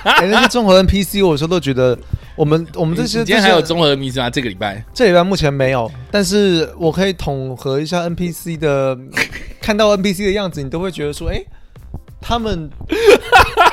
[0.04, 1.96] 哎，那些综合 NPC，我有时候都觉得
[2.34, 4.28] 我们我们这些你今天还有综合 NPC 吗？
[4.30, 8.98] 这个礼拜这礼拜目前没有，但是我可以统合一下 NPC 的，
[9.60, 11.40] 看到 NPC 的样子，你都会觉得说，哎、
[12.20, 12.68] 他们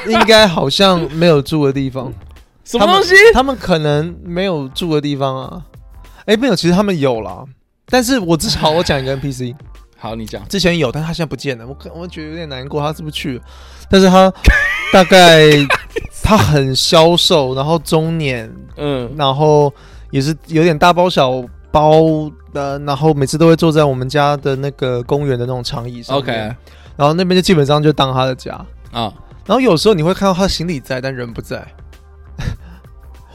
[0.08, 2.14] 应该好像没有住的地方，
[2.70, 3.16] 什么东西？
[3.16, 3.34] 他们？
[3.34, 5.64] 他们可能没有住的地方啊。
[6.26, 7.44] 哎、没有，其实他们有了。
[7.88, 9.56] 但是我至少我讲一个 NPC，
[9.98, 10.48] 好，你讲。
[10.48, 13.44] 之前有，但他现在不见了，我可我觉得有点难过，他是不是去了？
[13.90, 14.32] 但是他
[14.94, 15.48] 大概
[16.22, 18.48] 他很消瘦，然后中年，
[18.78, 19.74] 嗯，然后
[20.12, 26.32] 也是有点大包小包的，然后每次都会坐在我们家的那个公园的那种长椅上 OK
[26.96, 28.54] 然后那边就基本上就当他的家。
[28.92, 29.12] 啊，
[29.48, 31.66] 然后有时候你会看到他行李在，但人不在，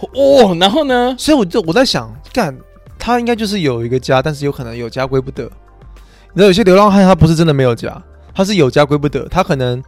[0.01, 1.15] 哦，然后呢？
[1.19, 2.57] 所以我就我在想，干
[2.99, 5.45] 他应该就是有一个家，但是有可能有家归不得。
[5.45, 8.03] 你知道有些流浪汉他不是真的没有家，
[8.35, 9.83] 他是有家归不得，他可能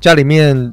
[0.00, 0.72] 家里面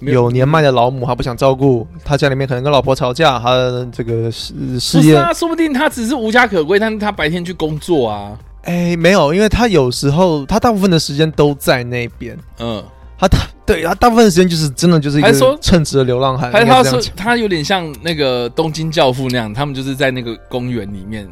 [0.00, 8.38] 有年迈的老母，他不想照顾，他家里面可能跟老婆吵架，他的这个事事业不是啊，说不定他只是无家可归，但是他白天去工作啊。
[8.64, 12.84] 哎，没有，因为他有时候他大部分的时间都在那边，嗯，
[13.20, 17.16] 他他对他大部分时间就是真的就是一还是说个称职的流浪汉，还是他说应该这样讲。
[17.16, 21.28] 他有点像那个东京教父那样，他们就是在那个公园里面，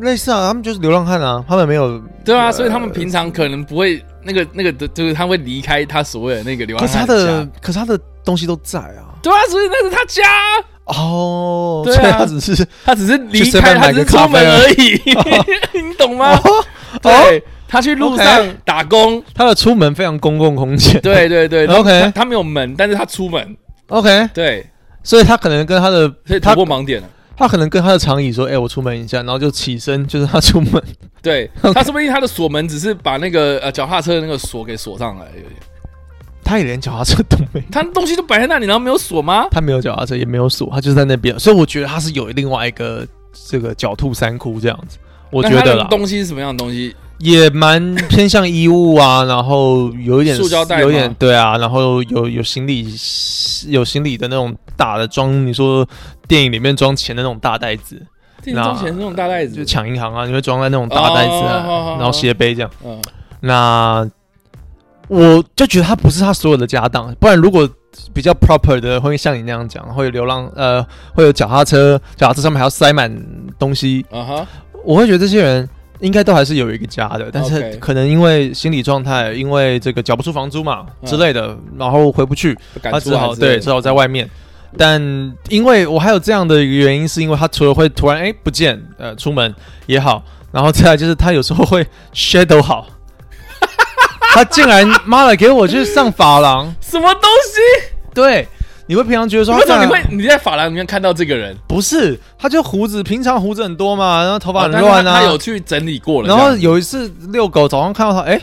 [0.00, 1.98] 类似啊，他们就是流浪汉啊，他们没有。
[2.24, 10.22] 对啊，呃所以他们平常可能不会那个那个的，就是他会离开他所谓的那个流浪可是他汉的家，可是他的东西都在啊，对啊，所以那是他家，
[10.86, 15.00] 哦， 对啊所以他只是他只是离去开，7-Eleven 他只是出门而已，
[15.88, 16.38] 你懂吗？
[17.00, 21.66] 对，他去路上 OK 打工，他的出门非常公共空间，对对对。
[21.72, 23.56] OK 他他没有门，但是他出门
[23.88, 24.66] ，，OK，对，
[25.04, 27.08] 所以他可能跟他的所以突他破盲点了。
[27.36, 30.82] 他可能跟他的长椅说，哎，我出门一下，然后就起身，就是他出门，
[31.22, 31.48] 对。
[31.72, 35.54] 他说不定他的锁门只是把那个呃脚踏车的那个锁给锁上来而已，
[36.42, 37.66] 他也连脚踏车都没有。
[37.70, 39.46] 他东西都摆在那里，然后没有锁吗？
[39.52, 43.06] 他没有脚踏车，也没有锁，他就是在那边，所以我觉得他是有另外一个
[43.48, 44.98] 这个狡兔三窟这样子，
[45.30, 46.96] 我那他的觉得啦，东西是什么样的东西？
[47.18, 50.82] 也蛮偏向衣物啊，然后有一点 塑胶袋吗？
[50.82, 52.86] 有点对啊，然后有有行李
[53.68, 55.86] 有行李的那种大的装，你说
[56.26, 58.00] 电影里面装钱的那种大袋子，
[58.42, 59.56] 电影装钱那种大袋子？
[59.56, 62.70] 就，抢银行啊，你会装在那种大袋子啊，然后斜背这样。
[62.84, 63.00] 嗯，
[63.40, 64.08] 那
[65.08, 67.68] 我就觉得他不是他所有的家当，不然如果
[68.12, 70.84] 比较 proper 的，会像你那样讲，会有流浪呃，
[71.14, 73.10] 会有脚踏车，脚踏车上面还要塞满
[73.58, 74.46] 东西，啊哈，
[74.84, 75.68] 我会觉得这些人
[76.00, 81.08] 应该都还是有一个家的，但是 OK 可能因为心理状态，因为这个缴不出房租嘛嗯。
[81.08, 84.28] 之类的，然后回不去，他只出来之类的好对只好在外面。
[84.76, 85.00] 但
[85.48, 89.54] 因为我还有这样的一个原因，是因为他除了会突然哎不见，呃出门
[89.86, 90.22] 也好，
[90.52, 92.86] 然后再来就是他有时候会 shadow 好，
[94.34, 97.92] 他竟然妈的给我去上发廊，什么东西？
[98.12, 98.46] 对，
[98.88, 101.54] 你会平常觉得说为什么你会你在发廊里面看到这个人？
[101.68, 108.40] 不是，他就胡子平常胡子很多嘛，然后头发很乱啊，他他有去整理过了然，后有一次遛狗，早上看到他，哎、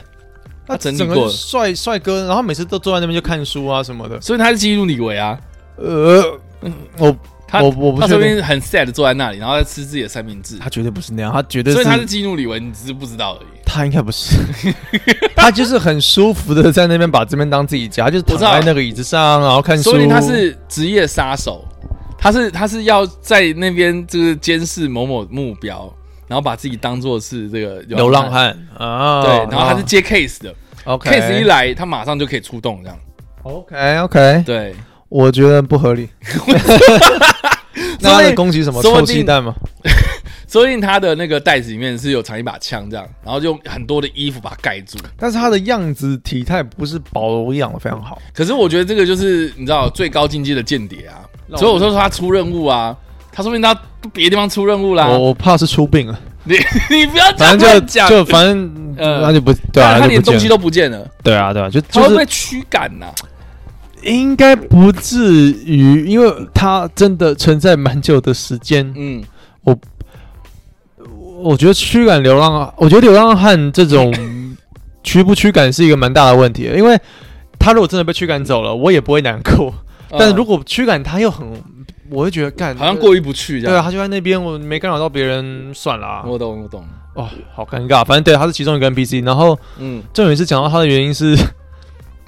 [0.67, 1.27] 他整理过。
[1.27, 4.21] 帅帅哥，然后每次都坐在那边就看书啊什么的。
[4.21, 5.35] 所以他是激怒李维啊，
[5.77, 6.23] 呃，
[6.99, 7.15] 我
[7.47, 13.54] 他我我不他确定，说不定很 sad 坐在那里，然后在吃自己的三明治，他绝对不是那样，他绝对是，所以他是激怒李维，你只是不知道而已。
[13.75, 14.37] 他应该不是，
[15.35, 19.91] 他就是很舒服的在那边把这边当自己家，就是躺在那个椅子上，然后看书。
[19.91, 21.65] 说明他是职业杀手，
[22.17, 25.93] 他是他是要在那边就是监视某某目标，
[26.25, 28.31] 然后把自己当做是这个流浪。
[28.31, 32.97] 汉啊，对，然后他是接 case 的、OK case 一来，他马上就可以出动，这样。
[33.43, 34.73] OK OK，对，
[35.09, 36.07] 我觉得不合理。
[37.99, 38.81] 那他的攻击什么？
[38.81, 39.53] 臭鸡蛋吗？
[40.47, 44.97] 说不定他的那个袋子里面是有藏一把枪，这样，然后就用很多的衣服把它盖住。
[45.17, 48.21] 但是他的样子体态不是保养的非常好。
[48.33, 51.23] 可是我觉得这个就是你知道最高境界的间谍啊，
[51.57, 52.95] 所以我说说他出任务啊，
[53.31, 53.73] 他说明他
[54.13, 55.07] 别的地方出任务啦。
[55.07, 56.19] 我我怕是出病了。
[56.47, 56.55] 你
[56.89, 63.07] 你不要这样反正乱讲，就就反正呃那就不对啊，他连东西都不见了，对啊对啊，就就是驱赶呐？
[64.03, 68.93] 应该不至于，因为他真的存在蛮久的时间。
[68.95, 69.23] 嗯，
[69.63, 69.75] 我
[71.57, 74.13] 觉得驱赶流浪，我觉得流浪汉这种
[75.03, 76.97] 驱不驱赶是一个蛮大的问题，因为
[77.59, 79.73] 他如果真的被驱赶走了，我也不会难过。
[80.17, 81.45] 但是如果果驱赶他又很，
[82.09, 86.23] 我会觉得干好像过意不去这对啊，他就在那边，我没干扰到别人，算了、啊。
[86.25, 86.85] 我懂我懂，
[87.15, 88.05] 哦，好尴尬。
[88.05, 89.25] 反正对，他是其中一个 NPC。
[89.25, 91.35] 然后嗯重点是讲到他的原因是，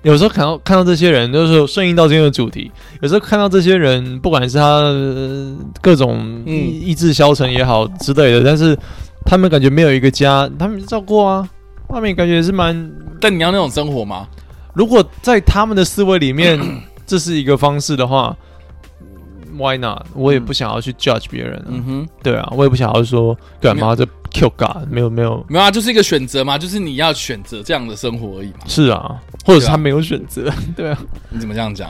[0.03, 2.71] 有时候看到看到这些人，就是顺应到今天的主题。
[3.01, 8.77] 有时候看到这些人，不管是他、呃各种嗯意意志消沉也好之类的，但是
[9.25, 11.49] 他们感觉没有一个家，他们照过啊，
[11.89, 12.91] 他们也感觉也是蛮。
[13.19, 14.27] 但你要那种生活吗？
[14.73, 16.59] 如果在他们的思维里面，
[17.05, 18.35] 这是一个方式的话。
[19.57, 20.05] Why not？
[20.13, 28.59] 我也不想要去 judge 别人、啊，嗯哼，对啊，我也不想要说干嘛这 Q 嘎，没有没有，没有啊，就是一个选择嘛，就是你要选择这样的生活而已嘛。
[28.67, 30.97] 是啊，或者是他没有选择，对啊，
[31.29, 31.89] 你怎么这样讲？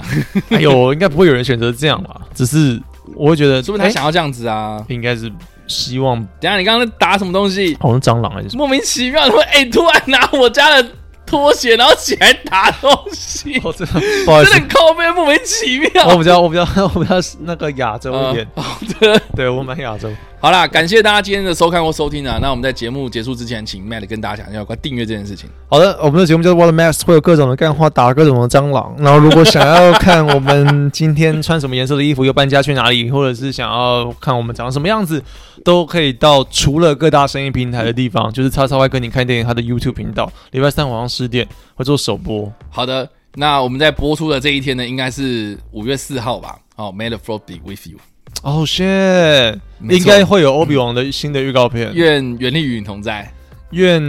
[0.50, 2.22] 哎呦，应该不会有人选择这样吧？
[2.34, 2.82] 只是
[3.16, 4.84] 我会觉得，说不定他哎想要这样子啊。
[4.90, 5.32] 应该是
[5.68, 7.76] 希望，等下你刚刚在打什么东西？
[7.80, 8.66] 好像蟑螂还是什么？
[8.66, 10.90] 莫名其妙，他么哎，突然拿我家的
[11.28, 16.08] 拖鞋，然后起来打东西，哦，真的不好意思真的，靠背，莫名其妙。
[16.08, 16.64] 我比较我比较
[16.95, 20.10] 我比较那个亚洲一点，呃好的，对我蛮亚洲。
[20.40, 22.38] 好啦，感谢大家今天的收看或收听啊。
[22.40, 25.49] 那我们在节目结束之前，请 Matt 跟大家讲一下有关订阅这件事情。
[25.68, 28.95] 好的，我们的节目叫做 Water Max，会有各种的干话，打各种的蟑螂。
[28.99, 35.22] 然后，如果想要看我们今天穿什么颜色的衣服，又搬家去哪里，或者是想要看我们长什么样子，
[35.68, 41.45] 都可以到除了各大声音平台的地方，就是叉叉 Y 跟你看电影他的 YouTube 频道，礼拜三晚上十点
[41.76, 42.49] 会做首播。
[42.69, 46.57] 好的，那我们在播出的这一天呢，应该是五月四号吧？
[46.77, 47.98] 哦，May the Floor be with you。
[48.44, 51.91] 哦、shit，应该会有欧比王的新的预告片。
[51.94, 53.30] 愿原力与你同在。
[53.72, 54.02] 愿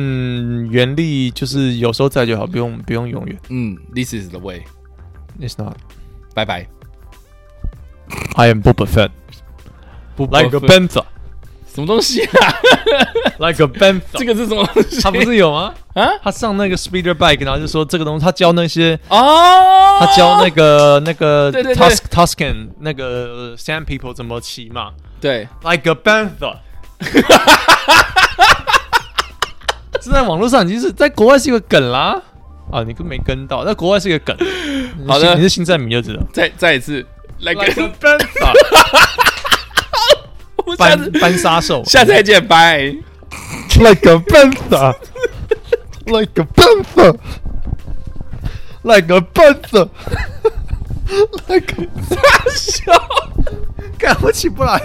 [0.70, 3.36] 原力就是有时候在就好，不用不用永远。
[3.48, 4.62] 嗯，This is the way。
[5.40, 5.74] It's not.
[6.34, 6.68] 拜拜。
[8.36, 9.10] I am Boba Fett.
[10.14, 11.02] 不 Like a panther.
[11.78, 12.54] 什么东西啊？
[13.38, 14.02] Like a panther.
[14.18, 15.00] 这个是什么东西？
[15.00, 15.72] 他不是有吗？
[15.94, 16.08] 啊？
[16.24, 24.90] 他上那个 speeder bike，然后就说这个东西，他教那些，哦，他教那个那个对对对 Tus Tuscan 那个 Sand People 怎么骑嘛
[25.20, 26.56] 对，，Like a panther。
[30.00, 32.20] 这在网络上已经是在国外是一个梗啦。
[32.72, 34.36] 啊，你跟没跟到，在国外是一个梗。
[35.06, 36.20] 好的你是新战迷就知道。
[36.32, 37.04] 再再一次
[37.40, 38.52] ，Like Like a a- panther，
[40.68, 41.82] 我下次班班杀手。
[41.84, 42.94] 下次再见，拜。
[43.78, 44.94] like a panther,
[46.06, 47.14] like a panther,
[48.82, 49.88] like a panther,
[51.46, 51.88] like a
[52.50, 52.92] 笑。
[53.98, 54.80] 干我起不来。